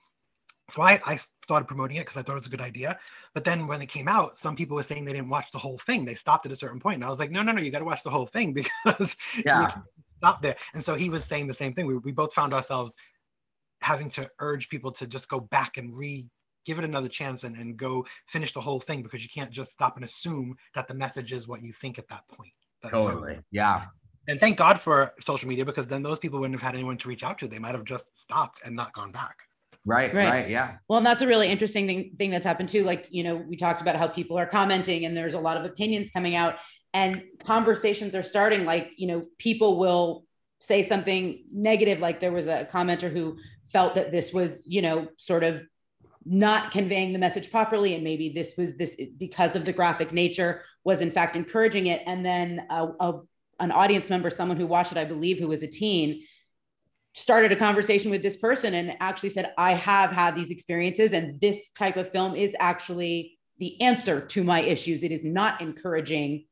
so 0.72 0.82
I, 0.82 1.00
I 1.06 1.18
started 1.44 1.68
promoting 1.68 1.98
it 1.98 2.02
because 2.02 2.18
I 2.18 2.24
thought 2.24 2.34
it 2.34 2.40
was 2.40 2.48
a 2.48 2.52
good 2.52 2.62
idea. 2.62 2.98
But 3.34 3.44
then 3.44 3.68
when 3.68 3.82
it 3.82 3.88
came 3.88 4.08
out, 4.08 4.36
some 4.36 4.56
people 4.56 4.76
were 4.76 4.84
saying 4.84 5.06
they 5.06 5.14
didn't 5.14 5.30
watch 5.30 5.52
the 5.52 5.60
whole 5.60 5.78
thing. 5.78 6.06
They 6.06 6.16
stopped 6.16 6.46
at 6.46 6.52
a 6.52 6.56
certain 6.56 6.80
point. 6.80 6.96
and 6.96 7.04
I 7.04 7.10
was 7.10 7.20
like, 7.20 7.32
no, 7.32 7.44
no, 7.44 7.52
no, 7.52 7.62
you 7.62 7.72
got 7.72 7.80
to 7.80 7.86
watch 7.86 8.04
the 8.04 8.10
whole 8.10 8.26
thing 8.26 8.54
because 8.88 9.16
Yeah. 9.46 9.72
stop 10.18 10.42
there. 10.42 10.56
And 10.74 10.84
so 10.84 10.96
he 10.96 11.10
was 11.10 11.26
saying 11.26 11.48
the 11.48 11.54
same 11.54 11.74
thing. 11.74 11.86
We, 11.86 11.98
we 11.98 12.12
both 12.12 12.34
found 12.34 12.54
ourselves 12.54 12.96
having 13.82 14.10
to 14.10 14.30
urge 14.40 14.70
people 14.70 14.92
to 14.94 15.06
just 15.06 15.30
go 15.30 15.40
back 15.40 15.78
and 15.78 15.96
re 15.96 16.26
give 16.66 16.80
it 16.80 16.86
another 16.86 17.10
chance 17.10 17.44
and, 17.44 17.56
and 17.56 17.78
go 17.78 18.04
finish 18.26 18.52
the 18.52 18.60
whole 18.62 18.80
thing 18.80 19.04
because 19.04 19.22
you 19.22 19.30
can't 19.30 19.52
just 19.52 19.72
stop 19.72 19.98
and 19.98 20.04
assume 20.04 20.56
that 20.74 20.88
the 20.88 20.96
message 20.96 21.32
is 21.32 21.48
what 21.48 21.62
you 21.62 21.72
think 21.72 22.00
at 22.00 22.08
that 22.08 22.28
point. 22.28 22.52
That's 22.92 23.06
so- 23.06 23.12
Totally. 23.12 23.40
Yeah. 23.52 23.86
and 24.28 24.40
thank 24.40 24.58
God 24.58 24.80
for 24.80 25.14
social 25.22 25.48
media 25.48 25.66
because 25.66 25.86
then 25.88 26.02
those 26.02 26.18
people 26.20 26.40
wouldn't 26.40 26.60
have 26.60 26.66
had 26.68 26.76
anyone 26.76 26.98
to 26.98 27.08
reach 27.08 27.24
out 27.24 27.38
to. 27.40 27.48
They 27.48 27.60
might 27.60 27.76
have 27.76 27.84
just 27.86 28.18
stopped 28.18 28.62
and 28.66 28.76
not 28.76 28.92
gone 28.94 29.12
back. 29.12 29.36
Right. 29.86 30.12
Right. 30.14 30.30
Right. 30.30 30.50
Yeah. 30.50 30.78
Well, 30.88 30.98
and 30.98 31.06
that's 31.06 31.22
a 31.22 31.28
really 31.28 31.48
interesting 31.48 31.86
thing, 31.86 32.16
thing 32.18 32.32
that's 32.32 32.46
happened 32.46 32.70
too. 32.70 32.84
Like, 32.84 33.08
you 33.12 33.24
know, 33.24 33.36
we 33.36 33.56
talked 33.56 33.82
about 33.82 33.96
how 33.98 34.08
people 34.08 34.36
are 34.40 34.48
commenting 34.48 35.06
and 35.06 35.16
there's 35.16 35.36
a 35.36 35.40
lot 35.40 35.58
of 35.58 35.64
opinions 35.66 36.10
coming 36.10 36.36
out 36.36 36.56
and 36.96 37.22
conversations 37.44 38.16
are 38.16 38.24
starting. 38.24 38.66
Like, 38.66 38.90
you 38.98 39.06
know, 39.08 39.26
people 39.38 39.78
will 39.78 40.26
say 40.60 40.82
something 40.82 41.44
negative. 41.52 42.00
Like 42.00 42.20
there 42.20 42.32
was 42.32 42.48
a 42.48 42.68
commenter 42.72 43.12
who 43.12 43.38
felt 43.72 43.94
that 43.94 44.12
this 44.12 44.34
was, 44.34 44.66
you 44.66 44.82
know, 44.82 45.08
sort 45.18 45.44
of 45.44 45.64
not 46.26 46.72
conveying 46.72 47.14
the 47.14 47.20
message 47.20 47.52
properly. 47.52 47.94
And 47.94 48.04
maybe 48.04 48.30
this 48.30 48.56
was 48.58 48.76
this 48.76 48.96
because 49.18 49.56
of 49.56 49.64
the 49.64 49.74
graphic 49.74 50.12
nature 50.12 50.62
was 50.84 51.02
in 51.02 51.12
fact 51.12 51.36
encouraging 51.36 51.88
it. 51.88 52.02
And 52.06 52.26
then 52.26 52.66
a, 52.70 52.88
a, 53.00 53.22
an 53.60 53.72
audience 53.72 54.10
member, 54.10 54.30
someone 54.30 54.58
who 54.58 54.66
watched 54.66 54.92
it, 54.92 54.98
I 54.98 55.06
believe, 55.06 55.40
who 55.40 55.48
was 55.48 55.64
a 55.64 55.68
teen, 55.68 56.24
started 57.14 57.52
a 57.52 57.56
conversation 57.56 58.12
with 58.12 58.22
this 58.22 58.36
person 58.36 58.74
and 58.74 58.98
actually 59.00 59.30
said, 59.30 59.54
I 59.58 59.74
have 59.74 60.12
had 60.12 60.36
these 60.36 60.52
experiences, 60.52 61.14
and 61.14 61.40
this 61.40 61.70
type 61.70 61.96
of 61.96 62.12
film 62.12 62.36
is 62.36 62.56
actually 62.60 63.38
the 63.60 63.80
answer 63.82 64.20
to 64.20 64.44
my 64.44 64.62
issues. 64.62 65.04
It 65.04 65.14
is 65.14 65.24
not 65.24 65.62
encouraging 65.62 66.46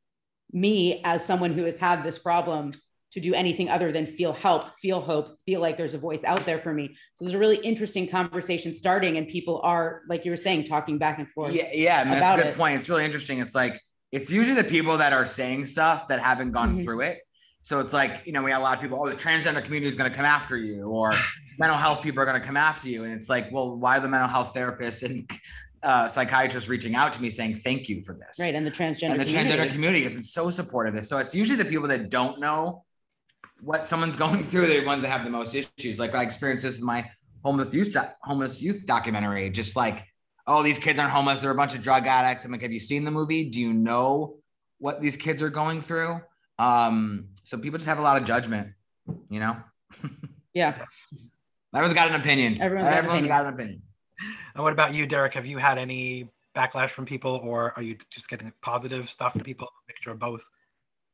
me 0.54 1.02
as 1.04 1.26
someone 1.26 1.52
who 1.52 1.66
has 1.66 1.78
had 1.78 2.04
this 2.04 2.18
problem 2.18 2.72
to 3.14 3.20
do 3.20 3.34
anything 3.34 3.70
other 3.70 3.92
than 3.92 4.06
feel 4.06 4.34
helped, 4.34 4.72
feel 4.80 5.00
hope, 5.00 5.38
feel 5.46 5.62
like 5.62 5.78
there's 5.78 5.94
a 5.94 5.98
voice 6.00 6.24
out 6.24 6.46
there 6.46 6.58
for 6.58 6.74
me. 6.74 6.96
So 7.16 7.24
there's 7.26 7.36
a 7.36 7.40
really 7.40 7.58
interesting 7.58 8.08
conversation 8.08 8.74
starting, 8.74 9.18
and 9.18 9.28
people 9.28 9.62
are, 9.64 10.02
like 10.10 10.26
you 10.26 10.32
were 10.32 10.38
saying, 10.38 10.64
talking 10.64 10.98
back 10.98 11.20
and 11.20 11.30
forth. 11.30 11.54
Yeah, 11.54 11.70
yeah, 11.74 12.02
I 12.02 12.04
mean, 12.06 12.20
that's 12.20 12.40
a 12.40 12.44
good 12.44 12.52
it. 12.54 12.58
point. 12.58 12.80
It's 12.80 12.90
really 12.90 13.06
interesting. 13.06 13.40
It's 13.40 13.54
like 13.56 13.80
it's 14.12 14.32
usually 14.32 14.60
the 14.60 14.68
people 14.68 14.98
that 14.98 15.14
are 15.14 15.26
saying 15.28 15.66
stuff 15.68 16.08
that 16.08 16.20
haven't 16.20 16.52
gone 16.52 16.78
Mhm. 16.78 16.84
through 16.84 17.02
it. 17.02 17.20
So 17.62 17.80
it's 17.80 17.94
like 17.94 18.22
you 18.26 18.34
know 18.34 18.44
we 18.44 18.52
have 18.52 18.60
a 18.62 18.64
lot 18.64 18.76
of 18.76 18.82
people. 18.82 19.00
Oh, 19.02 19.08
the 19.10 19.16
transgender 19.16 19.64
community 19.64 19.88
is 19.88 19.96
going 19.96 20.10
to 20.10 20.16
come 20.16 20.26
after 20.26 20.58
you, 20.58 20.86
or 20.86 21.12
mental 21.60 21.78
health 21.78 22.02
people 22.02 22.22
are 22.22 22.26
going 22.26 22.40
to 22.42 22.46
come 22.46 22.58
after 22.58 22.90
you, 22.90 23.04
and 23.04 23.14
it's 23.14 23.30
like, 23.30 23.52
well, 23.52 23.78
why 23.78 23.98
are 23.98 24.00
the 24.00 24.08
mental 24.10 24.28
health 24.28 24.54
therapists 24.56 25.04
and 25.04 25.30
uh, 25.84 26.08
psychiatrists 26.08 26.68
reaching 26.68 26.96
out 26.96 27.14
to 27.14 27.22
me 27.22 27.30
saying 27.30 27.62
thank 27.64 27.90
you 27.90 28.02
for 28.02 28.14
this? 28.14 28.40
Right. 28.40 28.56
And 28.56 28.66
the 28.66 28.72
transgender 28.72 29.12
and 29.12 29.20
the 29.22 29.26
community. 29.26 29.58
transgender 29.58 29.72
community 29.72 30.08
been 30.08 30.24
so 30.24 30.50
supportive 30.50 30.94
of 30.96 31.02
this. 31.02 31.10
So 31.10 31.20
it's 31.20 31.36
usually 31.36 31.58
the 31.58 31.66
people 31.66 31.88
that 31.90 32.10
don't 32.10 32.40
know 32.40 32.84
what 33.64 33.88
someone's 33.88 34.16
going 34.26 34.44
through, 34.44 34.68
they're 34.68 34.82
the 34.82 34.88
ones 34.88 35.02
that 35.02 35.10
have 35.10 35.24
the 35.24 35.30
most 35.30 35.56
issues. 35.56 36.00
Like 36.00 36.14
I 36.16 36.24
experienced 36.24 36.64
this 36.64 36.76
with 36.76 36.84
my 36.84 37.10
homeless 37.44 37.74
youth 37.74 37.94
doc- 37.94 38.16
homeless 38.22 38.62
youth 38.62 38.86
documentary. 38.86 39.50
Just 39.50 39.76
like, 39.76 40.06
oh, 40.48 40.64
these 40.64 40.78
kids 40.78 41.00
aren't 41.00 41.12
homeless; 41.12 41.42
they're 41.42 41.52
a 41.52 41.56
bunch 41.56 41.76
of 41.76 41.82
drug 41.82 42.08
addicts. 42.08 42.46
I'm 42.46 42.52
like, 42.52 42.62
have 42.62 42.72
you 42.72 42.80
seen 42.80 43.04
the 43.04 43.12
movie? 43.12 43.50
Do 43.50 43.60
you 43.62 43.74
know 43.74 44.38
what 44.80 45.02
these 45.02 45.18
kids 45.18 45.42
are 45.42 45.50
going 45.50 45.82
through? 45.82 46.20
Um, 46.60 47.30
so 47.44 47.58
people 47.58 47.78
just 47.78 47.88
have 47.88 48.00
a 48.00 48.02
lot 48.02 48.22
of 48.22 48.28
judgment, 48.28 48.70
you 49.30 49.40
know. 49.40 49.58
Yeah. 50.54 50.86
Everyone's 51.74 51.96
got 51.96 52.10
an 52.10 52.16
opinion. 52.22 52.62
Everyone's 52.62 52.88
got 52.88 53.00
an 53.00 53.06
opinion. 53.06 53.28
got 53.28 53.46
an 53.48 53.54
opinion. 53.54 53.82
And 54.54 54.64
what 54.64 54.74
about 54.74 54.94
you, 54.94 55.08
Derek? 55.08 55.34
Have 55.34 55.46
you 55.46 55.58
had 55.58 55.78
any 55.78 56.30
backlash 56.56 56.92
from 56.92 57.06
people 57.06 57.42
or 57.44 57.74
are 57.76 57.82
you 57.82 57.98
just 58.12 58.30
getting 58.30 58.54
positive 58.62 59.10
stuff 59.10 59.34
from 59.34 59.42
people? 59.42 59.68
Mixture 59.88 60.12
of 60.12 60.20
both. 60.20 60.46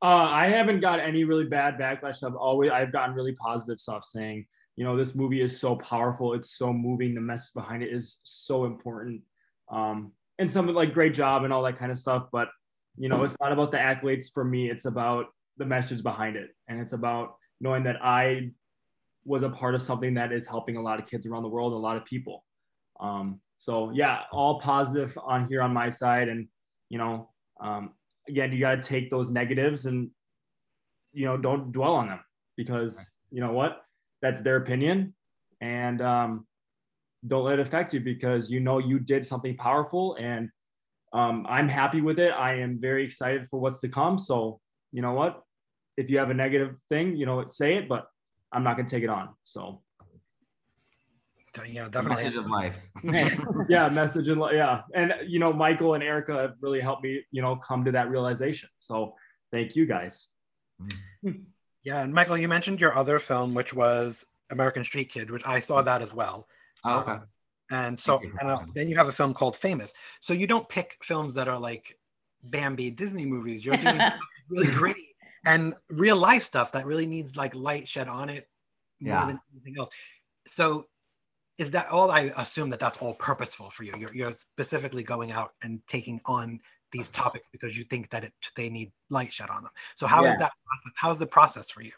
Uh, 0.01 0.05
I 0.05 0.47
haven't 0.47 0.79
got 0.79 0.99
any 0.99 1.23
really 1.25 1.45
bad 1.45 1.77
backlash. 1.77 2.23
I've 2.23 2.35
always 2.35 2.71
I've 2.71 2.91
gotten 2.91 3.15
really 3.15 3.33
positive 3.33 3.79
stuff 3.79 4.05
saying, 4.05 4.45
you 4.77 4.85
know, 4.85 4.95
this 4.95 5.13
movie 5.13 5.41
is 5.41 5.59
so 5.59 5.75
powerful. 5.75 6.33
It's 6.33 6.57
so 6.57 6.71
moving. 6.71 7.13
The 7.13 7.21
message 7.21 7.53
behind 7.53 7.83
it 7.83 7.93
is 7.93 8.17
so 8.23 8.65
important. 8.65 9.21
Um, 9.69 10.13
and 10.37 10.49
some 10.49 10.67
like 10.67 10.93
great 10.93 11.13
job 11.13 11.43
and 11.43 11.51
all 11.51 11.61
that 11.63 11.77
kind 11.77 11.91
of 11.91 11.99
stuff. 11.99 12.27
But 12.31 12.47
you 12.97 13.09
know, 13.09 13.23
it's 13.23 13.35
not 13.39 13.51
about 13.51 13.71
the 13.71 13.77
accolades 13.77 14.31
for 14.33 14.43
me. 14.43 14.69
It's 14.69 14.85
about 14.85 15.27
the 15.57 15.65
message 15.65 16.01
behind 16.01 16.37
it, 16.37 16.49
and 16.67 16.79
it's 16.79 16.93
about 16.93 17.35
knowing 17.61 17.83
that 17.83 17.97
I 18.01 18.51
was 19.25 19.43
a 19.43 19.49
part 19.49 19.75
of 19.75 19.81
something 19.81 20.13
that 20.13 20.31
is 20.31 20.47
helping 20.47 20.77
a 20.77 20.81
lot 20.81 20.99
of 20.99 21.05
kids 21.05 21.25
around 21.25 21.43
the 21.43 21.49
world, 21.49 21.73
a 21.73 21.75
lot 21.75 21.97
of 21.97 22.05
people. 22.05 22.45
Um, 22.99 23.41
so 23.57 23.91
yeah, 23.91 24.21
all 24.31 24.59
positive 24.59 25.17
on 25.23 25.47
here 25.47 25.61
on 25.61 25.73
my 25.73 25.89
side, 25.89 26.29
and 26.29 26.47
you 26.89 26.97
know, 26.97 27.29
um, 27.61 27.91
again, 28.29 28.51
you 28.51 28.59
got 28.59 28.75
to 28.75 28.81
take 28.81 29.09
those 29.09 29.31
negatives 29.31 29.85
and 29.85 30.09
you 31.11 31.25
know 31.25 31.37
don't 31.37 31.71
dwell 31.71 31.95
on 31.95 32.07
them 32.07 32.19
because 32.55 33.11
you 33.31 33.41
know 33.41 33.51
what, 33.51 33.81
that's 34.21 34.41
their 34.41 34.57
opinion, 34.57 35.13
and 35.61 36.01
um, 36.01 36.47
don't 37.27 37.43
let 37.43 37.59
it 37.59 37.67
affect 37.67 37.93
you 37.93 37.99
because 37.99 38.49
you 38.49 38.59
know 38.59 38.77
you 38.77 38.99
did 38.99 39.25
something 39.25 39.57
powerful, 39.57 40.15
and 40.19 40.49
um, 41.13 41.45
I'm 41.49 41.67
happy 41.67 42.01
with 42.01 42.19
it. 42.19 42.31
I 42.31 42.55
am 42.55 42.79
very 42.79 43.03
excited 43.03 43.47
for 43.49 43.59
what's 43.59 43.79
to 43.81 43.89
come. 43.89 44.17
So 44.17 44.59
you 44.91 45.01
know 45.01 45.13
what, 45.13 45.41
if 45.97 46.09
you 46.09 46.17
have 46.19 46.29
a 46.29 46.33
negative 46.33 46.75
thing, 46.89 47.15
you 47.15 47.25
know, 47.25 47.43
say 47.49 47.75
it, 47.75 47.89
but 47.89 48.07
I'm 48.51 48.63
not 48.63 48.77
gonna 48.77 48.87
take 48.87 49.03
it 49.03 49.09
on. 49.09 49.29
So 49.43 49.81
Yeah, 51.67 51.89
definitely. 51.89 52.23
message 52.23 52.35
of 52.35 52.45
life. 52.47 52.87
Yeah, 53.69 53.89
message 53.89 54.29
and 54.29 54.39
li- 54.41 54.55
yeah, 54.55 54.81
and 54.95 55.13
you 55.27 55.39
know, 55.39 55.51
Michael 55.53 55.93
and 55.95 56.03
Erica 56.03 56.33
have 56.33 56.53
really 56.61 56.79
helped 56.79 57.03
me, 57.03 57.21
you 57.31 57.41
know, 57.41 57.55
come 57.55 57.83
to 57.85 57.91
that 57.91 58.09
realization. 58.09 58.69
So 58.77 59.13
thank 59.51 59.75
you 59.75 59.85
guys. 59.85 60.27
Yeah, 61.83 62.01
and 62.03 62.13
Michael, 62.13 62.37
you 62.37 62.47
mentioned 62.47 62.79
your 62.79 62.95
other 62.95 63.19
film, 63.19 63.53
which 63.53 63.73
was 63.73 64.25
American 64.51 64.83
Street 64.83 65.09
Kid, 65.11 65.31
which 65.31 65.43
I 65.45 65.59
saw 65.59 65.81
that 65.81 66.01
as 66.01 66.13
well. 66.13 66.47
Oh, 66.83 66.99
okay. 66.99 67.17
And 67.71 67.99
so, 67.99 68.21
you. 68.21 68.33
and 68.39 68.49
uh, 68.49 68.57
then 68.73 68.89
you 68.89 68.95
have 68.97 69.07
a 69.07 69.11
film 69.11 69.33
called 69.33 69.55
Famous. 69.55 69.93
So 70.21 70.33
you 70.33 70.47
don't 70.47 70.67
pick 70.67 70.97
films 71.03 71.33
that 71.35 71.47
are 71.47 71.59
like 71.59 71.95
Bambi 72.43 72.89
Disney 72.91 73.25
movies. 73.25 73.63
You're 73.63 73.77
doing 73.77 73.99
really 74.49 74.67
gritty 74.73 75.15
and 75.45 75.73
real 75.89 76.17
life 76.17 76.43
stuff 76.43 76.71
that 76.73 76.85
really 76.85 77.05
needs 77.05 77.35
like 77.35 77.53
light 77.55 77.87
shed 77.87 78.07
on 78.07 78.29
it 78.29 78.47
more 78.99 79.13
Yeah. 79.15 79.25
than 79.27 79.39
anything 79.53 79.75
else. 79.79 79.89
So 80.47 80.85
is 81.59 81.69
that 81.71 81.89
all? 81.91 82.09
I 82.09 82.31
assume 82.37 82.69
that 82.71 82.79
that's 82.79 82.97
all 82.99 83.13
purposeful 83.15 83.69
for 83.69 83.83
you. 83.83 83.93
You're, 83.99 84.13
you're 84.13 84.31
specifically 84.31 85.03
going 85.03 85.31
out 85.31 85.51
and 85.61 85.81
taking 85.87 86.19
on 86.25 86.59
these 86.91 87.09
topics 87.09 87.49
because 87.51 87.77
you 87.77 87.83
think 87.83 88.09
that 88.09 88.23
it 88.23 88.33
they 88.55 88.69
need 88.69 88.91
light 89.09 89.31
shed 89.31 89.49
on 89.49 89.63
them. 89.63 89.71
So 89.95 90.07
how 90.07 90.23
is 90.23 90.29
Yeah. 90.29 90.37
that 90.37 90.51
process? 90.65 90.93
How's 90.95 91.19
the 91.19 91.27
process 91.27 91.69
for 91.69 91.83
you? 91.83 91.91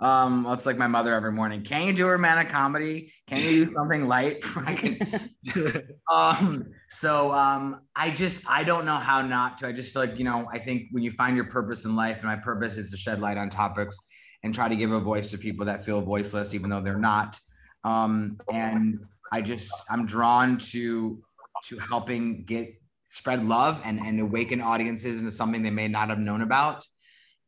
Um, 0.00 0.44
well, 0.44 0.52
it's 0.52 0.66
like 0.66 0.76
my 0.76 0.86
mother 0.86 1.14
every 1.14 1.32
morning. 1.32 1.62
Can 1.62 1.86
you 1.86 1.92
do 1.92 2.06
a 2.06 2.10
romantic 2.10 2.50
comedy? 2.50 3.12
Can 3.26 3.42
you 3.42 3.64
do 3.66 3.74
something 3.76 4.06
light? 4.06 4.44
Um, 6.12 6.66
so 6.90 7.32
um, 7.32 7.80
I 7.96 8.10
just 8.10 8.48
I 8.48 8.62
don't 8.62 8.84
know 8.84 8.96
how 8.96 9.22
not 9.22 9.58
to. 9.58 9.66
I 9.66 9.72
just 9.72 9.92
feel 9.92 10.02
like 10.02 10.18
you 10.18 10.24
know 10.24 10.46
I 10.52 10.58
think 10.58 10.88
when 10.92 11.02
you 11.02 11.10
find 11.10 11.34
your 11.34 11.46
purpose 11.46 11.86
in 11.86 11.96
life, 11.96 12.18
and 12.18 12.26
my 12.26 12.36
purpose 12.36 12.76
is 12.76 12.90
to 12.90 12.96
shed 12.98 13.20
light 13.20 13.38
on 13.38 13.48
topics 13.48 13.96
and 14.42 14.54
try 14.54 14.68
to 14.68 14.76
give 14.76 14.92
a 14.92 15.00
voice 15.00 15.30
to 15.30 15.38
people 15.38 15.64
that 15.64 15.82
feel 15.82 16.02
voiceless, 16.02 16.52
even 16.54 16.68
though 16.68 16.82
they're 16.82 16.98
not. 16.98 17.40
Um, 17.84 18.40
and 18.52 19.06
I 19.30 19.40
just 19.40 19.70
I'm 19.88 20.06
drawn 20.06 20.58
to 20.70 21.22
to 21.66 21.78
helping 21.78 22.44
get 22.44 22.80
spread 23.10 23.44
love 23.44 23.80
and 23.84 24.00
and 24.00 24.20
awaken 24.20 24.60
audiences 24.60 25.20
into 25.20 25.30
something 25.30 25.62
they 25.62 25.70
may 25.70 25.88
not 25.88 26.08
have 26.08 26.18
known 26.18 26.42
about. 26.42 26.86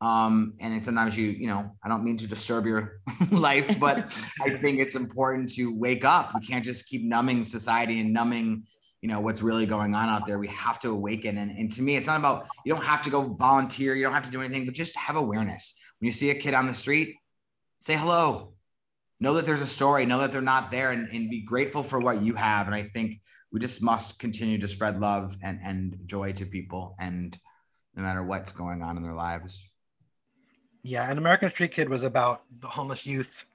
Um 0.00 0.54
and 0.60 0.82
sometimes 0.84 1.16
you 1.16 1.28
you 1.28 1.46
know 1.46 1.70
i 1.82 1.88
don't 1.88 2.04
mean 2.04 2.18
to 2.18 2.26
disturb 2.26 2.66
your 2.66 3.00
life 3.30 3.80
but 3.80 3.96
i 4.42 4.50
think 4.62 4.78
it's 4.78 4.94
important 4.94 5.48
to 5.54 5.74
wake 5.74 6.04
up. 6.04 6.32
We 6.34 6.46
can't 6.46 6.64
just 6.64 6.86
keep 6.86 7.02
numbing 7.02 7.44
society 7.44 8.00
and 8.00 8.12
numbing 8.12 8.64
you 9.00 9.08
know 9.08 9.20
what's 9.20 9.40
really 9.40 9.66
going 9.66 9.94
on 9.94 10.08
out 10.08 10.26
there. 10.26 10.38
We 10.38 10.48
have 10.48 10.80
to 10.80 10.90
awaken. 10.90 11.38
And, 11.38 11.50
and 11.50 11.72
to 11.72 11.82
me 11.82 11.96
it's 11.96 12.06
not 12.06 12.18
about 12.18 12.48
you 12.64 12.74
don't 12.74 12.84
have 12.84 13.02
to 13.02 13.10
go 13.10 13.22
volunteer. 13.22 13.94
You 13.94 14.02
don't 14.04 14.12
have 14.14 14.24
to 14.24 14.30
do 14.30 14.42
anything 14.42 14.66
but 14.66 14.74
just 14.74 14.96
have 14.96 15.16
awareness. 15.16 15.74
When 15.98 16.06
you 16.06 16.12
see 16.12 16.30
a 16.30 16.34
kid 16.34 16.52
on 16.52 16.66
the 16.66 16.74
street 16.74 17.14
say 17.80 17.94
hello 17.94 18.55
know 19.20 19.34
that 19.34 19.46
there's 19.46 19.60
a 19.60 19.66
story 19.66 20.06
know 20.06 20.20
that 20.20 20.32
they're 20.32 20.40
not 20.42 20.70
there 20.70 20.90
and, 20.92 21.08
and 21.10 21.30
be 21.30 21.42
grateful 21.42 21.82
for 21.82 21.98
what 21.98 22.22
you 22.22 22.34
have 22.34 22.66
and 22.66 22.74
i 22.74 22.82
think 22.82 23.20
we 23.52 23.60
just 23.60 23.80
must 23.82 24.18
continue 24.18 24.58
to 24.58 24.68
spread 24.68 25.00
love 25.00 25.36
and, 25.42 25.58
and 25.64 25.98
joy 26.06 26.32
to 26.32 26.44
people 26.44 26.94
and 27.00 27.38
no 27.94 28.02
matter 28.02 28.22
what's 28.22 28.52
going 28.52 28.82
on 28.82 28.96
in 28.96 29.02
their 29.02 29.14
lives 29.14 29.64
Yeah, 30.82 31.08
and 31.10 31.18
American 31.18 31.50
Street 31.50 31.72
Kid 31.72 31.88
was 31.88 32.02
about 32.04 32.42
the 32.60 32.68
homeless 32.68 33.04
youth, 33.04 33.46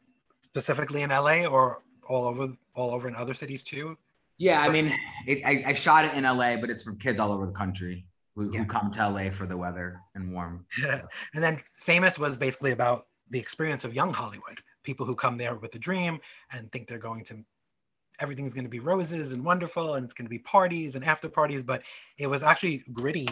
specifically 0.43 1.02
in 1.04 1.10
LA 1.12 1.45
or 1.45 1.82
all 2.08 2.26
over 2.26 2.52
all 2.76 2.91
over 2.91 3.08
in 3.08 3.15
other 3.15 3.34
cities 3.34 3.63
too. 3.63 3.97
Yeah, 4.38 4.60
I 4.60 4.69
mean, 4.69 4.93
it, 5.28 5.39
I, 5.45 5.63
I 5.67 5.74
shot 5.74 6.04
it 6.06 6.13
in 6.15 6.24
LA, 6.26 6.58
but 6.58 6.69
it's 6.69 6.84
for 6.84 6.93
kids 6.95 7.19
all 7.19 7.32
over 7.32 7.45
the 7.45 7.54
country. 7.54 8.06
Who, 8.36 8.52
Yeah. 8.52 8.60
who 8.62 8.65
come 8.65 8.91
to 8.93 9.10
LA 9.10 9.30
for 9.30 9.45
the 9.45 9.56
weather 9.58 10.00
and 10.15 10.34
warm. 10.34 10.65
and 11.34 11.43
then 11.43 11.62
famous 11.74 12.17
was 12.19 12.38
basically 12.38 12.71
about 12.71 13.08
the 13.30 13.39
experience 13.39 13.86
of 13.86 13.93
young 13.93 14.12
hollywood 14.13 14.60
people 14.83 15.05
who 15.05 15.15
come 15.15 15.37
there 15.37 15.55
with 15.55 15.73
a 15.75 15.79
dream 15.79 16.19
and 16.53 16.71
think 16.71 16.87
they're 16.87 16.97
going 16.97 17.23
to 17.25 17.43
everything's 18.19 18.53
going 18.53 18.65
to 18.65 18.69
be 18.69 18.79
roses 18.79 19.33
and 19.33 19.43
wonderful 19.43 19.95
and 19.95 20.03
it's 20.03 20.13
going 20.13 20.25
to 20.25 20.29
be 20.29 20.39
parties 20.39 20.95
and 20.95 21.03
after 21.05 21.29
parties 21.29 21.63
but 21.63 21.81
it 22.17 22.27
was 22.27 22.43
actually 22.43 22.83
gritty 22.93 23.27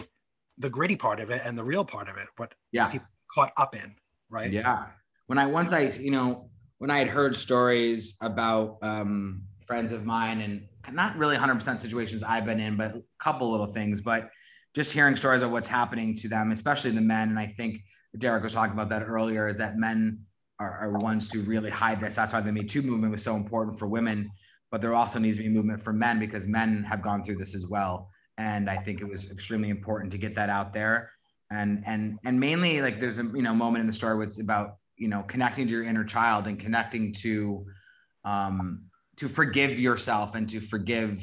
the 0.58 0.70
gritty 0.70 0.96
part 0.96 1.20
of 1.20 1.30
it 1.30 1.42
and 1.44 1.56
the 1.56 1.64
real 1.64 1.84
part 1.84 2.08
of 2.08 2.16
it 2.16 2.28
what 2.36 2.54
Yeah. 2.72 2.88
people 2.88 3.06
caught 3.32 3.52
up 3.56 3.76
in 3.76 3.94
right 4.30 4.52
Yeah. 4.52 4.86
When 5.26 5.38
I 5.38 5.46
once 5.46 5.72
I, 5.72 5.90
you 5.90 6.10
know, 6.10 6.50
when 6.78 6.90
I 6.90 6.98
had 6.98 7.08
heard 7.08 7.36
stories 7.36 8.16
about 8.20 8.78
um, 8.82 9.42
friends 9.66 9.92
of 9.92 10.04
mine 10.04 10.40
and 10.40 10.66
not 10.92 11.16
really 11.16 11.36
100% 11.36 11.78
situations 11.78 12.22
I've 12.22 12.44
been 12.44 12.58
in, 12.58 12.76
but 12.76 12.96
a 12.96 13.02
couple 13.20 13.50
little 13.50 13.66
things, 13.66 14.00
but 14.00 14.30
just 14.74 14.90
hearing 14.90 15.14
stories 15.14 15.42
of 15.42 15.50
what's 15.50 15.68
happening 15.68 16.16
to 16.16 16.28
them, 16.28 16.50
especially 16.52 16.90
the 16.90 17.00
men. 17.00 17.28
And 17.28 17.38
I 17.38 17.46
think 17.46 17.84
Derek 18.18 18.42
was 18.42 18.54
talking 18.54 18.72
about 18.72 18.88
that 18.88 19.02
earlier 19.02 19.46
is 19.48 19.56
that 19.58 19.76
men 19.76 20.20
are, 20.60 20.78
are 20.78 20.90
ones 20.98 21.28
who 21.32 21.42
really 21.42 21.70
hide 21.70 22.00
this. 22.00 22.14
That's 22.14 22.32
why 22.32 22.40
the 22.40 22.52
Me 22.52 22.62
Too 22.62 22.82
movement 22.82 23.12
was 23.12 23.24
so 23.24 23.34
important 23.34 23.78
for 23.78 23.88
women, 23.88 24.30
but 24.70 24.80
there 24.80 24.94
also 24.94 25.18
needs 25.18 25.38
to 25.38 25.42
be 25.42 25.48
movement 25.48 25.82
for 25.82 25.92
men 25.92 26.20
because 26.20 26.46
men 26.46 26.84
have 26.84 27.02
gone 27.02 27.24
through 27.24 27.36
this 27.36 27.56
as 27.56 27.66
well. 27.66 28.10
And 28.38 28.70
I 28.70 28.76
think 28.76 29.00
it 29.00 29.08
was 29.08 29.30
extremely 29.30 29.70
important 29.70 30.12
to 30.12 30.18
get 30.18 30.36
that 30.36 30.48
out 30.48 30.72
there 30.72 31.10
and 31.50 31.82
and 31.86 32.18
and 32.24 32.38
mainly 32.38 32.80
like 32.80 33.00
there's 33.00 33.18
a 33.18 33.24
you 33.24 33.42
know 33.42 33.54
moment 33.54 33.80
in 33.80 33.86
the 33.86 33.92
story 33.92 34.16
where 34.16 34.26
it's 34.26 34.40
about 34.40 34.76
you 34.96 35.08
know 35.08 35.22
connecting 35.22 35.66
to 35.66 35.72
your 35.72 35.82
inner 35.82 36.04
child 36.04 36.46
and 36.46 36.58
connecting 36.58 37.12
to 37.12 37.64
um 38.24 38.82
to 39.16 39.28
forgive 39.28 39.78
yourself 39.78 40.34
and 40.34 40.48
to 40.48 40.60
forgive 40.60 41.22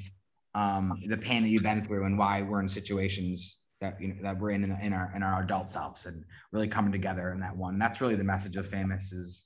um 0.54 0.93
the 1.08 1.17
pain 1.17 1.43
that 1.43 1.50
you've 1.50 1.63
been 1.63 1.86
through 1.86 2.06
and 2.06 2.17
why 2.17 2.41
we're 2.41 2.60
in 2.60 2.67
situations 2.67 3.58
that 3.81 3.99
you 4.01 4.13
know 4.13 4.21
that 4.21 4.39
we're 4.39 4.51
in 4.51 4.63
in, 4.63 4.71
in 4.81 4.93
our 4.93 5.11
in 5.15 5.23
our 5.23 5.43
adult 5.43 5.69
selves 5.69 6.05
and 6.05 6.23
really 6.51 6.67
coming 6.67 6.91
together 6.91 7.31
in 7.31 7.39
that 7.39 7.55
one 7.55 7.77
that's 7.77 8.01
really 8.01 8.15
the 8.15 8.23
message 8.23 8.55
of 8.55 8.67
famous 8.67 9.11
is 9.11 9.43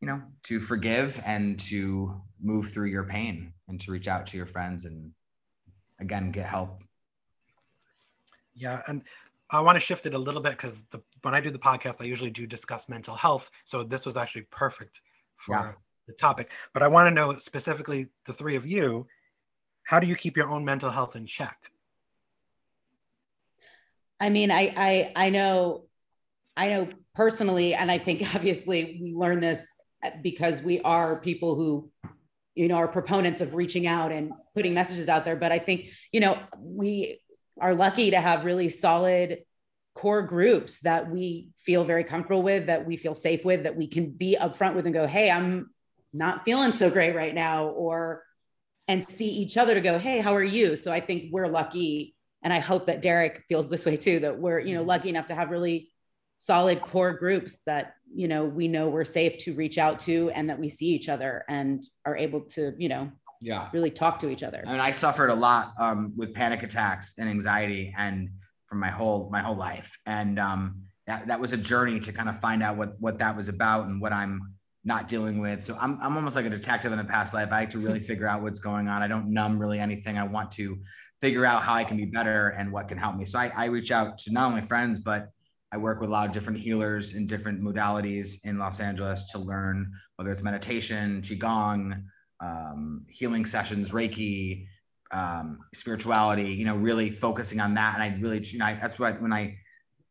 you 0.00 0.06
know 0.06 0.20
to 0.44 0.60
forgive 0.60 1.20
and 1.24 1.58
to 1.58 2.20
move 2.40 2.70
through 2.72 2.86
your 2.86 3.04
pain 3.04 3.52
and 3.68 3.80
to 3.80 3.90
reach 3.90 4.08
out 4.08 4.26
to 4.26 4.36
your 4.36 4.46
friends 4.46 4.84
and 4.84 5.12
again 6.00 6.30
get 6.30 6.46
help 6.46 6.82
Yeah, 8.54 8.82
and 8.88 9.02
I 9.50 9.60
want 9.60 9.76
to 9.76 9.80
shift 9.80 10.06
it 10.06 10.14
a 10.14 10.18
little 10.18 10.40
bit 10.40 10.52
because 10.52 10.84
the, 10.90 11.02
when 11.22 11.34
I 11.34 11.40
do 11.40 11.50
the 11.50 11.58
podcast, 11.58 11.96
I 12.00 12.04
usually 12.04 12.30
do 12.30 12.46
discuss 12.46 12.88
mental 12.88 13.14
health. 13.14 13.50
So 13.64 13.82
this 13.82 14.06
was 14.06 14.16
actually 14.16 14.42
perfect 14.50 15.00
for 15.36 15.54
Yeah. 15.54 15.72
the 16.06 16.14
topic. 16.14 16.50
But 16.72 16.82
I 16.82 16.88
want 16.88 17.06
to 17.08 17.10
know 17.10 17.34
specifically 17.38 18.08
the 18.26 18.32
three 18.32 18.56
of 18.56 18.66
you, 18.66 19.06
how 19.84 19.98
do 20.00 20.06
you 20.06 20.16
keep 20.16 20.36
your 20.36 20.48
own 20.48 20.64
mental 20.64 20.90
health 20.90 21.16
in 21.16 21.26
check? 21.26 21.69
I 24.20 24.28
mean, 24.28 24.50
I 24.50 24.72
I 24.76 25.12
I 25.16 25.30
know, 25.30 25.86
I 26.56 26.68
know 26.68 26.88
personally, 27.14 27.74
and 27.74 27.90
I 27.90 27.98
think 27.98 28.22
obviously 28.34 29.00
we 29.02 29.14
learn 29.14 29.40
this 29.40 29.66
because 30.22 30.62
we 30.62 30.80
are 30.80 31.16
people 31.20 31.56
who, 31.56 31.90
you 32.54 32.68
know, 32.68 32.76
are 32.76 32.88
proponents 32.88 33.40
of 33.40 33.54
reaching 33.54 33.86
out 33.86 34.12
and 34.12 34.32
putting 34.54 34.74
messages 34.74 35.08
out 35.08 35.24
there. 35.24 35.36
But 35.36 35.52
I 35.52 35.58
think 35.58 35.88
you 36.12 36.20
know 36.20 36.38
we 36.58 37.20
are 37.60 37.74
lucky 37.74 38.10
to 38.10 38.20
have 38.20 38.44
really 38.44 38.68
solid 38.68 39.38
core 39.94 40.22
groups 40.22 40.80
that 40.80 41.10
we 41.10 41.48
feel 41.56 41.84
very 41.84 42.04
comfortable 42.04 42.42
with, 42.42 42.66
that 42.66 42.86
we 42.86 42.96
feel 42.96 43.14
safe 43.14 43.44
with, 43.44 43.64
that 43.64 43.76
we 43.76 43.86
can 43.86 44.10
be 44.10 44.36
upfront 44.40 44.74
with 44.74 44.86
and 44.86 44.94
go, 44.94 45.06
hey, 45.06 45.30
I'm 45.30 45.70
not 46.12 46.44
feeling 46.44 46.72
so 46.72 46.90
great 46.90 47.14
right 47.14 47.34
now, 47.34 47.68
or 47.68 48.22
and 48.88 49.06
see 49.08 49.28
each 49.28 49.56
other 49.56 49.74
to 49.74 49.80
go, 49.80 49.98
hey, 49.98 50.20
how 50.20 50.34
are 50.34 50.44
you? 50.44 50.74
So 50.76 50.90
I 50.90 51.00
think 51.00 51.30
we're 51.32 51.48
lucky 51.48 52.14
and 52.42 52.52
i 52.52 52.58
hope 52.58 52.86
that 52.86 53.02
derek 53.02 53.44
feels 53.48 53.68
this 53.68 53.86
way 53.86 53.96
too 53.96 54.18
that 54.20 54.38
we're 54.38 54.60
you 54.60 54.74
know 54.74 54.82
lucky 54.82 55.08
enough 55.08 55.26
to 55.26 55.34
have 55.34 55.50
really 55.50 55.90
solid 56.38 56.80
core 56.80 57.12
groups 57.12 57.60
that 57.66 57.94
you 58.12 58.26
know 58.26 58.44
we 58.44 58.66
know 58.66 58.88
we're 58.88 59.04
safe 59.04 59.38
to 59.38 59.54
reach 59.54 59.78
out 59.78 59.98
to 60.00 60.30
and 60.34 60.48
that 60.48 60.58
we 60.58 60.68
see 60.68 60.86
each 60.86 61.08
other 61.08 61.44
and 61.48 61.84
are 62.04 62.16
able 62.16 62.40
to 62.40 62.74
you 62.78 62.88
know 62.88 63.10
yeah 63.40 63.68
really 63.72 63.90
talk 63.90 64.18
to 64.18 64.28
each 64.28 64.42
other 64.42 64.62
I 64.66 64.72
mean, 64.72 64.80
I 64.80 64.90
suffered 64.90 65.30
a 65.30 65.34
lot 65.34 65.72
um, 65.78 66.12
with 66.16 66.34
panic 66.34 66.62
attacks 66.62 67.14
and 67.18 67.28
anxiety, 67.28 67.94
and 67.96 68.30
from 68.70 68.78
my 68.78 68.90
whole 68.90 69.28
my 69.30 69.42
whole 69.42 69.56
life, 69.56 69.98
and 70.06 70.38
um, 70.38 70.82
that 71.06 71.26
that 71.26 71.40
was 71.40 71.52
a 71.52 71.56
journey 71.56 72.00
to 72.00 72.12
kind 72.12 72.28
of 72.28 72.38
find 72.38 72.62
out 72.62 72.76
what 72.76 72.98
what 73.00 73.18
that 73.18 73.36
was 73.36 73.48
about 73.48 73.86
and 73.86 74.00
what 74.00 74.12
I'm 74.12 74.54
not 74.84 75.08
dealing 75.08 75.40
with. 75.40 75.64
So 75.64 75.76
I'm 75.78 75.98
I'm 76.00 76.16
almost 76.16 76.36
like 76.36 76.46
a 76.46 76.50
detective 76.50 76.92
in 76.92 76.98
a 77.00 77.04
past 77.04 77.34
life. 77.34 77.48
I 77.50 77.60
like 77.60 77.70
to 77.70 77.78
really 77.78 78.00
figure 78.10 78.26
out 78.26 78.42
what's 78.42 78.60
going 78.60 78.88
on. 78.88 79.02
I 79.02 79.08
don't 79.08 79.32
numb 79.32 79.58
really 79.58 79.80
anything. 79.80 80.16
I 80.16 80.24
want 80.24 80.52
to 80.52 80.78
figure 81.20 81.44
out 81.44 81.62
how 81.62 81.74
I 81.74 81.84
can 81.84 81.96
be 81.96 82.06
better 82.06 82.48
and 82.48 82.72
what 82.72 82.88
can 82.88 82.98
help 82.98 83.16
me. 83.16 83.26
So 83.26 83.38
I, 83.38 83.52
I 83.56 83.64
reach 83.66 83.90
out 83.90 84.18
to 84.18 84.32
not 84.32 84.48
only 84.48 84.62
friends, 84.62 84.98
but 84.98 85.28
I 85.72 85.76
work 85.76 86.00
with 86.00 86.08
a 86.08 86.12
lot 86.12 86.26
of 86.26 86.32
different 86.32 86.58
healers 86.58 87.14
in 87.14 87.26
different 87.26 87.62
modalities 87.62 88.38
in 88.44 88.58
Los 88.58 88.80
Angeles 88.80 89.30
to 89.30 89.38
learn 89.38 89.92
whether 90.16 90.30
it's 90.30 90.42
meditation, 90.42 91.22
qigong, 91.22 92.02
um, 92.40 93.04
healing 93.08 93.44
sessions, 93.46 93.90
Reiki, 93.90 94.66
um, 95.12 95.60
spirituality. 95.74 96.52
You 96.52 96.64
know, 96.64 96.76
really 96.76 97.10
focusing 97.10 97.60
on 97.60 97.74
that. 97.74 97.94
And 97.94 98.02
I 98.02 98.18
really, 98.20 98.40
you 98.44 98.58
know, 98.58 98.64
I, 98.64 98.78
that's 98.80 98.98
what 98.98 99.20
when 99.22 99.32
I 99.32 99.58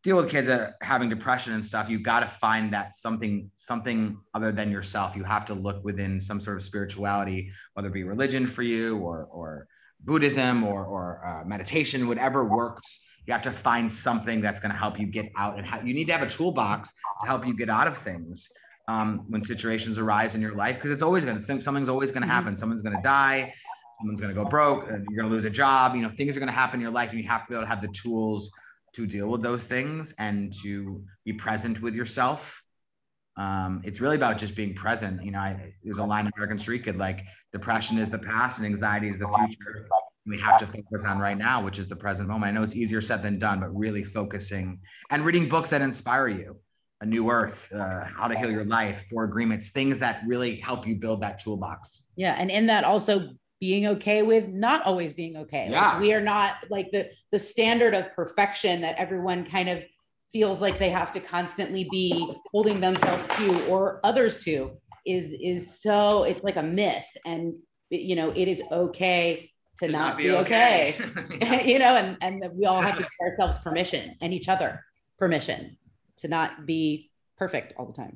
deal 0.02 0.15
with 0.15 0.30
kids 0.30 0.48
that 0.48 0.62
are 0.62 0.76
having 0.82 1.10
depression 1.10 1.54
and 1.54 1.65
stuff, 1.65 1.89
you 1.89 2.00
got 2.00 2.22
to 2.22 2.28
find 2.28 2.72
that 2.72 2.95
something, 2.95 3.52
something 3.58 4.17
other 4.34 4.54
than 4.54 4.72
yourself. 4.72 5.13
You 5.13 5.26
have 5.26 5.43
to 5.45 5.54
look 5.54 5.84
within 5.84 6.22
some 6.22 6.39
sort 6.39 6.56
of 6.56 6.63
spirituality, 6.63 7.52
whether 7.74 7.89
it 7.89 7.93
be 7.93 8.04
religion 8.04 8.45
for 8.45 8.63
you 8.63 8.98
or 9.00 9.26
or 9.26 9.67
Buddhism 10.02 10.64
or 10.64 10.86
or 10.86 11.26
uh, 11.26 11.46
meditation, 11.46 12.08
whatever 12.08 12.46
works. 12.46 13.02
You 13.26 13.34
have 13.34 13.42
to 13.44 13.52
find 13.52 13.92
something 13.92 14.42
that's 14.42 14.60
going 14.60 14.72
to 14.72 14.78
help 14.78 15.00
you 15.00 15.06
get 15.06 15.32
out, 15.38 15.60
and 15.60 15.88
you 15.88 15.94
need 15.94 16.06
to 16.06 16.14
have 16.14 16.24
a 16.24 16.30
toolbox 16.30 16.92
to 17.22 17.28
help 17.28 17.46
you 17.46 17.56
get 17.56 17.70
out 17.70 17.88
of 17.88 17.98
things 17.98 18.50
um, 18.88 19.26
when 19.30 19.44
situations 19.44 20.00
arise 20.00 20.34
in 20.34 20.42
your 20.42 20.56
life, 20.56 20.76
because 20.76 20.92
it's 20.92 21.04
always 21.04 21.26
going 21.26 21.38
to 21.38 21.44
think 21.44 21.62
something's 21.62 21.90
always 21.90 22.12
going 22.12 22.24
to 22.24 22.28
happen. 22.28 22.58
Someone's 22.58 22.82
going 22.82 22.96
to 22.96 23.02
die, 23.04 23.54
someone's 24.00 24.20
going 24.20 24.34
to 24.34 24.44
go 24.44 24.50
broke, 24.50 24.90
and 24.90 25.06
you're 25.10 25.22
going 25.22 25.30
to 25.30 25.36
lose 25.36 25.46
a 25.46 25.50
job. 25.50 25.96
You 25.96 26.02
know, 26.02 26.10
things 26.10 26.36
are 26.36 26.40
going 26.40 26.48
to 26.48 26.54
happen 26.54 26.80
in 26.80 26.82
your 26.82 26.92
life, 26.92 27.12
and 27.12 27.22
you 27.22 27.28
have 27.28 27.46
to 27.46 27.50
be 27.50 27.56
able 27.56 27.66
to 27.66 27.70
have 27.70 27.82
the 27.82 27.90
tools 27.90 28.50
to 28.94 29.06
deal 29.06 29.28
with 29.28 29.44
those 29.44 29.64
things 29.64 30.14
and 30.18 30.52
to 30.64 31.04
be 31.24 31.34
present 31.34 31.82
with 31.82 31.94
yourself. 31.96 32.64
Um, 33.43 33.82
it's 33.86 33.99
really 34.02 34.17
about 34.17 34.38
just 34.38 34.54
being 34.54 34.73
present. 34.75 35.23
You 35.23 35.32
know, 35.32 35.39
I, 35.39 35.73
there's 35.84 35.99
a 35.99 36.04
line 36.04 36.25
in 36.28 36.32
American 36.36 36.60
Street 36.60 36.84
Kid 36.84 36.97
like 36.97 37.23
depression 37.54 37.97
is 37.97 38.10
the 38.10 38.19
past 38.19 38.58
and 38.58 38.65
anxiety 38.65 39.08
is 39.08 39.17
the 39.17 39.28
future. 39.30 39.88
We 40.25 40.38
have 40.41 40.58
to 40.60 40.67
focus 40.67 41.06
on 41.06 41.17
right 41.19 41.38
now, 41.38 41.63
which 41.63 41.80
is 41.80 41.88
the 41.88 41.95
present 41.95 42.28
moment. 42.28 42.49
I 42.49 42.52
know 42.52 42.63
it's 42.63 42.75
easier 42.75 43.02
said 43.02 43.23
than 43.23 43.39
done, 43.39 43.62
but 43.62 43.69
really 43.75 44.04
focusing 44.04 44.80
and 45.10 45.23
reading 45.25 45.47
books 45.47 45.69
that 45.69 45.82
inspire 45.82 46.28
you. 46.28 46.58
A 47.02 47.06
New 47.06 47.30
Earth, 47.32 47.71
uh, 47.73 48.04
How 48.13 48.28
to 48.28 48.38
Heal 48.38 48.52
Your 48.52 48.65
Life, 48.65 49.06
Four 49.10 49.23
Agreements, 49.23 49.69
things 49.69 49.99
that 49.99 50.21
really 50.28 50.58
help 50.58 50.86
you 50.86 50.95
build 50.97 51.21
that 51.21 51.41
toolbox. 51.41 52.02
yeah 52.17 52.36
and 52.38 52.52
in 52.52 52.65
that 52.67 52.84
also 52.84 53.30
being 53.62 53.88
okay 53.88 54.21
with 54.21 54.45
not 54.49 54.86
always 54.86 55.13
being 55.13 55.36
okay 55.38 55.65
Like, 55.69 55.71
Yeah. 55.71 55.99
we 55.99 56.13
are 56.13 56.21
not 56.21 56.56
like 56.69 56.88
the 56.91 57.10
the 57.32 57.39
standard 57.39 57.93
of 57.93 58.13
perfection 58.13 58.82
that 58.82 58.95
everyone 58.97 59.45
kind 59.45 59.69
of 59.69 59.78
feels 60.32 60.62
like 60.62 60.78
they 60.78 60.89
have 60.89 61.12
to 61.12 61.20
constantly 61.20 61.88
be 61.92 62.34
holding 62.52 62.80
themselves 62.80 63.28
to 63.28 63.65
or 63.68 64.00
others 64.04 64.38
to 64.38 64.72
is 65.06 65.34
is 65.42 65.82
so 65.82 66.24
it's 66.24 66.44
like 66.44 66.56
a 66.56 66.63
myth 66.63 67.08
and 67.26 67.54
you 67.89 68.15
know 68.15 68.30
it 68.32 68.48
is 68.48 68.62
okay 68.72 69.50
to, 69.80 69.88
not, 69.88 70.18
be, 70.18 70.30
okay, 70.32 71.00
Yeah. 71.42 71.62
you 71.62 71.80
know 71.80 71.96
and 71.96 72.18
and 72.22 72.44
we 72.54 72.65
all 72.65 72.82
have 72.82 72.98
to 72.98 73.02
give 73.02 73.10
ourselves 73.22 73.58
permission 73.60 74.15
and 74.22 74.34
each 74.34 74.50
other 74.50 74.84
permission 75.18 75.78
to 76.18 76.28
not 76.28 76.65
be 76.65 77.10
perfect 77.38 77.74
all 77.78 77.86
the 77.86 77.94
time 77.94 78.13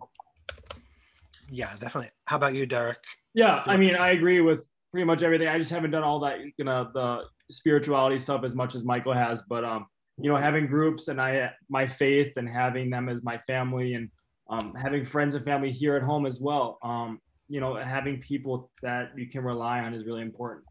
Yeah, 1.50 1.72
definitely. 1.80 2.12
How 2.26 2.36
about 2.38 2.54
you, 2.54 2.66
Derek? 2.66 2.98
Yeah, 3.34 3.62
I 3.66 3.78
mean, 3.78 3.96
I 3.96 4.10
agree 4.12 4.42
with 4.42 4.64
pretty 4.92 5.06
much 5.06 5.24
everything. 5.24 5.48
I 5.48 5.58
just 5.58 5.72
haven't 5.72 5.92
done 5.92 6.04
all 6.04 6.20
that, 6.22 6.40
you 6.58 6.66
know, 6.66 6.90
the 6.94 7.24
spirituality 7.50 8.20
stuff 8.20 8.44
as 8.44 8.56
much 8.56 8.76
as 8.76 8.84
Michael 8.84 9.14
has. 9.14 9.44
But 9.48 9.64
um, 9.64 9.88
you 10.18 10.30
know, 10.30 10.38
having 10.38 10.68
groups 10.68 11.08
and 11.08 11.20
I 11.20 11.52
my 11.70 11.88
faith 11.88 12.34
and 12.38 12.48
having 12.48 12.90
them 12.90 13.10
as 13.10 13.24
my 13.24 13.38
family 13.40 13.96
and 13.96 14.10
um, 14.50 14.74
having 14.76 15.04
friends 15.06 15.36
and 15.36 15.44
family 15.44 15.72
here 15.72 15.96
at 15.96 16.04
home 16.04 16.26
as 16.26 16.40
well. 16.40 16.78
Um, 16.84 17.20
you 17.50 17.60
know, 17.60 17.76
having 17.76 18.20
people 18.20 18.72
that 18.82 19.12
you 19.18 19.28
can 19.28 19.44
rely 19.44 19.80
on 19.80 19.94
is 19.94 20.06
really 20.06 20.22
important. 20.22 20.66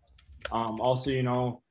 Um, 0.51 0.81
also, 0.81 1.11
you 1.11 1.23
know, 1.23 1.63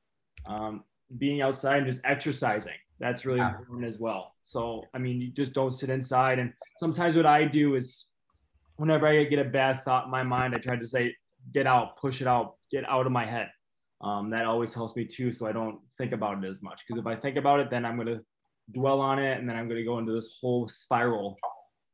um, 0.46 0.84
being 1.18 1.42
outside 1.42 1.78
and 1.78 1.88
just 1.88 2.02
exercising. 2.04 2.76
That's 3.00 3.26
really 3.26 3.40
Yeah. 3.40 3.50
important 3.50 3.86
as 3.86 4.00
well. 4.00 4.36
So, 4.44 4.84
I 4.94 5.00
mean, 5.00 5.22
you 5.22 5.32
just 5.32 5.54
don't 5.54 5.72
sit 5.72 5.90
inside. 5.90 6.40
And 6.40 6.54
sometimes 6.78 7.16
what 7.16 7.26
I 7.26 7.46
do 7.46 7.76
is 7.76 8.08
whenever 8.76 9.08
I 9.08 9.24
get 9.26 9.40
a 9.40 9.46
bad 9.46 9.84
thought 9.84 10.06
in 10.06 10.12
my 10.12 10.24
mind, 10.24 10.56
I 10.56 10.60
try 10.60 10.76
to 10.76 10.86
say, 10.86 11.16
get 11.54 11.68
out, 11.68 11.98
push 11.98 12.22
it 12.22 12.28
out, 12.28 12.58
get 12.72 12.88
out 12.88 13.06
of 13.06 13.12
my 13.12 13.26
head. 13.26 13.50
Um, 14.04 14.30
that 14.32 14.46
always 14.46 14.74
helps 14.74 14.96
me 14.96 15.06
too, 15.06 15.32
so 15.32 15.46
I 15.46 15.52
don't 15.52 15.80
think 15.98 16.12
about 16.12 16.44
it 16.44 16.48
as 16.48 16.62
much. 16.62 16.84
Because 16.88 17.00
if 17.00 17.06
I 17.06 17.16
think 17.16 17.38
about 17.38 17.60
it, 17.60 17.70
then 17.70 17.86
I'm 17.86 17.98
gonna 17.98 18.22
dwell 18.72 19.00
on 19.00 19.20
it, 19.20 19.38
and 19.38 19.48
then 19.48 19.56
I'm 19.56 19.68
gonna 19.68 19.84
go 19.84 20.00
into 20.00 20.12
this 20.12 20.38
whole 20.42 20.68
spiral 20.68 21.38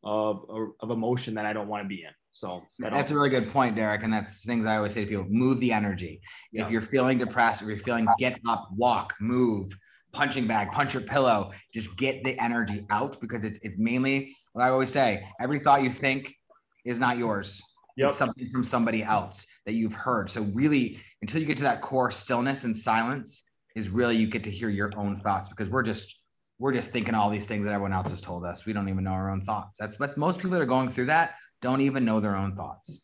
of 0.03 0.45
of 0.79 0.89
emotion 0.89 1.33
that 1.35 1.45
I 1.45 1.53
don't 1.53 1.67
want 1.67 1.83
to 1.83 1.87
be 1.87 2.03
in. 2.03 2.11
So 2.31 2.61
that 2.79 2.91
That's 2.91 3.09
a 3.09 3.15
really 3.15 3.31
good 3.31 3.51
point, 3.51 3.75
Derek. 3.75 4.03
And 4.03 4.13
that's 4.13 4.45
things 4.45 4.67
I 4.67 4.77
always 4.77 4.93
say 4.93 5.01
to 5.01 5.07
people 5.07 5.25
move 5.27 5.59
the 5.59 5.73
energy. 5.73 6.21
Yeah. 6.51 6.65
If 6.65 6.69
you're 6.69 6.83
feeling 6.83 7.17
depressed, 7.17 7.63
if 7.63 7.67
you're 7.67 7.79
feeling, 7.79 8.07
get 8.19 8.39
up, 8.47 8.69
walk, 8.75 9.15
move, 9.19 9.75
punching 10.13 10.45
bag, 10.45 10.71
punch 10.71 10.93
your 10.93 11.01
pillow, 11.01 11.51
just 11.73 11.97
get 11.97 12.23
the 12.23 12.39
energy 12.39 12.85
out 12.91 13.19
because 13.19 13.43
it's 13.43 13.57
it's 13.63 13.77
mainly 13.79 14.35
what 14.53 14.63
I 14.63 14.69
always 14.69 14.91
say. 14.91 15.27
Every 15.41 15.59
thought 15.59 15.81
you 15.81 15.89
think 15.89 16.35
is 16.85 16.99
not 16.99 17.17
yours. 17.17 17.59
Yep. 17.97 18.09
It's 18.09 18.17
something 18.17 18.49
from 18.51 18.63
somebody 18.63 19.03
else 19.03 19.47
that 19.65 19.73
you've 19.73 19.93
heard. 19.93 20.29
So 20.29 20.43
really, 20.43 20.99
until 21.21 21.41
you 21.41 21.47
get 21.47 21.57
to 21.57 21.63
that 21.63 21.81
core 21.81 22.11
stillness 22.11 22.63
and 22.63 22.75
silence, 22.75 23.43
is 23.75 23.89
really 23.89 24.15
you 24.15 24.27
get 24.27 24.43
to 24.43 24.51
hear 24.51 24.69
your 24.69 24.91
own 24.95 25.19
thoughts 25.19 25.49
because 25.49 25.69
we're 25.69 25.83
just 25.83 26.19
we're 26.59 26.73
just 26.73 26.89
thinking 26.91 27.13
all 27.13 27.29
these 27.29 27.45
things 27.45 27.65
that 27.65 27.73
everyone 27.73 27.93
else 27.93 28.09
has 28.09 28.21
told 28.21 28.43
us. 28.43 28.65
We 28.65 28.73
don't 28.73 28.89
even 28.89 29.03
know 29.03 29.11
our 29.11 29.29
own 29.29 29.41
thoughts. 29.41 29.77
That's 29.79 29.99
what 29.99 30.17
most 30.17 30.39
people 30.39 30.51
that 30.51 30.61
are 30.61 30.65
going 30.65 30.89
through 30.89 31.05
that 31.05 31.35
don't 31.61 31.81
even 31.81 32.03
know 32.05 32.19
their 32.19 32.35
own 32.35 32.55
thoughts. 32.55 33.01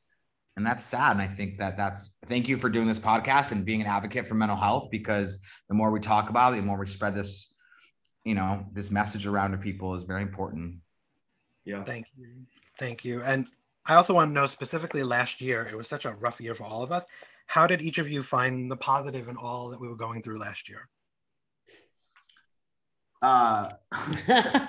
And 0.55 0.65
that's 0.65 0.85
sad. 0.85 1.11
And 1.13 1.21
I 1.21 1.27
think 1.27 1.57
that 1.57 1.77
that's 1.77 2.15
thank 2.27 2.47
you 2.47 2.57
for 2.57 2.69
doing 2.69 2.87
this 2.87 2.99
podcast 2.99 3.51
and 3.51 3.65
being 3.65 3.81
an 3.81 3.87
advocate 3.87 4.27
for 4.27 4.35
mental 4.35 4.57
health 4.57 4.89
because 4.91 5.39
the 5.69 5.75
more 5.75 5.91
we 5.91 5.99
talk 5.99 6.29
about 6.29 6.53
it, 6.53 6.57
the 6.57 6.63
more 6.63 6.79
we 6.79 6.85
spread 6.85 7.15
this, 7.15 7.53
you 8.23 8.35
know, 8.35 8.65
this 8.73 8.91
message 8.91 9.25
around 9.25 9.51
to 9.51 9.57
people 9.57 9.95
is 9.95 10.03
very 10.03 10.21
important. 10.21 10.75
Yeah. 11.65 11.83
Thank 11.83 12.07
you. 12.15 12.27
Thank 12.77 13.05
you. 13.05 13.21
And 13.23 13.47
I 13.85 13.95
also 13.95 14.13
want 14.13 14.29
to 14.29 14.33
know 14.33 14.47
specifically 14.47 15.03
last 15.03 15.41
year, 15.41 15.63
it 15.69 15.75
was 15.75 15.87
such 15.87 16.05
a 16.05 16.13
rough 16.13 16.39
year 16.39 16.55
for 16.55 16.63
all 16.63 16.83
of 16.83 16.91
us. 16.91 17.03
How 17.47 17.67
did 17.67 17.81
each 17.81 17.97
of 17.97 18.09
you 18.09 18.23
find 18.23 18.71
the 18.71 18.77
positive 18.77 19.27
in 19.27 19.35
all 19.35 19.69
that 19.69 19.81
we 19.81 19.87
were 19.89 19.95
going 19.97 20.21
through 20.21 20.39
last 20.39 20.69
year? 20.69 20.87
Uh, 23.21 23.69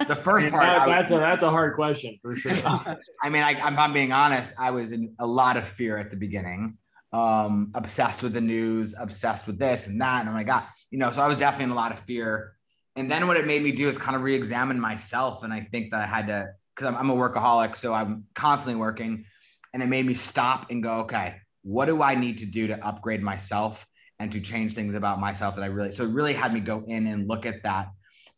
the 0.06 0.18
first 0.22 0.48
part, 0.48 0.62
that- 0.62 0.82
I- 0.82 0.86
that's 1.02 1.10
a 1.10 1.16
that's 1.18 1.42
a 1.42 1.50
hard 1.50 1.74
question 1.74 2.18
for 2.22 2.36
sure. 2.36 2.52
I 3.22 3.28
mean, 3.30 3.42
I, 3.42 3.60
I'm, 3.60 3.78
I'm 3.78 3.92
being 3.92 4.12
honest. 4.12 4.54
I 4.58 4.70
was 4.70 4.92
in 4.92 5.14
a 5.18 5.26
lot 5.26 5.56
of 5.56 5.66
fear 5.66 5.96
at 5.98 6.10
the 6.10 6.16
beginning, 6.16 6.78
um, 7.12 7.72
obsessed 7.74 8.22
with 8.22 8.32
the 8.32 8.40
news, 8.40 8.94
obsessed 8.98 9.46
with 9.46 9.58
this 9.58 9.86
and 9.88 10.00
that. 10.00 10.20
And 10.20 10.28
oh 10.28 10.32
my 10.32 10.44
God, 10.44 10.64
you 10.90 10.98
know, 10.98 11.10
so 11.10 11.20
I 11.22 11.26
was 11.26 11.36
definitely 11.36 11.64
in 11.64 11.70
a 11.70 11.74
lot 11.74 11.90
of 11.92 12.00
fear. 12.00 12.52
And 12.96 13.10
then 13.10 13.26
what 13.26 13.36
it 13.36 13.46
made 13.46 13.62
me 13.62 13.72
do 13.72 13.88
is 13.88 13.98
kind 13.98 14.14
of 14.16 14.22
re 14.22 14.36
examine 14.36 14.78
myself. 14.78 15.42
And 15.42 15.52
I 15.52 15.60
think 15.62 15.90
that 15.90 16.00
I 16.00 16.06
had 16.06 16.28
to, 16.28 16.50
because 16.74 16.88
I'm, 16.88 16.96
I'm 16.96 17.10
a 17.10 17.14
workaholic, 17.14 17.76
so 17.76 17.94
I'm 17.94 18.24
constantly 18.34 18.78
working. 18.78 19.24
And 19.72 19.82
it 19.82 19.86
made 19.86 20.06
me 20.06 20.14
stop 20.14 20.70
and 20.70 20.82
go, 20.82 21.00
okay, 21.00 21.36
what 21.62 21.86
do 21.86 22.02
I 22.02 22.14
need 22.14 22.38
to 22.38 22.46
do 22.46 22.66
to 22.68 22.86
upgrade 22.86 23.22
myself 23.22 23.86
and 24.18 24.30
to 24.32 24.40
change 24.40 24.74
things 24.74 24.94
about 24.94 25.20
myself 25.20 25.56
that 25.56 25.62
I 25.62 25.66
really, 25.66 25.92
so 25.92 26.04
it 26.04 26.10
really 26.10 26.32
had 26.34 26.52
me 26.52 26.60
go 26.60 26.84
in 26.86 27.06
and 27.06 27.28
look 27.28 27.46
at 27.46 27.62
that. 27.64 27.88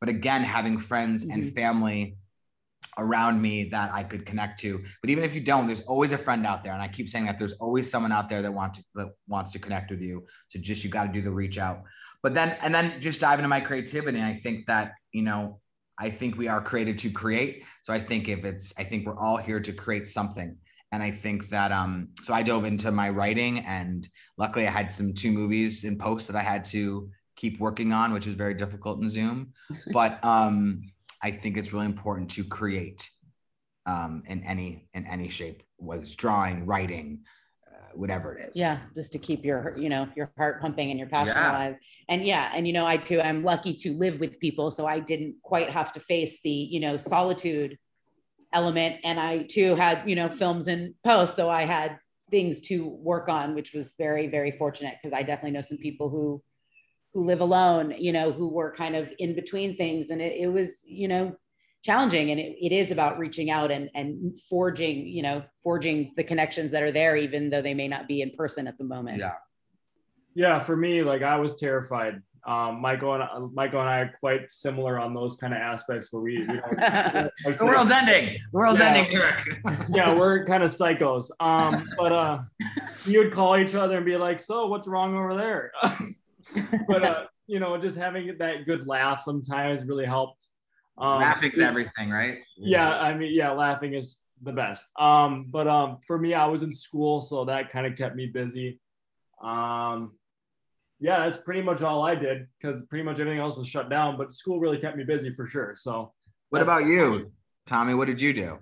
But 0.00 0.08
again, 0.08 0.42
having 0.42 0.78
friends 0.78 1.22
and 1.24 1.44
Mhm. 1.44 1.54
family 1.54 2.16
around 2.98 3.40
me 3.40 3.68
that 3.70 3.92
I 3.92 4.02
could 4.02 4.24
connect 4.24 4.60
to. 4.60 4.82
But 5.02 5.10
even 5.10 5.24
if 5.24 5.34
you 5.34 5.40
don't, 5.40 5.66
there's 5.66 5.82
always 5.82 6.12
a 6.12 6.18
friend 6.18 6.46
out 6.46 6.64
there. 6.64 6.72
And 6.72 6.82
I 6.82 6.88
keep 6.88 7.08
saying 7.08 7.26
that 7.26 7.38
there's 7.38 7.52
always 7.54 7.90
someone 7.90 8.12
out 8.12 8.28
there 8.28 8.42
that 8.42 8.52
wants 8.52 8.78
to 8.78 8.84
that 8.94 9.08
wants 9.28 9.52
to 9.52 9.58
connect 9.58 9.90
with 9.90 10.00
you. 10.00 10.26
So 10.48 10.58
just 10.58 10.82
you 10.82 10.90
got 10.90 11.04
to 11.04 11.12
do 11.12 11.20
the 11.20 11.30
reach 11.30 11.58
out. 11.58 11.82
But 12.22 12.32
then 12.34 12.56
and 12.62 12.74
then 12.74 13.00
just 13.00 13.20
dive 13.20 13.38
into 13.38 13.48
my 13.48 13.60
creativity. 13.60 14.22
I 14.22 14.40
think 14.42 14.66
that, 14.66 14.92
you 15.12 15.22
know, 15.22 15.60
I 15.98 16.10
think 16.10 16.36
we 16.36 16.48
are 16.48 16.60
created 16.60 16.98
to 17.00 17.10
create. 17.10 17.64
So 17.82 17.92
I 17.92 18.00
think 18.00 18.28
if 18.28 18.44
it's 18.44 18.72
I 18.78 18.84
think 18.84 19.06
we're 19.06 19.18
all 19.18 19.36
here 19.36 19.60
to 19.60 19.72
create 19.72 20.06
something. 20.08 20.56
And 20.92 21.02
I 21.02 21.10
think 21.10 21.48
that 21.48 21.72
um 21.72 22.08
so 22.22 22.34
I 22.34 22.42
dove 22.42 22.64
into 22.64 22.92
my 22.92 23.10
writing 23.10 23.60
and 23.60 24.08
luckily 24.36 24.66
I 24.66 24.70
had 24.70 24.92
some 24.92 25.14
two 25.14 25.32
movies 25.32 25.84
in 25.84 25.98
post 25.98 26.26
that 26.28 26.36
I 26.36 26.42
had 26.42 26.64
to 26.66 27.10
keep 27.36 27.60
working 27.60 27.92
on, 27.92 28.12
which 28.12 28.26
was 28.26 28.36
very 28.36 28.54
difficult 28.54 29.02
in 29.02 29.08
Zoom. 29.10 29.52
But 29.92 30.22
um 30.24 30.82
I 31.22 31.30
think 31.30 31.56
it's 31.56 31.72
really 31.72 31.86
important 31.86 32.30
to 32.32 32.44
create 32.44 33.08
um, 33.86 34.22
in 34.26 34.44
any 34.44 34.88
in 34.94 35.06
any 35.06 35.28
shape, 35.28 35.62
whether 35.76 36.02
it's 36.02 36.14
drawing, 36.14 36.66
writing, 36.66 37.20
whatever 37.98 38.36
it 38.36 38.48
is. 38.48 38.56
yeah 38.56 38.78
just 38.94 39.12
to 39.12 39.18
keep 39.18 39.44
your 39.44 39.74
you 39.76 39.88
know 39.88 40.08
your 40.16 40.30
heart 40.36 40.60
pumping 40.60 40.90
and 40.90 40.98
your 40.98 41.08
passion 41.08 41.34
Yeah. 41.36 41.50
alive 41.50 41.76
and 42.08 42.24
yeah 42.24 42.50
and 42.54 42.66
you 42.66 42.72
know 42.72 42.86
i 42.86 42.96
too 42.96 43.20
i'm 43.20 43.42
lucky 43.42 43.74
to 43.74 43.92
live 43.94 44.20
with 44.20 44.38
people 44.40 44.70
so 44.70 44.86
i 44.86 44.98
didn't 44.98 45.36
quite 45.42 45.70
have 45.70 45.92
to 45.92 46.00
face 46.00 46.38
the 46.44 46.50
you 46.50 46.80
know 46.80 46.96
solitude 46.96 47.78
element 48.52 48.96
and 49.04 49.18
i 49.18 49.42
too 49.42 49.74
had 49.74 50.08
you 50.08 50.14
know 50.14 50.28
films 50.28 50.68
in 50.68 50.94
post 51.04 51.36
so 51.36 51.48
i 51.48 51.62
had 51.64 51.98
things 52.30 52.60
to 52.60 52.86
work 52.88 53.28
on 53.28 53.54
which 53.54 53.72
was 53.72 53.92
very 53.98 54.26
very 54.26 54.52
fortunate 54.52 54.94
because 55.02 55.12
i 55.16 55.22
definitely 55.22 55.50
know 55.50 55.62
some 55.62 55.78
people 55.78 56.08
who 56.10 56.42
who 57.12 57.24
live 57.24 57.40
alone 57.40 57.94
you 57.98 58.12
know 58.12 58.30
who 58.32 58.48
were 58.48 58.70
kind 58.72 58.94
of 58.96 59.08
in 59.18 59.34
between 59.34 59.76
things 59.76 60.10
and 60.10 60.20
it, 60.20 60.34
it 60.40 60.48
was 60.48 60.84
you 60.88 61.08
know 61.08 61.34
challenging 61.86 62.32
and 62.32 62.40
it, 62.40 62.56
it 62.60 62.72
is 62.72 62.90
about 62.90 63.16
reaching 63.18 63.48
out 63.48 63.70
and 63.70 63.88
and 63.94 64.34
forging 64.50 65.06
you 65.06 65.22
know 65.22 65.42
forging 65.62 66.12
the 66.16 66.24
connections 66.24 66.70
that 66.72 66.82
are 66.82 66.90
there 67.00 67.16
even 67.16 67.48
though 67.50 67.62
they 67.62 67.74
may 67.74 67.86
not 67.94 68.08
be 68.08 68.20
in 68.22 68.30
person 68.32 68.66
at 68.66 68.76
the 68.78 68.84
moment 68.84 69.18
Yeah. 69.18 69.34
Yeah, 70.38 70.58
for 70.58 70.76
me, 70.76 71.02
like 71.02 71.22
I 71.22 71.36
was 71.38 71.54
terrified. 71.54 72.20
Um, 72.46 72.82
Michael 72.82 73.14
and 73.14 73.22
uh, 73.22 73.40
Michael 73.54 73.80
and 73.80 73.88
I 73.88 73.98
are 74.00 74.12
quite 74.20 74.50
similar 74.50 74.98
on 75.00 75.14
those 75.14 75.34
kind 75.36 75.54
of 75.54 75.60
aspects 75.72 76.12
where 76.12 76.22
we, 76.22 76.34
you 76.34 76.46
know, 76.46 77.30
like, 77.46 77.58
The 77.58 77.64
world's 77.64 77.90
ending. 77.90 78.24
The 78.52 78.58
world's 78.58 78.78
Yeah. 78.80 78.92
ending, 78.92 79.16
Eric. 79.16 79.38
yeah, 79.88 80.12
we're 80.14 80.44
kind 80.44 80.62
of 80.62 80.70
psychos. 80.70 81.30
Um, 81.40 81.88
but 81.96 82.12
uh, 82.12 82.38
we 83.06 83.16
would 83.16 83.32
call 83.32 83.56
each 83.56 83.74
other 83.74 83.96
and 83.96 84.04
be 84.04 84.18
like, 84.18 84.38
"So, 84.38 84.66
what's 84.66 84.86
wrong 84.86 85.16
over 85.16 85.34
there?" 85.34 85.72
but 86.86 87.02
uh, 87.02 87.24
you 87.46 87.58
know, 87.58 87.78
just 87.78 87.96
having 87.96 88.36
that 88.38 88.66
good 88.66 88.86
laugh 88.86 89.22
sometimes 89.22 89.86
really 89.86 90.04
helped. 90.04 90.48
Um, 90.98 91.20
Laughing's 91.20 91.58
everything, 91.60 92.10
right? 92.10 92.38
yeah 92.56 92.98
i 92.98 93.14
mean 93.14 93.32
yeah 93.34 93.50
laughing 93.50 93.92
is 93.94 94.18
the 94.42 94.52
best 94.52 94.86
um 94.98 95.46
but 95.50 95.66
um 95.68 95.98
for 96.06 96.18
me 96.18 96.32
i 96.34 96.46
was 96.46 96.62
in 96.62 96.72
school 96.72 97.20
so 97.20 97.44
that 97.44 97.70
kind 97.70 97.86
of 97.86 97.96
kept 97.96 98.16
me 98.16 98.26
busy 98.26 98.80
um 99.42 100.12
yeah 101.00 101.18
that's 101.24 101.36
pretty 101.36 101.60
much 101.62 101.82
all 101.82 102.02
i 102.02 102.14
did 102.14 102.46
because 102.58 102.82
pretty 102.84 103.04
much 103.04 103.20
everything 103.20 103.38
else 103.38 103.56
was 103.56 103.68
shut 103.68 103.90
down 103.90 104.16
but 104.16 104.32
school 104.32 104.58
really 104.58 104.78
kept 104.78 104.96
me 104.96 105.04
busy 105.04 105.34
for 105.34 105.46
sure 105.46 105.74
so 105.76 106.12
What 106.50 106.62
about 106.62 106.84
you, 106.86 107.30
Tommy? 107.66 107.94
What 107.94 108.06
did 108.06 108.20
you 108.20 108.32
do? 108.32 108.58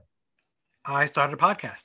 I 0.86 1.06
started 1.06 1.34
a 1.34 1.36
podcast. 1.36 1.84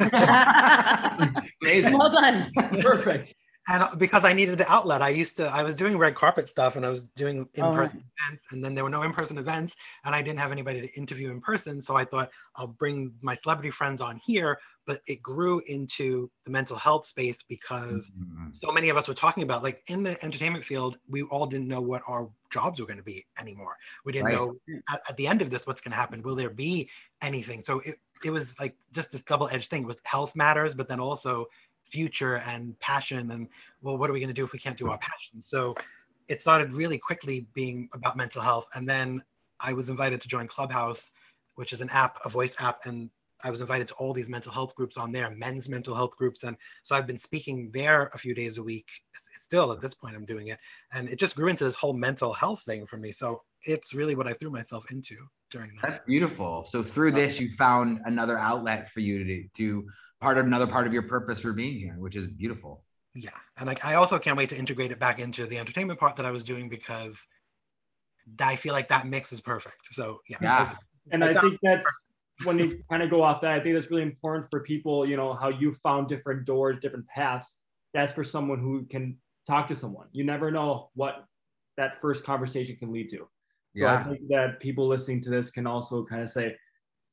Amazing. 1.62 1.96
well 1.98 2.10
done 2.10 2.50
perfect 2.80 3.34
and 3.68 3.98
because 3.98 4.24
I 4.24 4.32
needed 4.34 4.58
the 4.58 4.70
outlet, 4.70 5.00
I 5.00 5.08
used 5.08 5.36
to, 5.38 5.46
I 5.46 5.62
was 5.62 5.74
doing 5.74 5.96
red 5.96 6.14
carpet 6.14 6.48
stuff 6.48 6.76
and 6.76 6.84
I 6.84 6.90
was 6.90 7.04
doing 7.16 7.48
in 7.54 7.70
person 7.70 8.02
events, 8.28 8.46
and 8.52 8.62
then 8.64 8.74
there 8.74 8.84
were 8.84 8.90
no 8.90 9.02
in 9.02 9.12
person 9.12 9.38
events, 9.38 9.74
and 10.04 10.14
I 10.14 10.20
didn't 10.22 10.38
have 10.40 10.52
anybody 10.52 10.82
to 10.82 10.98
interview 10.98 11.30
in 11.30 11.40
person. 11.40 11.80
So 11.80 11.96
I 11.96 12.04
thought 12.04 12.30
I'll 12.56 12.66
bring 12.66 13.14
my 13.22 13.34
celebrity 13.34 13.70
friends 13.70 14.00
on 14.02 14.18
here, 14.24 14.58
but 14.86 15.00
it 15.06 15.22
grew 15.22 15.62
into 15.66 16.30
the 16.44 16.50
mental 16.50 16.76
health 16.76 17.06
space 17.06 17.42
because 17.42 18.10
Mhm. 18.16 18.52
so 18.52 18.70
many 18.70 18.88
of 18.88 18.96
us 18.96 19.08
were 19.08 19.14
talking 19.14 19.42
about, 19.42 19.62
like 19.62 19.82
in 19.88 20.02
the 20.02 20.22
entertainment 20.24 20.64
field, 20.64 20.98
we 21.08 21.22
all 21.22 21.46
didn't 21.46 21.68
know 21.68 21.80
what 21.80 22.02
our 22.06 22.30
jobs 22.52 22.78
were 22.80 22.86
going 22.86 22.98
to 22.98 23.02
be 23.02 23.26
anymore. 23.38 23.76
We 24.04 24.12
didn't 24.12 24.28
Right. 24.28 24.30
know 24.30 24.56
at, 24.88 25.00
at 25.08 25.16
the 25.16 25.26
end 25.26 25.42
of 25.42 25.50
this 25.50 25.66
what's 25.66 25.80
going 25.80 25.90
to 25.92 25.96
happen. 25.96 26.22
Will 26.22 26.36
there 26.36 26.50
be 26.50 26.88
anything? 27.22 27.62
So 27.62 27.80
it, 27.80 27.96
it 28.24 28.30
was 28.30 28.54
like 28.60 28.76
just 28.92 29.10
this 29.10 29.22
double 29.22 29.48
edged 29.48 29.70
thing. 29.70 29.82
It 29.82 29.86
was 29.86 30.00
health 30.04 30.34
matters, 30.36 30.74
but 30.74 30.88
then 30.88 31.00
also 31.00 31.46
future 31.84 32.36
and 32.46 32.78
passion 32.80 33.30
and 33.30 33.48
well 33.82 33.96
what 33.96 34.10
are 34.10 34.12
we 34.12 34.20
going 34.20 34.28
to 34.28 34.34
do 34.34 34.44
if 34.44 34.52
we 34.52 34.58
can't 34.58 34.78
do 34.78 34.90
our 34.90 34.98
passion? 34.98 35.42
So 35.42 35.74
it 36.28 36.40
started 36.40 36.72
really 36.72 36.98
quickly 36.98 37.46
being 37.54 37.88
about 37.92 38.16
mental 38.16 38.42
health. 38.42 38.66
And 38.74 38.88
then 38.88 39.22
i 39.60 39.72
was 39.72 39.88
invited 39.88 40.20
to 40.20 40.26
join 40.28 40.48
clubhouse 40.48 41.10
which 41.54 41.72
is 41.72 41.80
an 41.80 41.88
app 41.90 42.18
a 42.24 42.28
voice 42.28 42.56
app 42.58 42.86
and 42.86 43.08
i 43.44 43.50
was 43.50 43.60
invited 43.60 43.86
to 43.86 43.94
all 43.94 44.12
these 44.12 44.28
mental 44.28 44.50
health 44.50 44.74
groups 44.74 44.96
on 44.96 45.12
there 45.12 45.30
men's 45.30 45.68
mental 45.68 45.94
health 45.94 46.16
groups. 46.16 46.42
And 46.42 46.56
so 46.82 46.96
i've 46.96 47.06
been 47.06 47.18
speaking 47.18 47.70
there 47.72 48.10
a 48.14 48.18
few 48.18 48.34
days 48.34 48.58
a 48.58 48.62
week 48.62 48.88
still 49.46 49.70
at 49.70 49.80
this 49.80 49.94
point 49.94 50.16
i'm 50.16 50.24
doing 50.24 50.48
it. 50.48 50.58
And 50.92 51.08
it 51.08 51.18
just 51.20 51.36
grew 51.36 51.48
into 51.48 51.64
this 51.64 51.76
whole 51.76 51.92
mental 51.92 52.32
health 52.32 52.62
thing 52.62 52.86
for 52.86 52.96
me. 52.96 53.12
So 53.12 53.42
it's 53.62 53.94
really 53.94 54.14
what 54.14 54.26
i 54.26 54.32
threw 54.32 54.50
myself 54.50 54.90
into 54.90 55.16
during 55.54 55.70
that. 55.76 55.82
That's 55.82 56.06
beautiful. 56.06 56.64
So 56.66 56.82
through 56.82 57.12
this, 57.12 57.40
you 57.40 57.48
found 57.50 58.00
another 58.04 58.38
outlet 58.38 58.90
for 58.90 59.00
you 59.00 59.22
to 59.22 59.24
do, 59.24 59.48
to 59.56 59.86
part 60.24 60.38
of 60.38 60.46
another 60.46 60.66
part 60.66 60.86
of 60.86 60.92
your 60.92 61.02
purpose 61.16 61.38
for 61.40 61.52
being 61.52 61.78
here, 61.78 61.96
which 61.98 62.16
is 62.16 62.26
beautiful. 62.26 62.82
yeah. 63.14 63.38
And 63.58 63.68
I, 63.70 63.76
I 63.90 63.94
also 64.00 64.18
can't 64.18 64.36
wait 64.40 64.48
to 64.48 64.56
integrate 64.56 64.90
it 64.90 64.98
back 64.98 65.20
into 65.20 65.46
the 65.46 65.58
entertainment 65.58 66.00
part 66.00 66.16
that 66.16 66.26
i 66.26 66.32
was 66.36 66.42
doing 66.42 66.66
because 66.78 67.16
i 68.52 68.56
feel 68.56 68.72
like 68.78 68.88
that 68.88 69.06
mix 69.06 69.32
is 69.36 69.40
perfect. 69.54 69.82
So 69.98 70.04
yeah, 70.32 70.38
Yeah. 70.40 70.74
and 71.12 71.22
I 71.22 71.28
i 71.32 71.34
think 71.42 71.54
that's 71.68 71.88
when 72.46 72.58
you 72.58 72.68
kind 72.90 73.02
of 73.04 73.08
go 73.10 73.20
off 73.26 73.38
that 73.42 73.52
i 73.56 73.60
think 73.60 73.72
that's 73.76 73.90
really 73.92 74.08
important 74.14 74.44
for 74.50 74.60
people 74.72 74.96
you 75.10 75.16
know 75.20 75.30
how 75.42 75.50
you 75.62 75.68
found 75.86 76.02
different 76.14 76.40
doors 76.52 76.74
different 76.84 77.06
paths. 77.16 77.48
That's 77.96 78.12
for 78.18 78.24
someone 78.34 78.60
who 78.66 78.74
can 78.94 79.04
talk 79.50 79.64
to 79.72 79.76
someone. 79.82 80.08
You 80.18 80.24
never 80.34 80.48
know 80.56 80.90
what 81.00 81.14
that 81.80 82.00
first 82.02 82.20
conversation 82.30 82.74
can 82.80 82.90
lead 82.96 83.08
to. 83.14 83.20
So 83.76 83.86
I 83.86 84.02
think 84.04 84.20
that 84.34 84.48
people 84.66 84.84
listening 84.94 85.20
to 85.26 85.30
this 85.36 85.46
can 85.56 85.66
also 85.74 86.04
kind 86.10 86.22
of 86.26 86.30
say 86.38 86.46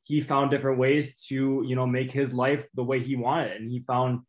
he 0.04 0.20
found 0.22 0.52
different 0.52 0.80
ways 0.80 1.24
to, 1.26 1.64
you 1.66 1.76
know, 1.76 1.86
make 1.86 2.12
his 2.12 2.34
life 2.34 2.66
the 2.76 2.84
way 2.84 3.00
he 3.00 3.16
wanted, 3.16 3.54
and 3.62 3.72
he 3.72 3.80
found 3.82 4.22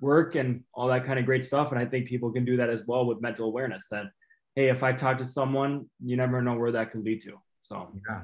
work 0.00 0.34
and 0.36 0.62
all 0.72 0.86
that 0.88 1.04
kind 1.04 1.18
of 1.18 1.26
great 1.26 1.44
stuff. 1.44 1.72
And 1.72 1.78
I 1.80 1.84
think 1.86 2.06
people 2.06 2.30
can 2.32 2.44
do 2.44 2.56
that 2.58 2.70
as 2.70 2.84
well 2.86 3.06
with 3.06 3.20
mental 3.20 3.46
awareness. 3.48 3.88
That 3.90 4.06
hey, 4.54 4.68
if 4.68 4.82
I 4.82 4.92
talk 4.92 5.18
to 5.18 5.24
someone, 5.24 5.86
you 6.04 6.16
never 6.16 6.40
know 6.42 6.54
where 6.54 6.72
that 6.72 6.90
could 6.90 7.02
lead 7.04 7.20
to. 7.22 7.32
So 7.62 7.90
Yeah. 8.08 8.20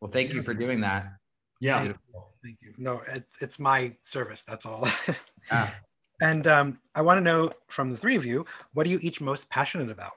Well, 0.00 0.10
thank 0.10 0.32
you 0.34 0.42
for 0.42 0.52
doing 0.52 0.80
that. 0.82 1.06
yeah, 1.60 1.82
Beautiful. 1.82 2.34
thank 2.42 2.58
you 2.60 2.74
no 2.76 3.00
it's, 3.08 3.34
it's 3.40 3.58
my 3.58 3.96
service 4.02 4.42
that's 4.46 4.66
all 4.66 4.86
Yeah. 5.50 5.70
and 6.20 6.46
um, 6.46 6.78
i 6.94 7.00
want 7.00 7.16
to 7.18 7.22
know 7.24 7.50
from 7.68 7.90
the 7.90 7.96
three 7.96 8.16
of 8.16 8.26
you 8.26 8.44
what 8.74 8.86
are 8.86 8.90
you 8.90 8.98
each 9.00 9.20
most 9.20 9.48
passionate 9.48 9.90
about 9.90 10.12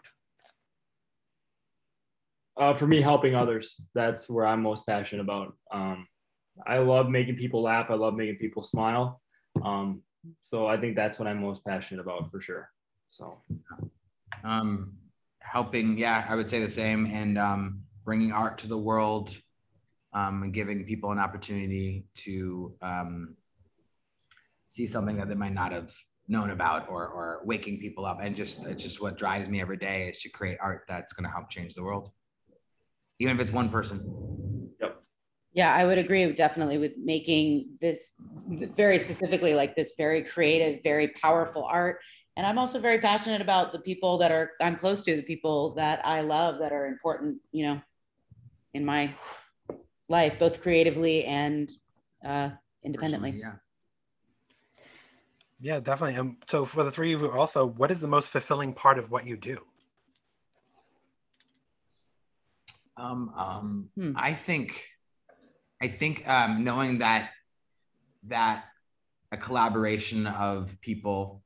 uh, 2.60 2.74
for 2.74 2.88
me, 2.88 3.02
helping 3.02 3.36
others. 3.36 3.82
That's 3.94 4.30
where 4.30 4.46
I'm 4.46 4.62
most 4.62 4.86
passionate 4.86 5.22
about. 5.22 5.56
Um, 5.72 6.08
I 6.66 6.80
love 6.80 7.10
making 7.10 7.36
people 7.36 7.62
laugh. 7.62 7.90
I 7.90 7.94
love 7.94 8.16
making 8.16 8.38
people 8.38 8.64
smile. 8.64 9.22
Um, 9.64 10.02
so 10.42 10.68
I 10.68 10.78
think 10.78 10.96
that's 10.96 11.20
what 11.20 11.28
I'm 11.28 11.42
most 11.42 11.64
passionate 11.66 12.02
about 12.02 12.32
for 12.32 12.42
sure. 12.42 12.70
So, 13.12 13.42
um, 14.44 14.94
helping, 15.40 15.98
yeah, 15.98 16.26
I 16.28 16.36
would 16.36 16.48
say 16.48 16.60
the 16.60 16.70
same, 16.70 17.06
and 17.06 17.38
um, 17.38 17.82
bringing 18.04 18.32
art 18.32 18.58
to 18.60 18.68
the 18.68 18.78
world, 18.78 19.36
um, 20.14 20.44
and 20.44 20.54
giving 20.54 20.84
people 20.86 21.12
an 21.12 21.20
opportunity 21.20 22.06
to 22.18 22.74
um, 22.82 23.36
see 24.68 24.88
something 24.88 25.18
that 25.18 25.30
they 25.30 25.36
might 25.36 25.54
not 25.54 25.72
have 25.72 25.94
known 26.28 26.50
about, 26.50 26.90
or 26.90 27.08
or 27.08 27.42
waking 27.46 27.80
people 27.80 28.06
up, 28.06 28.20
and 28.22 28.36
just 28.36 28.60
it's 28.64 28.84
just 28.84 29.00
what 29.02 29.18
drives 29.18 29.48
me 29.48 29.62
every 29.62 29.78
day 29.78 30.10
is 30.10 30.22
to 30.22 30.30
create 30.30 30.58
art 30.62 30.84
that's 30.88 31.14
going 31.14 31.24
to 31.24 31.30
help 31.30 31.50
change 31.50 31.74
the 31.76 31.84
world, 31.84 32.12
even 33.20 33.36
if 33.36 33.42
it's 33.42 33.52
one 33.52 33.70
person. 33.70 34.74
Yep. 34.82 35.04
Yeah, 35.54 35.74
I 35.74 35.86
would 35.86 35.98
agree 35.98 36.32
definitely 36.34 36.78
with 36.78 36.94
making 37.04 37.78
this 37.82 38.12
very 38.76 39.00
specifically 39.00 39.54
like 39.54 39.76
this 39.76 39.92
very 39.98 40.24
creative, 40.24 40.84
very 40.84 41.10
powerful 41.10 41.66
art. 41.66 42.00
And 42.36 42.46
I'm 42.46 42.60
also 42.60 42.80
very 42.80 43.00
passionate 43.00 43.42
about 43.42 43.72
the 43.74 43.80
people 43.80 44.20
that 44.20 44.32
are 44.32 44.52
I'm 44.62 44.76
close 44.76 45.04
to, 45.06 45.16
the 45.16 45.24
people 45.24 45.74
that 45.76 46.06
I 46.06 46.22
love 46.22 46.60
that 46.60 46.72
are 46.72 46.86
important, 46.86 47.40
you 47.52 47.66
know, 47.66 47.82
in 48.74 48.86
my 48.86 49.16
life, 50.08 50.38
both 50.38 50.62
creatively 50.62 51.26
and 51.26 51.72
uh, 52.24 52.52
independently. 52.84 53.34
yeah. 53.40 53.54
Yeah, 55.60 55.80
definitely. 55.80 56.18
Um, 56.18 56.38
so 56.48 56.66
for 56.66 56.84
the 56.84 56.92
three 56.92 57.14
of 57.14 57.22
you 57.22 57.32
also, 57.32 57.66
what 57.66 57.90
is 57.90 58.00
the 58.00 58.08
most 58.08 58.30
fulfilling 58.30 58.74
part 58.74 59.00
of 59.00 59.10
what 59.10 59.26
you 59.26 59.36
do? 59.36 59.58
Um, 62.98 63.32
um, 63.36 63.90
Hmm. 63.96 64.14
I 64.16 64.34
think, 64.34 64.84
I 65.82 65.88
think 65.88 66.28
um, 66.28 66.64
knowing 66.64 67.00
that 67.00 67.32
that 68.28 68.66
a 69.32 69.38
collaboration 69.38 70.28
of 70.28 70.76
people 70.82 71.44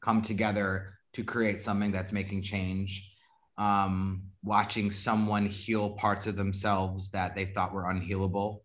come 0.00 0.22
together 0.22 0.98
to 1.14 1.24
create 1.24 1.62
something 1.62 1.92
that's 1.92 2.12
making 2.12 2.42
change. 2.42 3.08
Um, 3.58 4.24
watching 4.42 4.90
someone 4.90 5.46
heal 5.46 5.90
parts 5.90 6.26
of 6.26 6.36
themselves 6.36 7.10
that 7.10 7.34
they 7.34 7.44
thought 7.44 7.72
were 7.72 7.84
unhealable. 7.84 8.60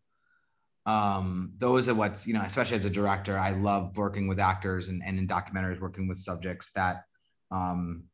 Um, 0.85 1.51
those 1.57 1.89
are 1.89 1.93
what's 1.93 2.25
you 2.25 2.33
know, 2.33 2.41
especially 2.41 2.77
as 2.77 2.85
a 2.85 2.89
director, 2.89 3.37
I 3.37 3.51
love 3.51 3.97
working 3.97 4.27
with 4.27 4.39
actors 4.39 4.87
and, 4.87 5.03
and 5.05 5.19
in 5.19 5.27
documentaries, 5.27 5.81
working 5.81 6.07
with 6.07 6.17
subjects 6.17 6.71
that 6.75 7.03
um, 7.51 8.05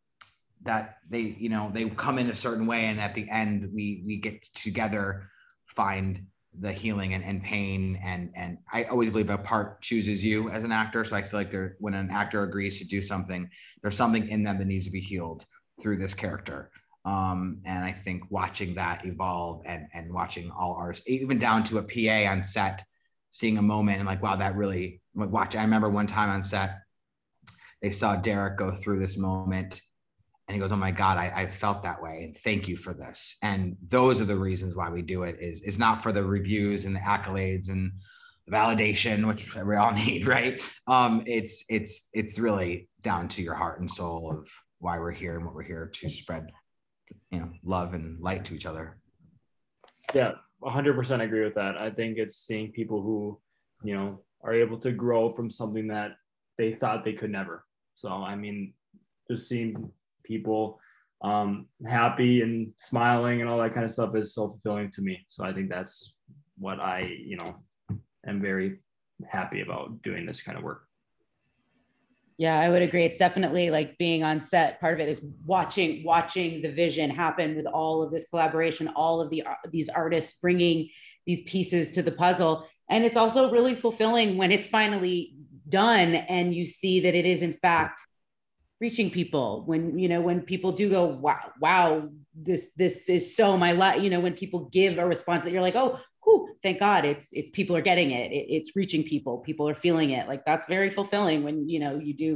that 0.63 0.97
they 1.09 1.19
you 1.19 1.49
know 1.49 1.69
they 1.73 1.89
come 1.89 2.17
in 2.17 2.29
a 2.29 2.35
certain 2.35 2.65
way 2.65 2.85
and 2.85 2.99
at 2.99 3.15
the 3.15 3.29
end 3.29 3.69
we 3.73 4.03
we 4.05 4.17
get 4.17 4.43
together 4.53 5.29
find 5.67 6.25
the 6.59 6.71
healing 6.71 7.13
and, 7.13 7.23
and 7.23 7.43
pain. 7.43 7.99
And 8.03 8.31
and 8.35 8.57
i 8.71 8.83
always 8.85 9.09
believe 9.09 9.29
a 9.29 9.37
part 9.37 9.81
chooses 9.81 10.23
you 10.23 10.49
as 10.49 10.63
an 10.63 10.71
actor. 10.71 11.03
So 11.03 11.15
i 11.15 11.21
feel 11.21 11.39
like 11.39 11.51
there 11.51 11.75
when 11.79 11.93
an 11.93 12.09
actor 12.11 12.43
agrees 12.43 12.79
to 12.79 12.85
do 12.85 13.01
something 13.01 13.49
there's 13.81 13.95
something 13.95 14.27
in 14.29 14.43
them 14.43 14.57
that 14.59 14.67
needs 14.67 14.85
to 14.85 14.91
be 14.91 14.99
healed 14.99 15.45
through 15.81 15.97
this 15.97 16.13
character. 16.13 16.71
Um, 17.05 17.59
and 17.65 17.83
i 17.83 17.91
think 17.91 18.23
watching 18.29 18.75
that 18.75 19.05
evolve 19.05 19.63
and 19.65 19.87
and 19.93 20.13
watching 20.13 20.49
all 20.51 20.75
artists 20.79 21.03
even 21.05 21.37
down 21.37 21.65
to 21.65 21.79
a 21.79 21.83
pa 21.83 22.31
on 22.31 22.43
set 22.43 22.85
seeing 23.29 23.57
a 23.57 23.61
moment 23.61 23.97
and 23.97 24.07
like 24.07 24.23
wow 24.23 24.37
that 24.37 24.55
really 24.55 25.01
like 25.13 25.29
watch 25.29 25.53
i 25.57 25.61
remember 25.61 25.89
one 25.89 26.07
time 26.07 26.29
on 26.29 26.43
set 26.43 26.79
they 27.81 27.91
saw 27.91 28.15
derek 28.15 28.57
go 28.57 28.71
through 28.71 28.99
this 28.99 29.17
moment 29.17 29.81
and 30.47 30.55
he 30.55 30.59
goes 30.59 30.71
oh 30.71 30.77
my 30.77 30.91
god 30.91 31.17
I, 31.17 31.31
I 31.35 31.47
felt 31.47 31.83
that 31.83 32.01
way 32.01 32.23
and 32.23 32.35
thank 32.35 32.67
you 32.67 32.75
for 32.75 32.93
this 32.93 33.37
and 33.41 33.77
those 33.87 34.19
are 34.21 34.25
the 34.25 34.37
reasons 34.37 34.75
why 34.75 34.89
we 34.89 35.01
do 35.01 35.23
it 35.23 35.37
is 35.39 35.61
is 35.61 35.79
not 35.79 36.03
for 36.03 36.11
the 36.11 36.23
reviews 36.23 36.85
and 36.85 36.95
the 36.95 36.99
accolades 36.99 37.69
and 37.69 37.91
the 38.45 38.55
validation 38.55 39.27
which 39.27 39.55
we 39.55 39.75
all 39.75 39.91
need 40.05 40.27
right 40.27 40.61
um 40.87 41.23
it's 41.25 41.63
it's 41.69 42.09
it's 42.13 42.39
really 42.39 42.89
down 43.01 43.27
to 43.27 43.41
your 43.41 43.55
heart 43.55 43.79
and 43.79 43.89
soul 43.89 44.31
of 44.31 44.49
why 44.79 44.99
we're 44.99 45.11
here 45.11 45.37
and 45.37 45.45
what 45.45 45.55
we're 45.55 45.63
here 45.63 45.89
to 45.93 46.09
spread 46.09 46.51
you 47.31 47.39
know 47.39 47.49
love 47.63 47.93
and 47.93 48.19
light 48.19 48.43
to 48.45 48.55
each 48.55 48.65
other 48.65 48.97
Yeah, 50.13 50.33
100% 50.63 51.21
agree 51.21 51.43
with 51.43 51.55
that. 51.55 51.77
I 51.77 51.89
think 51.89 52.17
it's 52.17 52.37
seeing 52.37 52.71
people 52.71 53.01
who, 53.01 53.39
you 53.83 53.95
know, 53.95 54.21
are 54.43 54.53
able 54.53 54.77
to 54.79 54.91
grow 54.91 55.33
from 55.33 55.49
something 55.49 55.87
that 55.87 56.11
they 56.57 56.73
thought 56.73 57.03
they 57.03 57.13
could 57.13 57.31
never. 57.31 57.65
So, 57.95 58.09
I 58.09 58.35
mean, 58.35 58.73
just 59.29 59.47
seeing 59.47 59.91
people 60.23 60.79
um, 61.21 61.67
happy 61.87 62.41
and 62.41 62.73
smiling 62.75 63.41
and 63.41 63.49
all 63.49 63.57
that 63.59 63.73
kind 63.73 63.85
of 63.85 63.91
stuff 63.91 64.15
is 64.15 64.33
so 64.33 64.47
fulfilling 64.49 64.91
to 64.91 65.01
me. 65.01 65.25
So, 65.27 65.43
I 65.43 65.53
think 65.53 65.69
that's 65.69 66.17
what 66.57 66.79
I, 66.79 67.17
you 67.25 67.37
know, 67.37 67.55
am 68.25 68.41
very 68.41 68.79
happy 69.25 69.61
about 69.61 70.01
doing 70.01 70.25
this 70.25 70.41
kind 70.41 70.57
of 70.57 70.63
work. 70.63 70.83
Yeah, 72.37 72.59
I 72.59 72.67
would 72.67 72.81
agree. 72.81 73.03
It's 73.03 73.19
definitely 73.19 73.69
like 73.69 73.97
being 73.97 74.23
on 74.23 74.41
set. 74.41 74.81
Part 74.81 74.95
of 74.95 74.99
it 74.99 75.09
is 75.09 75.21
watching 75.45 76.03
watching 76.03 76.61
the 76.61 76.71
vision 76.71 77.09
happen 77.09 77.55
with 77.55 77.67
all 77.67 78.01
of 78.01 78.11
this 78.11 78.25
collaboration, 78.25 78.89
all 78.95 79.21
of 79.21 79.29
the 79.29 79.43
these 79.69 79.87
artists 79.87 80.39
bringing 80.41 80.89
these 81.27 81.41
pieces 81.41 81.91
to 81.91 82.01
the 82.01 82.11
puzzle, 82.11 82.67
and 82.89 83.05
it's 83.05 83.15
also 83.15 83.51
really 83.51 83.75
fulfilling 83.75 84.37
when 84.37 84.51
it's 84.51 84.67
finally 84.67 85.35
done 85.69 86.15
and 86.15 86.53
you 86.53 86.65
see 86.65 86.99
that 86.99 87.15
it 87.15 87.25
is 87.25 87.41
in 87.41 87.51
fact 87.51 88.05
reaching 88.83 89.09
people. 89.09 89.63
When 89.65 89.81
you 89.97 90.09
know 90.11 90.21
when 90.21 90.41
people 90.41 90.71
do 90.81 90.89
go, 90.97 91.03
wow, 91.25 91.43
wow, 91.65 92.09
this 92.35 92.63
this 92.75 92.95
is 93.17 93.23
so 93.39 93.45
my 93.65 93.71
life. 93.71 93.97
You 94.03 94.09
know 94.13 94.19
when 94.25 94.35
people 94.43 94.61
give 94.79 94.93
a 94.99 95.05
response 95.15 95.41
that 95.43 95.51
you're 95.53 95.67
like, 95.69 95.79
oh, 95.83 95.99
whew, 96.23 96.49
thank 96.61 96.79
God, 96.79 97.05
it's 97.11 97.27
it's 97.31 97.49
people 97.59 97.75
are 97.77 97.85
getting 97.91 98.11
it. 98.11 98.31
it. 98.39 98.45
It's 98.55 98.75
reaching 98.75 99.03
people. 99.13 99.33
People 99.49 99.65
are 99.71 99.79
feeling 99.85 100.09
it. 100.19 100.27
Like 100.27 100.43
that's 100.45 100.67
very 100.67 100.89
fulfilling 100.99 101.39
when 101.47 101.69
you 101.73 101.79
know 101.83 101.93
you 102.07 102.13
do 102.25 102.31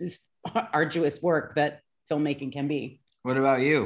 this 0.00 0.14
arduous 0.80 1.22
work 1.22 1.54
that 1.54 1.80
filmmaking 2.10 2.52
can 2.52 2.66
be. 2.74 2.82
what 3.22 3.38
about 3.38 3.60
you 3.70 3.78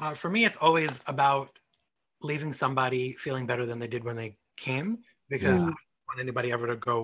Uh, 0.00 0.14
for 0.22 0.30
me, 0.34 0.40
it's 0.48 0.60
always 0.66 0.92
about 1.06 1.48
leaving 2.30 2.52
somebody 2.52 3.02
feeling 3.24 3.46
better 3.50 3.64
than 3.68 3.78
they 3.78 3.90
did 3.94 4.04
when 4.04 4.16
they 4.20 4.30
came 4.68 4.88
because 5.34 5.60
Mm. 5.60 5.68
I 5.70 5.72
don't 5.76 6.06
want 6.08 6.20
anybody 6.26 6.48
ever 6.56 6.66
to 6.72 6.76
go 6.76 6.96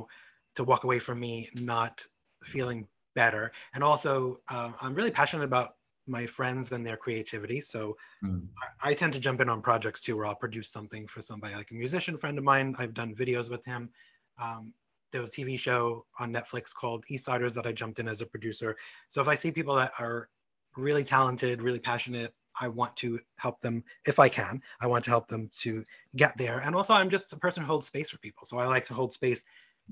to 0.57 0.65
walk 0.71 0.83
away 0.85 0.99
from 1.07 1.17
me 1.27 1.35
not 1.55 1.95
feeling 2.53 2.89
better. 3.15 3.53
And 3.75 3.85
also, 3.85 4.43
uh, 4.49 4.73
I'm 4.81 4.95
really 4.95 5.11
passionate 5.11 5.45
about 5.45 5.77
my 6.07 6.27
friends 6.27 6.73
and 6.73 6.85
their 6.85 6.97
creativity. 6.97 7.61
So 7.61 7.97
Mm. 8.23 8.63
I, 8.83 8.91
I 8.91 8.95
tend 8.95 9.13
to 9.15 9.21
jump 9.21 9.41
in 9.41 9.49
on 9.49 9.63
projects 9.63 10.03
too, 10.03 10.17
where 10.17 10.27
I'll 10.27 10.35
produce 10.37 10.71
something 10.71 11.07
for 11.07 11.23
somebody 11.23 11.55
like 11.55 11.71
a 11.71 11.75
musician 11.75 12.17
friend 12.17 12.39
of 12.39 12.45
mine. 12.45 12.75
I've 12.79 12.95
done 12.95 13.15
videos 13.15 13.49
with 13.51 13.65
him. 13.65 13.91
Um, 14.39 14.75
there 15.11 15.21
was 15.21 15.31
a 15.31 15.33
TV 15.33 15.57
show 15.57 16.07
on 16.19 16.33
Netflix 16.33 16.73
called 16.75 17.05
Eastsiders 17.11 17.55
that 17.55 17.67
I 17.67 17.73
jumped 17.73 17.99
in 17.99 18.09
as 18.09 18.21
a 18.21 18.27
producer. 18.27 18.77
So 19.11 19.21
if 19.21 19.29
I 19.29 19.35
see 19.35 19.53
people 19.53 19.75
that 19.77 19.93
are 19.99 20.31
really 20.77 21.05
talented, 21.05 21.63
really 21.63 21.81
passionate, 21.81 22.35
I 22.61 22.69
want 22.69 22.97
to 22.99 23.21
help 23.37 23.61
them 23.61 23.85
if 24.07 24.19
I 24.19 24.29
can. 24.29 24.63
I 24.81 24.87
want 24.87 25.05
to 25.05 25.11
help 25.11 25.29
them 25.29 25.51
to 25.61 25.85
get 26.17 26.37
there. 26.37 26.61
And 26.61 26.75
also, 26.75 26.95
I'm 26.95 27.11
just 27.11 27.33
a 27.33 27.37
person 27.39 27.63
who 27.63 27.67
holds 27.69 27.87
space 27.87 28.11
for 28.11 28.19
people. 28.19 28.45
So 28.47 28.59
I 28.59 28.67
like 28.67 28.85
to 28.87 28.95
hold 28.95 29.13
space. 29.13 29.45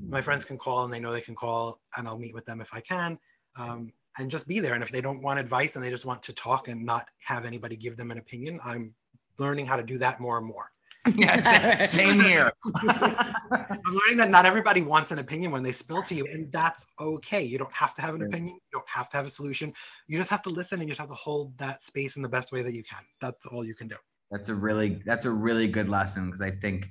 My 0.09 0.21
friends 0.21 0.45
can 0.45 0.59
call 0.59 0.85
and 0.85 0.93
they 0.93 1.01
know 1.01 1.13
they 1.13 1.21
can 1.21 1.35
call, 1.35 1.81
and 1.97 2.09
I'll 2.09 2.19
meet 2.19 2.35
with 2.35 2.47
them 2.47 2.61
if 2.61 2.73
I 2.73 2.81
can. 2.81 3.19
Um, 3.57 3.93
and 4.19 4.31
just 4.31 4.47
be 4.47 4.61
there. 4.61 4.75
And 4.75 4.83
if 4.83 4.91
they 4.91 5.01
don't 5.01 5.23
want 5.23 5.39
advice 5.39 5.77
and 5.77 5.85
they 5.85 5.91
just 5.91 6.05
want 6.05 6.23
to 6.25 6.33
talk 6.33 6.69
and 6.69 6.85
not 6.85 7.09
have 7.25 7.45
anybody 7.45 7.77
give 7.77 7.97
them 7.97 8.11
an 8.11 8.19
opinion, 8.19 8.61
I'm 8.65 8.95
learning 9.39 9.67
how 9.67 9.77
to 9.77 9.83
do 9.83 9.99
that 9.99 10.21
more 10.21 10.39
and 10.39 10.47
more. 10.47 10.71
yeah 11.17 11.87
same, 11.87 12.19
same 12.19 12.21
here 12.21 12.53
I'm 12.89 13.81
learning 13.87 14.19
that 14.19 14.29
not 14.29 14.45
everybody 14.45 14.83
wants 14.83 15.13
an 15.13 15.19
opinion 15.19 15.51
when 15.51 15.63
they 15.63 15.73
spill 15.73 16.03
to 16.03 16.15
you, 16.15 16.27
and 16.31 16.53
that's 16.53 16.87
okay. 17.01 17.43
You 17.43 17.57
don't 17.57 17.73
have 17.73 17.95
to 17.95 18.03
have 18.03 18.15
an 18.15 18.23
opinion. 18.23 18.57
You 18.57 18.71
don't 18.71 18.89
have 18.89 19.09
to 19.11 19.16
have 19.16 19.27
a 19.27 19.31
solution. 19.31 19.72
You 20.09 20.18
just 20.18 20.29
have 20.29 20.43
to 20.43 20.51
listen 20.51 20.81
and 20.81 20.89
you 20.89 20.93
just 20.95 21.01
have 21.01 21.09
to 21.09 21.14
hold 21.14 21.57
that 21.57 21.81
space 21.81 22.16
in 22.16 22.22
the 22.22 22.29
best 22.29 22.53
way 22.53 22.61
that 22.61 22.74
you 22.74 22.83
can. 22.83 23.03
That's 23.20 23.47
all 23.47 23.64
you 23.64 23.74
can 23.74 23.89
do. 23.89 23.97
that's 24.31 24.51
a 24.51 24.55
really 24.55 25.03
that's 25.07 25.24
a 25.24 25.31
really 25.31 25.68
good 25.68 25.89
lesson 25.89 26.27
because 26.27 26.43
I 26.43 26.51
think 26.51 26.91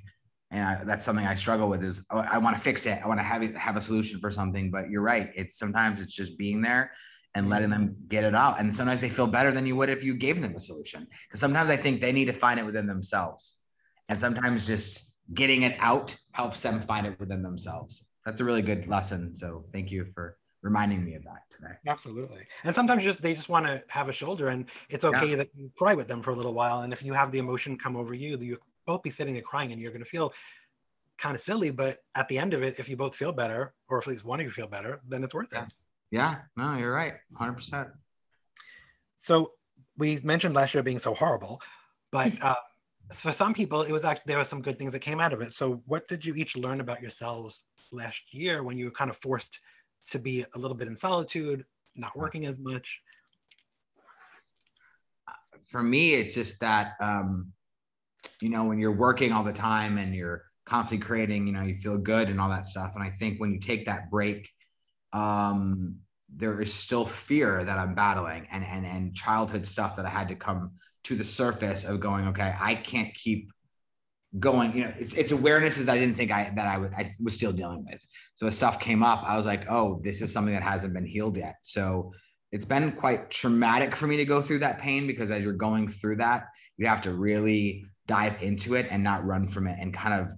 and 0.50 0.64
I, 0.64 0.84
that's 0.84 1.04
something 1.04 1.26
I 1.26 1.34
struggle 1.34 1.68
with 1.68 1.84
is 1.84 2.04
oh, 2.10 2.18
I 2.18 2.38
want 2.38 2.56
to 2.56 2.62
fix 2.62 2.86
it. 2.86 3.00
I 3.02 3.06
want 3.06 3.20
to 3.20 3.24
have 3.24 3.42
it, 3.42 3.56
have 3.56 3.76
a 3.76 3.80
solution 3.80 4.20
for 4.20 4.30
something, 4.30 4.70
but 4.70 4.90
you're 4.90 5.02
right. 5.02 5.30
It's 5.36 5.58
sometimes 5.58 6.00
it's 6.00 6.12
just 6.12 6.36
being 6.36 6.60
there 6.60 6.92
and 7.34 7.48
letting 7.48 7.70
them 7.70 7.94
get 8.08 8.24
it 8.24 8.34
out. 8.34 8.58
And 8.58 8.74
sometimes 8.74 9.00
they 9.00 9.10
feel 9.10 9.28
better 9.28 9.52
than 9.52 9.64
you 9.64 9.76
would 9.76 9.88
if 9.88 10.02
you 10.02 10.14
gave 10.14 10.40
them 10.40 10.56
a 10.56 10.60
solution. 10.60 11.06
Because 11.28 11.38
sometimes 11.38 11.70
I 11.70 11.76
think 11.76 12.00
they 12.00 12.10
need 12.10 12.24
to 12.24 12.32
find 12.32 12.58
it 12.58 12.66
within 12.66 12.86
themselves. 12.86 13.54
And 14.08 14.18
sometimes 14.18 14.66
just 14.66 15.12
getting 15.32 15.62
it 15.62 15.76
out 15.78 16.16
helps 16.32 16.60
them 16.60 16.82
find 16.82 17.06
it 17.06 17.18
within 17.20 17.42
themselves. 17.42 18.06
That's 18.26 18.40
a 18.40 18.44
really 18.44 18.62
good 18.62 18.88
lesson. 18.88 19.36
So 19.36 19.64
thank 19.72 19.92
you 19.92 20.06
for 20.14 20.36
reminding 20.62 21.04
me 21.04 21.14
of 21.14 21.22
that 21.24 21.42
today. 21.50 21.74
Absolutely. 21.86 22.40
And 22.64 22.74
sometimes 22.74 23.04
just 23.04 23.22
they 23.22 23.34
just 23.34 23.48
want 23.48 23.66
to 23.66 23.82
have 23.88 24.08
a 24.08 24.12
shoulder, 24.12 24.48
and 24.48 24.66
it's 24.88 25.04
okay 25.04 25.34
that 25.34 25.48
you 25.54 25.70
cry 25.78 25.94
with 25.94 26.08
them 26.08 26.22
for 26.22 26.32
a 26.32 26.34
little 26.34 26.52
while. 26.52 26.80
And 26.80 26.92
if 26.92 27.02
you 27.02 27.12
have 27.12 27.32
the 27.32 27.38
emotion 27.38 27.78
come 27.78 27.96
over 27.96 28.12
you, 28.12 28.36
you 28.38 28.58
both 28.90 29.02
be 29.02 29.10
sitting 29.10 29.34
there 29.34 29.42
crying, 29.42 29.70
and 29.72 29.80
you're 29.80 29.92
going 29.92 30.02
to 30.02 30.14
feel 30.16 30.32
kind 31.16 31.36
of 31.36 31.40
silly. 31.40 31.70
But 31.70 31.98
at 32.16 32.26
the 32.28 32.38
end 32.38 32.54
of 32.54 32.62
it, 32.62 32.78
if 32.78 32.88
you 32.88 32.96
both 32.96 33.14
feel 33.14 33.32
better, 33.32 33.72
or 33.88 33.98
if 33.98 34.06
at 34.06 34.12
least 34.12 34.24
one 34.24 34.40
of 34.40 34.44
you 34.44 34.50
feel 34.50 34.66
better, 34.66 35.00
then 35.08 35.22
it's 35.22 35.34
worth 35.34 35.52
it. 35.52 35.64
Yeah, 36.10 36.36
no, 36.56 36.76
you're 36.76 36.92
right. 36.92 37.14
100%. 37.40 37.90
So 39.18 39.52
we 39.96 40.18
mentioned 40.24 40.54
last 40.54 40.74
year 40.74 40.82
being 40.82 40.98
so 40.98 41.14
horrible, 41.14 41.60
but 42.10 42.32
uh, 42.42 42.54
for 43.14 43.32
some 43.32 43.54
people, 43.54 43.82
it 43.82 43.92
was 43.92 44.04
actually 44.04 44.24
there 44.26 44.38
were 44.38 44.44
some 44.44 44.62
good 44.62 44.78
things 44.78 44.92
that 44.92 45.00
came 45.00 45.20
out 45.20 45.32
of 45.32 45.40
it. 45.40 45.52
So, 45.52 45.82
what 45.86 46.08
did 46.08 46.24
you 46.24 46.34
each 46.34 46.56
learn 46.56 46.80
about 46.80 47.02
yourselves 47.02 47.64
last 47.92 48.22
year 48.32 48.62
when 48.62 48.76
you 48.78 48.86
were 48.86 48.90
kind 48.92 49.10
of 49.10 49.16
forced 49.16 49.60
to 50.10 50.18
be 50.18 50.44
a 50.54 50.58
little 50.58 50.76
bit 50.76 50.88
in 50.88 50.96
solitude, 50.96 51.64
not 51.94 52.16
working 52.16 52.46
as 52.46 52.58
much? 52.58 53.02
For 55.64 55.82
me, 55.82 56.14
it's 56.14 56.34
just 56.34 56.60
that 56.60 56.94
um, 57.00 57.52
you 58.42 58.50
know 58.50 58.64
when 58.64 58.78
you're 58.78 58.96
working 58.96 59.32
all 59.32 59.44
the 59.44 59.52
time 59.52 59.98
and 59.98 60.14
you're 60.14 60.44
constantly 60.64 61.04
creating, 61.04 61.46
you 61.46 61.52
know, 61.52 61.62
you 61.62 61.74
feel 61.74 61.98
good 61.98 62.28
and 62.28 62.40
all 62.40 62.48
that 62.48 62.66
stuff. 62.66 62.92
And 62.94 63.02
I 63.02 63.10
think 63.10 63.40
when 63.40 63.52
you 63.52 63.58
take 63.58 63.86
that 63.86 64.10
break, 64.10 64.48
um, 65.12 65.96
there 66.34 66.60
is 66.60 66.72
still 66.72 67.06
fear 67.06 67.64
that 67.64 67.76
I'm 67.76 67.94
battling 67.94 68.46
and 68.52 68.64
and 68.64 68.86
and 68.86 69.14
childhood 69.14 69.66
stuff 69.66 69.96
that 69.96 70.06
I 70.06 70.10
had 70.10 70.28
to 70.28 70.36
come 70.36 70.72
to 71.04 71.16
the 71.16 71.24
surface 71.24 71.84
of 71.84 71.98
going, 71.98 72.28
okay, 72.28 72.54
I 72.58 72.76
can't 72.76 73.12
keep 73.14 73.50
going. 74.38 74.76
You 74.76 74.84
know, 74.84 74.94
it's, 74.98 75.14
it's 75.14 75.32
awarenesses 75.32 75.86
that 75.86 75.96
I 75.96 75.98
didn't 75.98 76.16
think 76.16 76.30
I 76.30 76.52
that 76.54 76.66
I 76.66 76.76
I 76.96 77.10
was 77.20 77.34
still 77.34 77.52
dealing 77.52 77.84
with. 77.90 78.00
So 78.36 78.46
as 78.46 78.56
stuff 78.56 78.78
came 78.78 79.02
up, 79.02 79.24
I 79.26 79.36
was 79.36 79.46
like, 79.46 79.66
oh, 79.68 80.00
this 80.04 80.22
is 80.22 80.32
something 80.32 80.54
that 80.54 80.62
hasn't 80.62 80.94
been 80.94 81.06
healed 81.06 81.36
yet. 81.36 81.56
So 81.62 82.12
it's 82.52 82.64
been 82.64 82.92
quite 82.92 83.30
traumatic 83.30 83.96
for 83.96 84.06
me 84.06 84.16
to 84.18 84.24
go 84.24 84.40
through 84.40 84.60
that 84.60 84.78
pain 84.78 85.06
because 85.06 85.30
as 85.30 85.42
you're 85.42 85.52
going 85.52 85.88
through 85.88 86.16
that, 86.16 86.46
you 86.76 86.86
have 86.86 87.02
to 87.02 87.12
really 87.12 87.84
dive 88.10 88.42
into 88.42 88.74
it 88.74 88.88
and 88.90 89.02
not 89.02 89.24
run 89.24 89.46
from 89.46 89.66
it 89.66 89.76
and 89.80 89.94
kind 89.94 90.20
of 90.20 90.28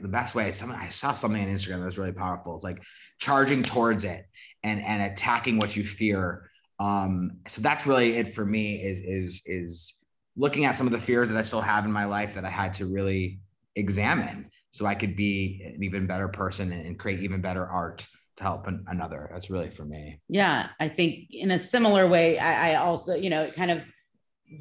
the 0.00 0.08
best 0.08 0.34
way. 0.34 0.52
Someone 0.52 0.78
I 0.78 0.88
saw 0.88 1.12
something 1.12 1.42
on 1.42 1.48
Instagram 1.48 1.80
that 1.80 1.86
was 1.86 1.98
really 1.98 2.12
powerful. 2.12 2.54
It's 2.54 2.64
like 2.64 2.82
charging 3.18 3.62
towards 3.62 4.04
it 4.04 4.26
and 4.62 4.80
and 4.82 5.02
attacking 5.02 5.58
what 5.58 5.76
you 5.76 5.84
fear 5.84 6.50
um, 6.78 7.38
so 7.46 7.62
that's 7.62 7.86
really 7.86 8.16
it 8.16 8.34
for 8.34 8.44
me 8.44 8.82
is 8.82 9.00
is 9.00 9.42
is 9.46 9.94
looking 10.36 10.64
at 10.64 10.76
some 10.76 10.86
of 10.86 10.92
the 10.92 11.00
fears 11.00 11.28
that 11.28 11.38
I 11.38 11.42
still 11.44 11.60
have 11.60 11.84
in 11.84 11.92
my 11.92 12.04
life 12.04 12.34
that 12.34 12.44
I 12.44 12.50
had 12.50 12.74
to 12.74 12.86
really 12.86 13.38
examine 13.76 14.50
so 14.72 14.84
I 14.84 14.96
could 14.96 15.14
be 15.14 15.62
an 15.76 15.82
even 15.84 16.06
better 16.06 16.26
person 16.26 16.72
and, 16.72 16.98
create 16.98 17.20
even 17.20 17.40
better 17.40 17.64
art 17.64 18.04
to 18.38 18.42
help 18.42 18.66
an, 18.66 18.84
another. 18.88 19.30
That's 19.32 19.48
really 19.48 19.70
for 19.70 19.84
me. 19.84 20.20
Yeah, 20.28 20.70
I 20.80 20.88
think 20.88 21.28
in 21.30 21.52
a 21.52 21.58
similar 21.58 22.08
way, 22.08 22.36
I, 22.38 22.72
I 22.72 22.74
also, 22.76 23.14
you 23.14 23.30
know, 23.30 23.48
kind 23.52 23.70
of 23.70 23.84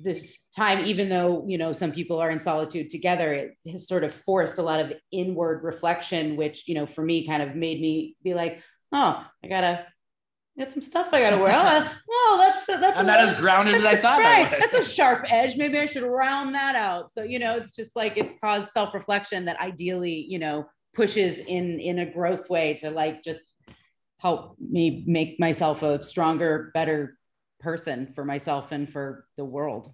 this 0.02 0.40
time, 0.56 0.86
even 0.86 1.10
though, 1.10 1.46
you 1.48 1.58
know, 1.58 1.74
some 1.74 1.92
people 1.92 2.20
are 2.20 2.32
in 2.32 2.40
solitude 2.40 2.90
together, 2.90 3.34
it 3.34 3.72
has 3.72 3.88
sort 3.88 4.04
of 4.04 4.14
forced 4.14 4.58
a 4.58 4.64
lot 4.64 4.80
of 4.80 4.94
inward 5.12 5.64
reflection, 5.64 6.36
which, 6.36 6.68
you 6.68 6.76
know, 6.76 6.86
for 6.86 7.04
me 7.04 7.28
kind 7.28 7.44
of 7.44 7.56
made 7.56 7.82
me 7.82 8.16
be 8.24 8.34
like, 8.34 8.62
oh, 8.92 9.26
I 9.44 9.48
gotta 9.48 9.86
got 10.58 10.72
some 10.72 10.82
stuff 10.82 11.10
I 11.12 11.22
gotta 11.22 11.38
wear. 11.38 11.54
Oh, 11.56 11.92
well, 12.08 12.38
that's 12.38 12.66
that's. 12.66 12.98
I'm 12.98 13.08
not 13.08 13.20
as 13.20 13.34
grounded 13.34 13.76
as 13.76 13.86
I 13.86 13.96
thought. 13.96 14.20
Right, 14.20 14.56
that's 14.60 14.76
a 14.76 14.84
sharp 14.84 15.26
edge. 15.30 15.58
Maybe 15.58 15.80
I 15.80 15.86
should 15.86 16.04
round 16.04 16.54
that 16.56 16.76
out. 16.76 17.12
So 17.12 17.24
you 17.24 17.40
know, 17.40 17.56
it's 17.56 17.76
just 17.76 17.96
like 17.96 18.18
it's 18.18 18.36
caused 18.42 18.70
self 18.70 18.94
reflection 18.94 19.46
that 19.46 19.60
ideally, 19.60 20.26
you 20.30 20.40
know, 20.40 20.66
pushes 20.94 21.40
in 21.40 21.80
in 21.80 22.00
a 22.00 22.06
growth 22.06 22.50
way 22.50 22.76
to 22.76 22.92
like 22.92 23.24
just 23.24 23.54
help 24.20 24.56
me 24.60 25.04
make 25.08 25.40
myself 25.40 25.84
a 25.84 26.04
stronger, 26.04 26.72
better 26.74 27.18
person 27.64 28.12
for 28.14 28.26
myself 28.26 28.72
and 28.72 28.90
for 28.90 29.26
the 29.38 29.46
world, 29.46 29.92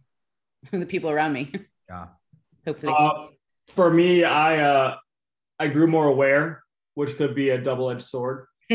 and 0.72 0.82
the 0.82 0.86
people 0.86 1.10
around 1.10 1.34
me. 1.34 1.54
Yeah. 1.88 2.08
Hopefully. 2.68 2.94
Uh, 2.98 3.28
for 3.76 3.92
me, 3.92 4.24
I 4.24 4.60
uh, 4.60 4.96
I 5.60 5.68
grew 5.68 5.88
more 5.88 6.08
aware, 6.08 6.64
which 6.96 7.16
could 7.16 7.36
be 7.36 7.52
a 7.52 7.58
double 7.58 7.90
edged 7.90 8.02
sword. 8.02 8.48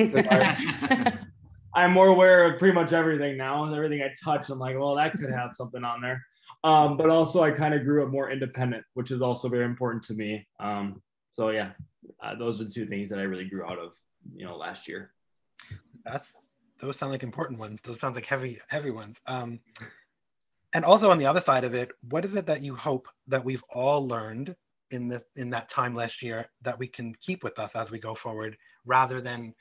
I'm 1.77 1.93
more 1.93 2.07
aware 2.07 2.53
of 2.53 2.59
pretty 2.59 2.75
much 2.75 2.93
everything 2.93 3.37
now. 3.37 3.73
Everything 3.73 4.01
I 4.03 4.13
touch, 4.25 4.49
I'm 4.49 4.61
like, 4.61 4.79
well, 4.79 4.95
that 4.95 5.13
could 5.13 5.31
have 5.31 5.51
something 5.55 5.83
on 5.85 6.01
there. 6.01 6.23
Um, 6.63 6.97
but 6.97 7.11
also, 7.11 7.43
I 7.43 7.51
kind 7.51 7.75
of 7.75 7.85
grew 7.85 8.05
up 8.05 8.11
more 8.11 8.31
independent, 8.31 8.85
which 8.95 9.11
is 9.11 9.21
also 9.21 9.49
very 9.49 9.65
important 9.65 10.05
to 10.05 10.15
me. 10.15 10.47
Um, 10.61 11.03
so 11.33 11.51
yeah, 11.51 11.73
uh, 12.23 12.37
those 12.37 12.61
are 12.61 12.65
the 12.65 12.71
two 12.71 12.87
things 12.87 13.11
that 13.11 13.19
I 13.19 13.23
really 13.23 13.49
grew 13.49 13.65
out 13.65 13.79
of, 13.79 13.93
you 14.35 14.47
know, 14.47 14.57
last 14.57 14.89
year. 14.89 15.13
That's 16.05 16.33
those 16.85 16.97
sound 16.97 17.13
like 17.13 17.23
important 17.23 17.59
ones. 17.59 17.81
Those 17.83 18.01
sounds 18.01 18.15
like 18.15 18.27
heavy, 18.27 18.61
heavy 18.69 18.91
ones. 18.91 19.21
Um, 19.27 19.61
and 20.73 20.85
also 20.85 21.11
on 21.11 21.19
the 21.19 21.27
other 21.27 21.41
side 21.41 21.65
of 21.65 21.75
it, 21.75 21.91
what 22.11 22.25
is 22.25 22.35
it 22.35 22.47
that 22.47 22.63
you 22.63 22.75
hope 22.75 23.09
that 23.29 23.45
we've 23.45 23.65
all 23.71 24.07
learned 24.07 24.55
in 24.91 25.09
the 25.09 25.23
in 25.37 25.51
that 25.51 25.69
time 25.69 25.95
last 25.95 26.23
year 26.23 26.47
that 26.63 26.79
we 26.79 26.87
can 26.87 27.15
keep 27.21 27.43
with 27.43 27.59
us 27.59 27.75
as 27.75 27.91
we 27.91 27.99
go 27.99 28.15
forward, 28.15 28.57
rather 28.85 29.21
than 29.21 29.55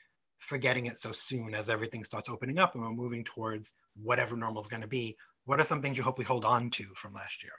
forgetting 0.44 0.86
it 0.86 0.98
so 0.98 1.10
soon 1.10 1.54
as 1.54 1.68
everything 1.68 2.04
starts 2.04 2.28
opening 2.28 2.58
up 2.58 2.74
and 2.74 2.84
we're 2.84 2.92
moving 2.92 3.24
towards 3.24 3.72
whatever 4.02 4.36
normal 4.36 4.60
is 4.60 4.68
going 4.68 4.82
to 4.82 4.88
be 4.88 5.16
what 5.46 5.58
are 5.58 5.64
some 5.64 5.80
things 5.80 5.96
you 5.96 6.02
hope 6.02 6.18
we 6.18 6.24
hold 6.24 6.44
on 6.44 6.68
to 6.68 6.84
from 6.94 7.14
last 7.14 7.42
year 7.42 7.52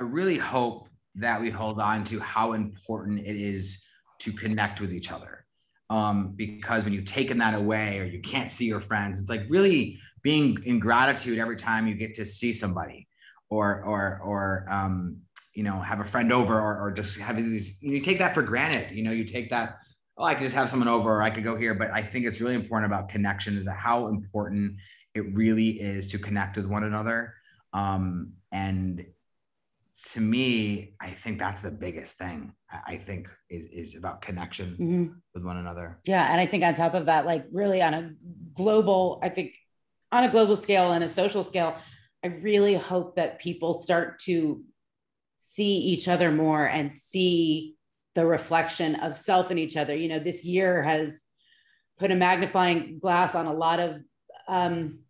i 0.00 0.02
really 0.02 0.38
hope 0.38 0.88
that 1.14 1.40
we 1.40 1.48
hold 1.48 1.78
on 1.80 2.02
to 2.02 2.18
how 2.18 2.54
important 2.54 3.20
it 3.20 3.36
is 3.36 3.80
to 4.18 4.32
connect 4.32 4.80
with 4.80 4.92
each 4.92 5.12
other 5.12 5.41
um, 5.92 6.32
because 6.36 6.84
when 6.84 6.92
you've 6.92 7.04
taken 7.04 7.38
that 7.38 7.54
away 7.54 7.98
or 7.98 8.04
you 8.04 8.20
can't 8.20 8.50
see 8.50 8.66
your 8.66 8.80
friends 8.80 9.20
it's 9.20 9.30
like 9.30 9.44
really 9.48 9.98
being 10.22 10.56
in 10.64 10.78
gratitude 10.78 11.38
every 11.38 11.56
time 11.56 11.86
you 11.86 11.94
get 11.94 12.14
to 12.14 12.24
see 12.24 12.52
somebody 12.52 13.06
or 13.50 13.82
or 13.84 14.20
or 14.24 14.66
um, 14.70 15.16
you 15.54 15.62
know 15.62 15.78
have 15.80 16.00
a 16.00 16.04
friend 16.04 16.32
over 16.32 16.58
or, 16.58 16.80
or 16.80 16.90
just 16.90 17.18
have 17.18 17.36
these 17.36 17.76
you 17.80 18.00
take 18.00 18.18
that 18.18 18.32
for 18.34 18.42
granted 18.42 18.94
you 18.96 19.02
know 19.02 19.12
you 19.12 19.24
take 19.24 19.50
that 19.50 19.78
oh, 20.18 20.24
I 20.24 20.34
could 20.34 20.44
just 20.44 20.54
have 20.54 20.70
someone 20.70 20.88
over 20.88 21.10
or 21.16 21.22
I 21.22 21.30
could 21.30 21.44
go 21.44 21.56
here. 21.56 21.74
But 21.74 21.90
I 21.90 22.02
think 22.02 22.26
it's 22.26 22.40
really 22.40 22.54
important 22.54 22.92
about 22.92 23.08
connection 23.08 23.56
is 23.56 23.64
that 23.64 23.76
how 23.76 24.08
important 24.08 24.74
it 25.14 25.34
really 25.34 25.80
is 25.80 26.06
to 26.08 26.18
connect 26.18 26.56
with 26.56 26.66
one 26.66 26.84
another. 26.84 27.34
Um, 27.72 28.32
and 28.50 29.04
to 30.12 30.20
me, 30.20 30.94
I 31.00 31.10
think 31.10 31.38
that's 31.38 31.60
the 31.60 31.70
biggest 31.70 32.14
thing. 32.14 32.54
I 32.86 32.96
think 32.96 33.28
is 33.50 33.66
is 33.66 33.94
about 33.96 34.22
connection 34.22 34.70
mm-hmm. 34.72 35.12
with 35.34 35.44
one 35.44 35.58
another. 35.58 36.00
Yeah, 36.04 36.30
and 36.30 36.40
I 36.40 36.46
think 36.46 36.64
on 36.64 36.74
top 36.74 36.94
of 36.94 37.06
that, 37.06 37.26
like 37.26 37.44
really 37.52 37.82
on 37.82 37.94
a 37.94 38.10
global, 38.54 39.20
I 39.22 39.28
think 39.28 39.52
on 40.10 40.24
a 40.24 40.30
global 40.30 40.56
scale 40.56 40.92
and 40.92 41.04
a 41.04 41.08
social 41.08 41.42
scale, 41.42 41.76
I 42.24 42.28
really 42.28 42.74
hope 42.74 43.16
that 43.16 43.40
people 43.40 43.74
start 43.74 44.18
to 44.20 44.62
see 45.38 45.76
each 45.76 46.08
other 46.08 46.30
more 46.30 46.64
and 46.64 46.94
see 46.94 47.76
the 48.14 48.26
reflection 48.26 48.94
of 48.96 49.16
self 49.16 49.50
in 49.50 49.58
each 49.58 49.76
other. 49.76 49.94
You 49.94 50.08
know, 50.08 50.18
this 50.18 50.44
year 50.44 50.82
has 50.82 51.24
put 51.98 52.10
a 52.10 52.14
magnifying 52.14 52.98
glass 52.98 53.34
on 53.34 53.46
a 53.46 53.52
lot 53.52 53.80
of, 53.80 53.96
um, 54.48 55.00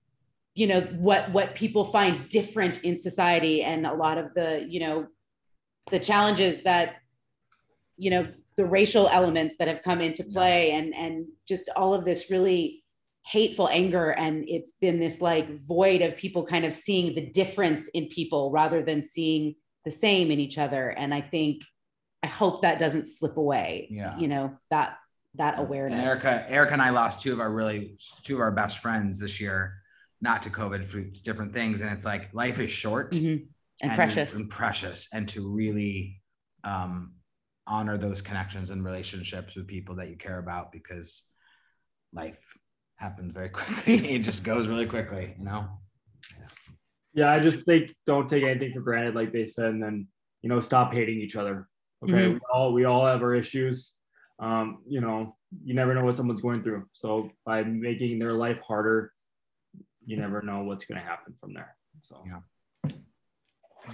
you 0.55 0.67
know, 0.67 0.83
what 0.99 1.33
what 1.33 1.55
people 1.55 1.85
find 1.85 2.29
different 2.29 2.83
in 2.83 2.99
society, 2.99 3.63
and 3.63 3.87
a 3.87 3.95
lot 3.95 4.19
of 4.19 4.35
the, 4.35 4.67
you 4.69 4.81
know, 4.81 5.07
the 5.91 5.99
challenges 5.99 6.63
that, 6.63 6.97
you 7.97 8.11
know, 8.11 8.29
the 8.57 8.67
racial 8.67 9.09
elements 9.09 9.57
that 9.59 9.69
have 9.69 9.83
come 9.83 10.01
into 10.01 10.25
play, 10.25 10.73
and 10.73 10.95
and 10.95 11.27
just 11.49 11.71
all 11.77 11.95
of 11.95 12.05
this 12.05 12.31
really 12.31 12.81
hateful 13.25 13.69
anger 13.69 14.11
and 14.11 14.45
it's 14.49 14.73
been 14.81 14.99
this 14.99 15.21
like 15.21 15.49
void 15.61 16.03
of 16.03 16.17
people 16.17 16.45
kind 16.45 16.65
of 16.65 16.75
seeing 16.75 17.15
the 17.15 17.25
difference 17.25 17.87
in 17.95 18.09
people 18.09 18.51
rather 18.51 18.83
than 18.83 19.01
seeing 19.01 19.55
the 19.85 19.93
same 19.93 20.33
in 20.33 20.41
each 20.41 20.59
other 20.59 20.89
and 20.89 21.15
i 21.15 21.21
think 21.21 21.63
I 22.23 22.29
hope 22.29 22.63
that 22.63 22.79
doesn't 22.79 23.07
slip 23.07 23.37
away. 23.37 23.89
Yeah. 23.91 24.17
You 24.19 24.29
know, 24.29 24.59
that 24.71 24.97
that 25.35 25.59
awareness. 25.59 25.99
And 25.99 26.09
Erica, 26.09 26.51
Erica 26.51 26.73
and 26.75 26.83
I 26.83 26.91
lost 26.91 27.23
two 27.23 27.33
of 27.33 27.41
our 27.41 27.51
really 27.51 27.97
two 28.23 28.37
of 28.37 28.41
our 28.41 28.53
best 28.53 28.79
friends 28.79 29.19
this 29.19 29.41
year, 29.41 29.82
not 30.23 30.43
to 30.43 30.51
COVID 30.51 30.87
for 30.87 31.01
different 31.23 31.53
things. 31.53 31.83
And 31.83 31.91
it's 31.91 32.05
like 32.05 32.33
life 32.33 32.61
is 32.61 32.71
short 32.71 33.13
mm-hmm. 33.13 33.27
and, 33.27 33.45
and, 33.83 33.95
precious. 33.95 34.35
And 34.35 34.49
precious. 34.49 35.09
And 35.13 35.29
to 35.31 35.47
really 35.47 36.23
um, 36.65 37.13
honor 37.67 37.99
those 37.99 38.23
connections 38.23 38.71
and 38.71 38.85
relationships 38.85 39.55
with 39.55 39.67
people 39.67 39.97
that 39.97 40.09
you 40.09 40.17
care 40.17 40.39
about 40.39 40.73
because 40.73 41.25
life 42.15 42.39
happens 42.97 43.33
very 43.33 43.49
quickly. 43.51 44.15
it 44.15 44.21
just 44.21 44.45
goes 44.45 44.69
really 44.69 44.87
quickly, 44.87 45.35
you 45.37 45.45
know? 45.45 45.69
Yeah, 47.13 47.31
I 47.31 47.41
just 47.41 47.67
think 47.67 47.95
don't 48.07 48.27
take 48.27 48.43
anything 48.43 48.73
for 48.73 48.81
granted, 48.81 49.15
like 49.15 49.33
they 49.33 49.45
said, 49.45 49.67
and 49.67 49.83
then 49.83 50.07
you 50.43 50.49
know, 50.49 50.61
stop 50.61 50.93
hating 50.93 51.21
each 51.21 51.37
other. 51.37 51.69
Okay, 52.03 52.13
mm-hmm. 52.13 52.33
we 52.35 52.41
all 52.53 52.73
we 52.73 52.85
all 52.85 53.07
have 53.07 53.23
our 53.23 53.35
issues. 53.35 53.93
Um, 54.41 54.79
you 54.89 55.01
know, 55.01 55.37
you 55.65 55.75
never 55.75 55.95
know 55.95 56.05
what 56.05 56.17
someone's 56.17 56.41
going 56.41 56.63
through. 56.63 56.85
So 56.93 57.31
by 57.47 57.63
making 57.63 58.19
their 58.19 58.33
life 58.33 58.59
harder, 58.67 59.12
you 60.05 60.17
never 60.17 60.43
know 60.43 60.63
what's 60.65 60.85
going 60.85 61.01
to 61.01 61.07
happen 61.07 61.35
from 61.41 61.55
there. 61.55 61.77
So 62.03 62.23
yeah, 62.27 62.91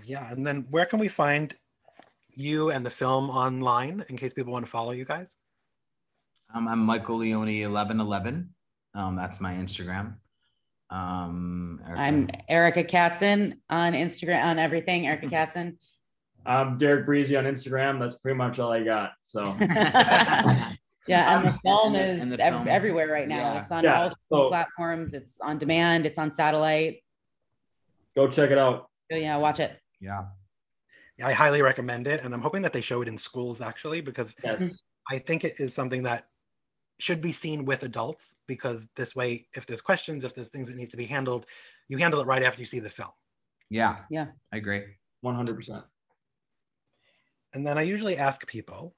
yeah. 0.05 0.33
And 0.33 0.47
then 0.47 0.67
where 0.71 0.87
can 0.87 0.99
we 0.99 1.09
find 1.09 1.55
you 2.35 2.71
and 2.71 2.85
the 2.85 2.91
film 2.91 3.31
online 3.31 4.05
in 4.09 4.17
case 4.17 4.35
people 4.35 4.53
want 4.53 4.65
to 4.65 4.71
follow 4.71 4.93
you 4.93 5.05
guys? 5.05 5.37
Um, 6.55 6.69
I'm 6.69 6.81
Michael 6.81 7.19
Leoni 7.19 7.63
eleven 7.63 8.01
eleven. 8.01 8.55
Um, 8.95 9.17
that's 9.17 9.41
my 9.41 9.55
Instagram. 9.55 10.15
Um, 10.91 11.81
Erica. 11.87 12.01
I'm 12.01 12.31
Erica 12.49 12.85
Katzen 12.85 13.55
on 13.69 13.93
Instagram 13.93 14.45
on 14.45 14.59
everything. 14.59 15.07
Erica 15.07 15.27
mm-hmm. 15.27 15.35
Katzen. 15.35 15.77
I'm 16.47 16.79
Derek 16.79 17.05
Breezy 17.05 17.37
on 17.37 17.45
Instagram. 17.45 18.01
That's 18.01 18.17
pretty 18.17 18.39
much 18.39 18.59
all 18.59 18.73
I 18.73 18.83
got. 18.83 19.13
So 19.21 19.55
yeah, 21.09 21.39
and 21.39 21.49
the 21.49 21.59
film 21.65 21.95
is 21.95 22.31
the 22.31 22.39
film. 22.39 22.69
Everywhere 22.69 23.09
right 23.09 23.29
now. 23.29 23.55
Yeah. 23.55 23.61
It's 23.61 23.71
on 23.71 23.85
yeah. 23.85 24.03
all 24.03 24.11
so, 24.29 24.49
platforms. 24.49 25.15
It's 25.15 25.41
on 25.41 25.59
demand. 25.59 26.07
It's 26.07 26.19
on 26.19 26.33
satellite. 26.33 27.03
Go 28.17 28.29
check 28.29 28.51
it 28.51 28.59
out. 28.59 28.89
Oh, 29.13 29.17
yeah, 29.17 29.37
watch 29.37 29.61
it. 29.61 29.79
Yeah. 30.01 30.27
I 31.23 31.33
highly 31.33 31.63
recommend 31.63 32.07
it, 32.07 32.23
and 32.23 32.33
I'm 32.33 32.41
hoping 32.41 32.63
that 32.63 32.73
they 32.73 32.81
show 32.81 33.03
it 33.03 33.09
in 33.09 33.19
schools 33.19 33.61
actually 33.61 34.01
because 34.01 34.35
Yes. 34.45 34.85
I 35.11 35.19
think 35.19 35.45
it 35.45 35.59
is 35.59 35.75
something 35.75 36.03
that 36.05 36.29
should 37.01 37.21
be 37.21 37.33
seen 37.33 37.65
with 37.65 37.83
adults 37.85 38.37
because 38.47 38.89
this 38.97 39.15
way, 39.17 39.49
if 39.55 39.67
there's 39.67 39.81
questions, 39.81 40.25
if 40.25 40.35
there's 40.35 40.49
things 40.49 40.69
that 40.69 40.77
need 40.77 40.91
to 40.91 40.97
be 40.97 41.07
handled, 41.07 41.47
you 41.89 41.97
handle 41.97 42.21
it 42.21 42.27
right 42.27 42.43
after 42.43 42.61
you 42.61 42.67
see 42.67 42.81
the 42.81 42.91
film. 42.91 43.11
Yeah. 43.71 43.99
Yeah. 44.11 44.27
I 44.53 44.57
agree. 44.57 44.85
100%. 45.25 45.85
And 47.55 47.67
then 47.67 47.79
I 47.79 47.83
usually 47.83 48.17
ask 48.17 48.47
people, 48.47 48.95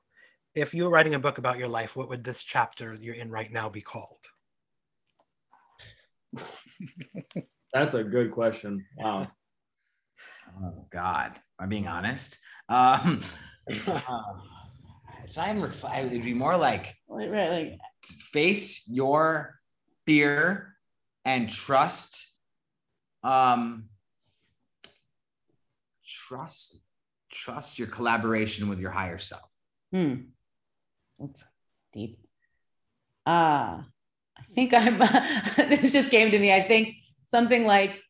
if 0.54 0.74
you 0.74 0.84
were 0.84 0.90
writing 0.90 1.14
a 1.14 1.18
book 1.18 1.38
about 1.38 1.58
your 1.58 1.68
life, 1.68 1.96
what 1.96 2.08
would 2.08 2.24
this 2.24 2.42
chapter 2.42 2.96
you're 3.00 3.14
in 3.14 3.30
right 3.30 3.50
now 3.52 3.68
be 3.68 3.80
called? 3.80 4.18
That's 7.72 7.94
a 7.94 8.02
good 8.02 8.32
question. 8.32 8.84
Wow. 8.96 9.28
Oh 10.62 10.86
God. 10.92 11.32
I'm 11.58 11.66
I 11.66 11.68
being 11.68 11.86
honest? 11.86 12.38
Um, 12.68 13.20
uh, 13.86 14.22
it's 15.22 15.36
not 15.36 15.48
even 15.50 15.62
ref- 15.62 15.96
it'd 15.98 16.24
be 16.24 16.34
more 16.34 16.56
like 16.56 16.96
Right, 17.08 17.30
right, 17.30 17.50
like 17.50 17.78
face 18.02 18.82
your 18.88 19.60
fear 20.06 20.74
and 21.24 21.48
trust 21.48 22.26
um 23.22 23.84
trust 26.06 26.80
trust 27.30 27.78
your 27.78 27.88
collaboration 27.88 28.68
with 28.68 28.80
your 28.80 28.90
higher 28.90 29.18
self 29.18 29.42
Hmm. 29.92 30.14
That's 31.20 31.44
deep. 31.92 32.18
Uh, 33.26 33.82
I 34.36 34.42
think 34.54 34.72
I'm, 34.74 34.98
this 35.68 35.92
just 35.92 36.10
came 36.10 36.30
to 36.30 36.38
me. 36.38 36.52
I 36.52 36.62
think 36.62 36.96
something 37.26 37.66
like, 37.66 38.00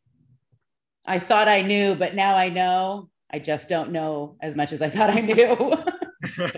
I 1.05 1.19
thought 1.19 1.49
I 1.49 1.63
knew, 1.63 1.95
but 1.95 2.15
now 2.15 2.37
I 2.37 2.49
know. 2.49 3.11
I 3.33 3.39
just 3.39 3.69
don't 3.69 3.91
know 3.91 4.37
as 4.41 4.57
much 4.57 4.73
as 4.73 4.81
I 4.81 4.91
thought 4.91 5.11
I 5.11 5.21
knew. 5.21 5.75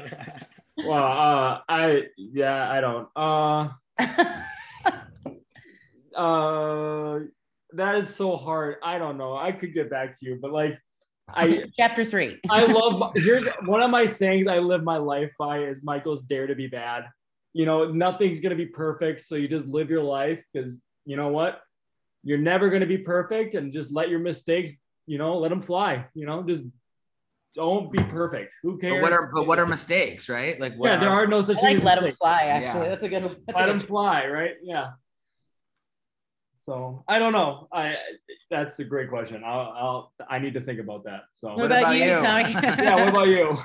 Well, 0.77 1.05
uh, 1.05 1.61
I, 1.69 2.05
yeah, 2.17 2.71
I 2.71 2.81
don't. 2.81 3.09
Uh, 3.15 3.69
uh, 6.17 7.19
that 7.75 7.95
is 7.97 8.15
so 8.15 8.37
hard. 8.37 8.77
I 8.83 8.99
don't 8.99 9.19
know. 9.19 9.37
I 9.37 9.53
could 9.53 9.75
get 9.75 9.91
back 9.91 10.19
to 10.19 10.27
you, 10.27 10.39
but 10.41 10.51
like, 10.51 10.79
I, 11.29 11.65
Chapter 11.79 12.05
three. 12.05 12.41
I 12.51 12.65
love 12.65 13.13
here's 13.17 13.49
one 13.65 13.83
of 13.83 13.91
my 13.91 14.05
sayings 14.05 14.47
I 14.47 14.59
live 14.59 14.83
my 14.83 14.97
life 14.97 15.31
by 15.39 15.65
is 15.65 15.83
Michael's 15.83 16.23
dare 16.23 16.47
to 16.47 16.55
be 16.55 16.67
bad. 16.67 17.05
You 17.53 17.67
know, 17.67 17.91
nothing's 17.91 18.41
gonna 18.41 18.55
be 18.55 18.67
perfect, 18.67 19.21
so 19.21 19.35
you 19.35 19.49
just 19.49 19.67
live 19.67 19.91
your 19.91 20.03
life 20.03 20.43
because 20.53 20.79
you 21.05 21.17
know 21.17 21.29
what? 21.29 21.61
You're 22.23 22.39
never 22.39 22.71
gonna 22.71 22.87
be 22.87 22.99
perfect, 22.99 23.55
and 23.55 23.73
just 23.73 23.93
let 23.93 24.09
your 24.09 24.21
mistakes, 24.21 24.73
you 25.07 25.19
know, 25.19 25.39
let 25.39 25.51
them 25.51 25.63
fly. 25.63 26.07
You 26.15 26.27
know, 26.27 26.43
just 26.43 26.63
don't 27.55 27.93
be 27.93 28.03
perfect. 28.05 28.55
Who 28.63 28.79
cares? 28.79 28.95
but 28.95 29.03
what 29.03 29.13
are 29.13 29.31
but 29.33 29.47
what 29.47 29.59
are 29.59 29.67
mistakes 29.67 30.29
right 30.29 30.59
like 30.59 30.75
what 30.77 30.91
yeah, 30.91 30.99
there 30.99 31.11
are 31.11 31.27
no 31.27 31.43
such 31.43 31.59
I 31.59 31.63
like 31.63 31.79
as 31.79 31.83
let 31.83 32.01
them 32.01 32.13
fly, 32.13 32.43
actually. 32.45 32.85
Yeah. 32.85 32.89
That's 32.89 33.03
a 33.03 33.09
good 33.09 33.25
one. 33.25 33.37
That's 33.47 33.59
Let 33.59 33.69
a 33.69 33.73
them 33.73 33.81
fly, 33.81 34.27
right? 34.27 34.53
Yeah. 34.63 34.93
So 36.63 37.05
I 37.09 37.19
don't 37.19 37.33
know. 37.33 37.69
I 37.73 37.97
that's 38.49 38.79
a 38.79 38.85
great 38.85 39.09
question. 39.09 39.43
I'll, 39.45 39.75
I'll 39.77 40.13
I 40.31 40.39
need 40.39 40.55
to 40.55 40.61
think 40.61 40.79
about 40.79 41.05
that. 41.05 41.23
So 41.35 41.49
What 41.49 41.59
What 41.59 41.67
about, 41.67 41.83
about 41.83 41.97
you, 41.97 42.05
you? 42.05 42.21
Tommy? 42.21 42.53
yeah. 42.83 42.95
What 42.95 43.09
about 43.09 43.29
you? 43.29 43.57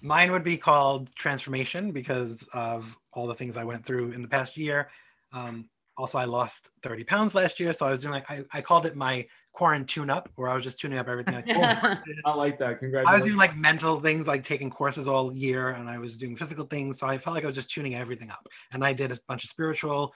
Mine 0.00 0.32
would 0.32 0.44
be 0.44 0.56
called 0.56 1.14
Transformation 1.14 1.92
because 1.92 2.48
of 2.54 2.96
all 3.12 3.26
the 3.26 3.34
things 3.34 3.56
I 3.56 3.64
went 3.64 3.84
through 3.84 4.12
in 4.12 4.22
the 4.22 4.28
past 4.28 4.56
year. 4.56 4.88
Um, 5.32 5.68
also, 5.98 6.18
I 6.18 6.24
lost 6.24 6.70
30 6.82 7.04
pounds 7.04 7.34
last 7.34 7.58
year. 7.58 7.72
So 7.72 7.86
I 7.86 7.90
was 7.90 8.02
doing 8.02 8.12
like, 8.12 8.30
I, 8.30 8.44
I 8.52 8.60
called 8.60 8.84
it 8.86 8.96
my 8.96 9.26
quarantine 9.52 10.10
up, 10.10 10.28
where 10.36 10.50
I 10.50 10.54
was 10.54 10.62
just 10.62 10.78
tuning 10.78 10.98
up 10.98 11.08
everything. 11.08 11.34
I 11.34 11.40
told 11.40 11.64
I 12.26 12.34
like 12.34 12.58
that. 12.58 12.78
Congratulations. 12.78 13.08
I 13.08 13.12
was 13.14 13.22
doing 13.22 13.38
like 13.38 13.56
mental 13.56 14.00
things, 14.00 14.26
like 14.26 14.44
taking 14.44 14.70
courses 14.70 15.08
all 15.08 15.32
year, 15.32 15.70
and 15.70 15.88
I 15.88 15.98
was 15.98 16.18
doing 16.18 16.36
physical 16.36 16.66
things. 16.66 16.98
So 16.98 17.06
I 17.06 17.16
felt 17.16 17.34
like 17.34 17.44
I 17.44 17.46
was 17.46 17.56
just 17.56 17.70
tuning 17.70 17.94
everything 17.94 18.30
up. 18.30 18.46
And 18.72 18.84
I 18.84 18.92
did 18.92 19.10
a 19.10 19.18
bunch 19.26 19.44
of 19.44 19.50
spiritual 19.50 20.12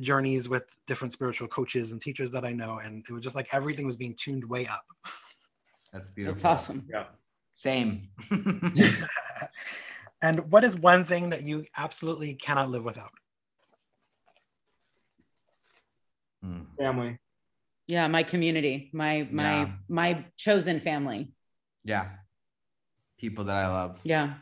journeys 0.00 0.48
with 0.48 0.64
different 0.86 1.12
spiritual 1.12 1.48
coaches 1.48 1.92
and 1.92 2.00
teachers 2.00 2.30
that 2.32 2.44
I 2.44 2.52
know. 2.52 2.78
And 2.78 3.04
it 3.08 3.12
was 3.12 3.22
just 3.22 3.34
like 3.36 3.48
everything 3.52 3.86
was 3.86 3.96
being 3.96 4.14
tuned 4.14 4.44
way 4.44 4.66
up. 4.66 4.84
that's 5.92 6.08
beautiful 6.10 6.34
That's 6.34 6.44
awesome. 6.44 6.86
yeah. 6.90 7.04
same 7.52 8.08
and 10.22 10.50
what 10.52 10.62
is 10.64 10.76
one 10.76 11.04
thing 11.04 11.30
that 11.30 11.42
you 11.46 11.64
absolutely 11.76 12.34
cannot 12.34 12.68
live 12.70 12.84
without? 12.84 13.12
Hmm. 16.42 16.62
Family. 16.78 17.18
Yeah, 17.86 18.08
my 18.08 18.22
community, 18.22 18.90
my 18.92 19.26
my 19.30 19.60
Yeah. 19.62 19.72
my 19.88 20.24
chosen 20.36 20.80
family. 20.80 21.32
yeah 21.84 22.06
people 23.18 23.44
that 23.44 23.56
i 23.56 23.66
love 23.68 23.98
Yeah. 24.04 24.34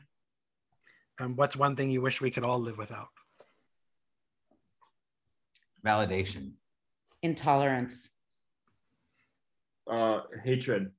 And 1.20 1.36
what's 1.38 1.54
one 1.54 1.76
thing 1.76 1.90
you 1.90 2.00
wish 2.00 2.20
we 2.20 2.32
could 2.32 2.42
all 2.42 2.58
live 2.58 2.76
without? 2.76 3.10
Validation 5.84 6.52
Intolerance. 7.22 8.10
Uh, 9.90 10.20
hatred, 10.44 10.90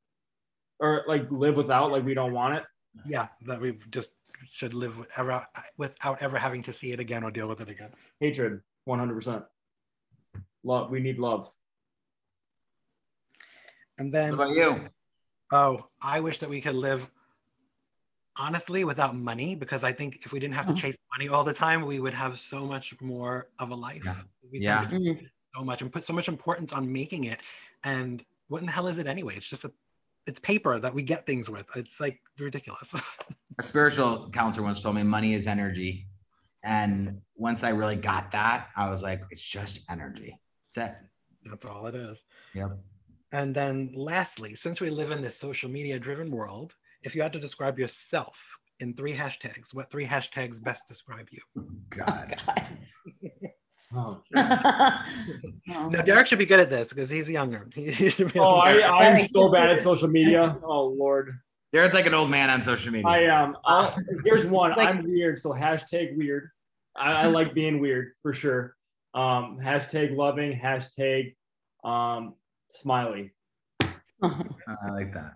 or 0.79 1.03
like 1.07 1.27
live 1.29 1.55
without. 1.55 1.91
Like 1.91 2.03
we 2.03 2.15
don't 2.15 2.33
want 2.33 2.55
it. 2.55 2.63
Yeah, 3.05 3.27
that 3.45 3.61
we 3.61 3.77
just 3.91 4.11
should 4.51 4.73
live 4.73 4.97
with 4.97 5.09
ever, 5.17 5.45
without 5.77 6.21
ever 6.21 6.37
having 6.37 6.63
to 6.63 6.73
see 6.73 6.91
it 6.91 6.99
again 6.99 7.23
or 7.23 7.29
deal 7.29 7.47
with 7.47 7.61
it 7.61 7.69
again. 7.69 7.91
Hatred. 8.19 8.61
One 8.85 8.97
hundred 8.97 9.15
percent. 9.15 9.43
Love. 10.63 10.89
We 10.89 10.99
need 10.99 11.19
love. 11.19 11.49
And 13.99 14.11
what 14.11 14.19
then, 14.19 14.33
about 14.33 14.49
you 14.49 14.89
oh, 15.51 15.87
I 16.01 16.19
wish 16.19 16.39
that 16.39 16.49
we 16.49 16.61
could 16.61 16.75
live 16.75 17.09
honestly 18.35 18.83
without 18.83 19.15
money 19.15 19.55
because 19.55 19.83
I 19.83 19.93
think 19.93 20.25
if 20.25 20.33
we 20.33 20.39
didn't 20.39 20.55
have 20.55 20.67
to 20.67 20.73
Oh. 20.73 20.75
chase 20.75 20.97
money 21.17 21.29
all 21.29 21.43
the 21.43 21.53
time, 21.53 21.85
we 21.85 21.99
would 21.99 22.13
have 22.13 22.37
so 22.37 22.65
much 22.65 22.99
more 22.99 23.49
of 23.59 23.71
a 23.71 23.75
life. 23.75 24.03
Yeah. 24.05 24.15
We 24.51 24.59
Yeah. 24.59 24.79
tend 24.79 24.89
to 24.89 24.95
Mm. 24.95 25.29
so 25.55 25.63
much 25.63 25.81
and 25.81 25.91
put 25.91 26.03
so 26.03 26.13
much 26.13 26.27
importance 26.27 26.73
on 26.73 26.91
making 26.91 27.25
it. 27.25 27.39
And 27.83 28.25
what 28.47 28.59
in 28.59 28.65
the 28.65 28.71
hell 28.71 28.87
is 28.87 28.97
it 28.99 29.07
anyway? 29.07 29.35
It's 29.35 29.47
just 29.49 29.63
a, 29.65 29.73
it's 30.27 30.39
paper 30.39 30.79
that 30.79 30.93
we 30.93 31.03
get 31.03 31.25
things 31.25 31.49
with. 31.49 31.67
It's 31.75 31.99
like 31.99 32.19
ridiculous. 32.39 32.93
our 33.59 33.65
spiritual 33.65 34.29
counselor 34.31 34.65
once 34.65 34.81
told 34.81 34.95
me 34.95 35.03
money 35.03 35.33
is 35.33 35.47
energy 35.47 36.07
and 36.63 37.21
once 37.35 37.63
i 37.63 37.69
really 37.69 37.95
got 37.95 38.31
that 38.31 38.67
i 38.75 38.89
was 38.89 39.01
like 39.01 39.21
it's 39.29 39.41
just 39.41 39.79
energy 39.89 40.37
that's 40.75 40.89
it 40.91 40.97
That's 41.45 41.65
all 41.65 41.85
it 41.87 41.95
is. 41.95 42.23
yep 42.53 42.71
And 43.31 43.55
then 43.55 43.91
lastly, 43.95 44.55
since 44.55 44.81
we 44.81 44.89
live 44.89 45.11
in 45.11 45.21
this 45.21 45.37
social 45.37 45.69
media 45.69 45.99
driven 45.99 46.31
world, 46.31 46.75
if 47.03 47.15
you 47.15 47.21
had 47.21 47.33
to 47.33 47.39
describe 47.39 47.77
yourself 47.79 48.57
in 48.79 48.93
three 48.93 49.13
hashtags, 49.13 49.73
what 49.73 49.89
three 49.91 50.05
hashtags 50.05 50.61
best 50.61 50.87
describe 50.87 51.27
you? 51.31 51.41
Oh, 51.57 51.63
god 51.89 52.35
God. 52.45 52.77
Oh, 53.97 54.21
No. 55.67 55.89
No, 55.89 56.01
Derek 56.01 56.27
should 56.27 56.39
be 56.39 56.45
good 56.45 56.59
at 56.59 56.69
this 56.69 56.89
because 56.89 57.09
he's 57.09 57.29
younger. 57.29 57.67
He 57.75 58.09
be 58.09 58.39
oh 58.39 58.55
I, 58.55 59.07
I'm 59.09 59.27
so 59.27 59.49
bad 59.49 59.69
at 59.71 59.81
social 59.81 60.07
media. 60.07 60.57
Oh 60.63 60.87
Lord. 60.87 61.37
Jared's 61.73 61.93
like 61.93 62.05
an 62.05 62.13
old 62.13 62.29
man 62.29 62.49
on 62.49 62.61
social 62.61 62.91
media 62.91 63.07
I 63.07 63.19
am. 63.23 63.57
Uh, 63.65 63.95
here's 64.23 64.45
one. 64.45 64.71
Like- 64.77 64.87
I'm 64.89 65.03
weird, 65.03 65.39
so 65.39 65.49
hashtag 65.51 66.15
weird. 66.17 66.49
I, 66.95 67.23
I 67.23 67.25
like 67.27 67.53
being 67.53 67.79
weird 67.79 68.13
for 68.21 68.31
sure. 68.33 68.75
Um, 69.13 69.59
hashtag 69.61 70.15
loving. 70.15 70.59
Hashtag 70.59 71.35
um, 71.83 72.35
smiley. 72.69 73.33
i 74.21 74.89
like 74.91 75.13
that 75.13 75.33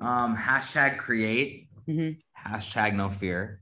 um 0.00 0.36
hashtag 0.36 0.98
create 0.98 1.68
Mhm. 1.88 2.18
hashtag 2.38 2.94
no 2.94 3.08
fear 3.08 3.60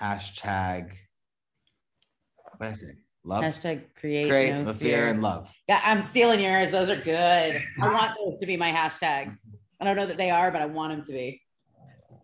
hashtag 0.00 0.92
what 2.58 2.68
I 2.70 2.74
say? 2.74 2.94
love 3.24 3.42
Hashtag 3.44 3.82
create, 3.98 4.28
create 4.28 4.50
no 4.50 4.64
no 4.64 4.74
fear. 4.74 4.98
fear 4.98 5.08
and 5.08 5.22
love 5.22 5.52
Yeah, 5.68 5.80
I'm 5.84 6.02
stealing 6.02 6.40
yours. 6.40 6.70
Those 6.70 6.88
are 6.88 6.96
good. 7.00 7.62
I 7.82 7.92
want 7.92 8.12
those 8.24 8.38
to 8.40 8.46
be 8.46 8.56
my 8.56 8.70
hashtags. 8.70 9.36
I 9.80 9.84
don't 9.84 9.96
know 9.96 10.06
that 10.06 10.16
they 10.16 10.30
are, 10.30 10.50
but 10.50 10.62
I 10.62 10.66
want 10.66 10.92
them 10.92 11.04
to 11.04 11.12
be. 11.12 11.42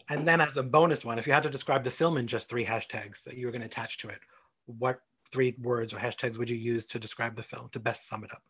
And 0.08 0.26
then 0.26 0.40
as 0.40 0.56
a 0.56 0.62
bonus 0.62 1.04
one, 1.04 1.18
if 1.18 1.26
you 1.26 1.32
had 1.32 1.42
to 1.44 1.50
describe 1.50 1.84
the 1.84 1.90
film 1.90 2.16
in 2.16 2.26
just 2.26 2.48
three 2.48 2.64
hashtags 2.64 3.22
that 3.24 3.36
you 3.36 3.46
were 3.46 3.52
going 3.52 3.62
to 3.62 3.66
attach 3.66 3.98
to 3.98 4.08
it, 4.08 4.18
what 4.66 5.00
three 5.30 5.56
words 5.62 5.92
or 5.94 5.96
hashtags 5.98 6.38
would 6.38 6.50
you 6.50 6.56
use 6.56 6.84
to 6.86 6.98
describe 6.98 7.34
the 7.36 7.42
film 7.42 7.68
to 7.72 7.80
best 7.80 8.08
sum 8.08 8.24
it 8.24 8.32
up? 8.32 8.42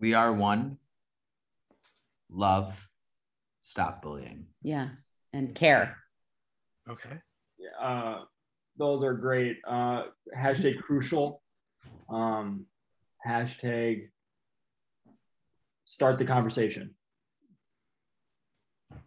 we 0.00 0.14
are 0.14 0.32
one 0.32 0.78
love 2.30 2.88
stop 3.62 4.00
bullying 4.02 4.46
Yeah, 4.62 4.90
and 5.32 5.54
care. 5.54 5.96
Okay. 6.88 7.18
Uh, 7.80 8.20
those 8.78 9.02
are 9.02 9.14
great. 9.14 9.58
Uh, 9.66 10.04
hashtag 10.36 10.78
crucial. 10.82 11.42
Um, 12.08 12.66
hashtag 13.26 14.08
start 15.84 16.18
the 16.18 16.24
conversation. 16.24 16.94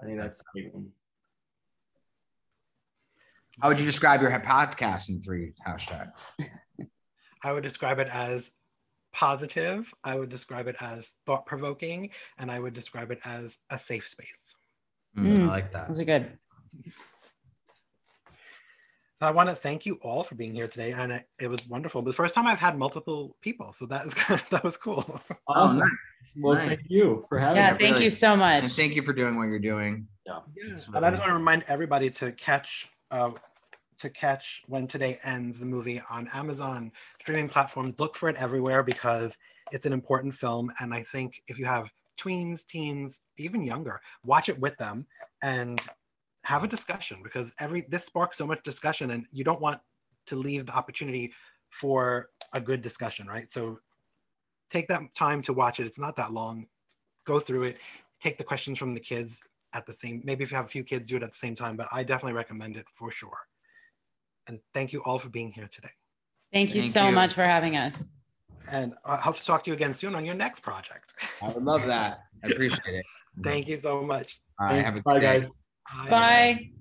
I 0.02 0.06
think 0.06 0.20
that's 0.20 0.42
a 0.42 0.44
big 0.54 0.74
one. 0.74 0.88
how 3.62 3.70
would 3.70 3.80
you 3.80 3.86
describe 3.86 4.22
your 4.22 4.32
podcast 4.32 5.10
in 5.10 5.22
three 5.22 5.54
hashtags 5.68 6.12
I 7.44 7.52
would 7.54 7.64
describe 7.64 8.00
it 8.00 8.10
as 8.12 8.52
positive. 9.14 9.92
I 10.04 10.16
would 10.16 10.30
describe 10.30 10.68
it 10.68 10.76
as 10.80 11.16
thought 11.26 11.46
provoking, 11.46 12.12
and 12.38 12.52
I 12.52 12.60
would 12.60 12.74
describe 12.74 13.12
it 13.12 13.20
as 13.26 13.58
a 13.70 13.78
safe 13.78 14.08
space. 14.08 14.56
Mm, 15.18 15.26
Mm. 15.26 15.44
I 15.44 15.48
like 15.48 15.74
that. 15.74 15.88
Those 15.88 16.00
are 16.00 16.06
good. 16.06 16.38
So 19.22 19.28
I 19.28 19.32
want 19.32 19.50
to 19.50 19.56
thank 19.56 19.86
you 19.86 20.00
all 20.02 20.24
for 20.24 20.34
being 20.34 20.56
here 20.56 20.68
today, 20.68 20.94
and 20.94 21.12
it, 21.12 21.28
it 21.40 21.48
was 21.48 21.68
wonderful. 21.68 22.02
The 22.02 22.12
first 22.12 22.34
time 22.34 22.48
I've 22.48 22.60
had 22.60 22.76
multiple 22.76 23.36
people, 23.42 23.72
so 23.72 23.86
that 23.86 24.04
is 24.08 24.16
that 24.50 24.64
was 24.64 24.78
cool. 24.78 25.22
Awesome. 25.48 25.78
nice. 25.78 25.90
Well, 26.38 26.56
Nice. 26.56 26.68
thank 26.70 26.80
you 26.88 27.24
for 27.30 27.38
having 27.38 27.58
Yeah, 27.58 27.74
me. 27.74 27.78
thank 27.78 27.92
really. 27.94 28.06
you 28.06 28.10
so 28.10 28.36
much. 28.36 28.64
And 28.64 28.72
thank 28.72 28.96
you 28.96 29.04
for 29.04 29.14
doing 29.14 29.38
what 29.38 29.44
you're 29.44 29.60
doing. 29.60 30.08
Yeah. 30.26 30.40
It's 30.56 30.88
And 30.88 31.06
I 31.06 31.12
just 31.12 31.20
want 31.22 31.30
to 31.30 31.36
remind 31.36 31.66
everybody 31.68 32.10
to 32.10 32.32
catch 32.32 32.88
uh, 33.12 33.30
to 34.00 34.10
catch 34.10 34.64
when 34.66 34.88
today 34.88 35.20
ends 35.24 35.60
the 35.60 35.68
movie 35.68 36.02
on 36.10 36.28
Amazon 36.34 36.92
streaming 37.22 37.48
platforms. 37.48 37.94
Look 38.00 38.16
for 38.16 38.28
it 38.28 38.38
everywhere 38.38 38.82
because 38.82 39.38
it's 39.72 39.86
an 39.86 39.94
important 39.94 40.34
film, 40.34 40.72
and 40.80 40.96
I 40.96 41.04
think 41.04 41.44
if 41.48 41.60
you 41.60 41.66
have 41.66 41.92
tweens, 42.20 42.66
teens, 42.66 43.22
even 43.38 43.62
younger, 43.64 44.02
watch 44.24 44.50
it 44.50 44.58
with 44.60 44.76
them 44.78 45.06
and 45.44 45.80
have 46.52 46.66
a 46.66 46.68
discussion 46.68 47.22
because 47.24 47.56
every 47.60 47.86
this 47.88 48.06
sparks 48.06 48.38
so 48.38 48.46
much 48.46 48.62
discussion, 48.64 49.12
and 49.12 49.26
you 49.32 49.44
don't 49.44 49.62
want 49.62 49.80
to 50.26 50.36
leave 50.36 50.66
the 50.66 50.74
opportunity 50.74 51.32
for 51.70 52.28
a 52.52 52.60
good 52.60 52.82
discussion, 52.82 53.26
right? 53.26 53.50
So 53.50 53.80
take 54.70 54.90
that 54.90 55.02
time 55.16 55.42
to 55.44 55.54
watch 55.54 55.80
it. 55.80 55.86
It's 55.86 55.98
not 55.98 56.18
that 56.18 56.34
long. 56.34 56.68
Go 57.26 57.40
through 57.40 57.64
it. 57.64 57.78
Take 58.20 58.38
the 58.38 58.44
questions 58.44 58.78
from 58.78 58.94
the 58.94 59.00
kids 59.00 59.40
at 59.74 59.86
the 59.86 59.94
same. 59.94 60.22
Maybe 60.26 60.44
if 60.44 60.52
you 60.52 60.58
have 60.58 60.66
a 60.66 60.76
few 60.78 60.84
kids, 60.84 61.08
do 61.08 61.16
it 61.16 61.24
at 61.24 61.32
the 61.32 61.44
same 61.46 61.56
time. 61.56 61.78
But 61.78 61.88
I 61.90 62.04
definitely 62.04 62.34
recommend 62.34 62.76
it 62.76 62.86
for 62.94 63.12
sure. 63.12 63.40
And 64.48 64.60
thank 64.74 64.92
you 64.92 65.02
all 65.06 65.20
for 65.20 65.30
being 65.30 65.54
here 65.54 65.70
today. 65.72 65.92
Thank 66.52 66.76
you 66.76 66.82
Thank 66.82 66.92
so 66.92 67.06
you. 67.06 67.12
much 67.14 67.34
for 67.34 67.46
having 67.46 67.78
us. 67.78 68.10
And 68.70 68.94
I 69.06 69.16
hope 69.16 69.38
to 69.38 69.46
talk 69.46 69.64
to 69.64 69.70
you 69.70 69.76
again 69.76 69.94
soon 69.94 70.16
on 70.16 70.26
your 70.26 70.36
next 70.36 70.60
project. 70.60 71.14
I 71.42 71.48
would 71.48 71.64
love 71.64 71.86
that. 71.86 72.20
I 72.44 72.48
appreciate 72.48 72.96
it. 73.00 73.06
thank 73.44 73.70
you 73.70 73.78
so 73.78 74.02
much. 74.02 74.42
All 74.60 74.68
right, 74.68 74.84
have 74.84 74.98
a 74.98 75.02
Bye, 75.02 75.20
day. 75.20 75.40
guys. 75.40 75.61
Bye. 75.92 76.10
Bye. 76.10 76.72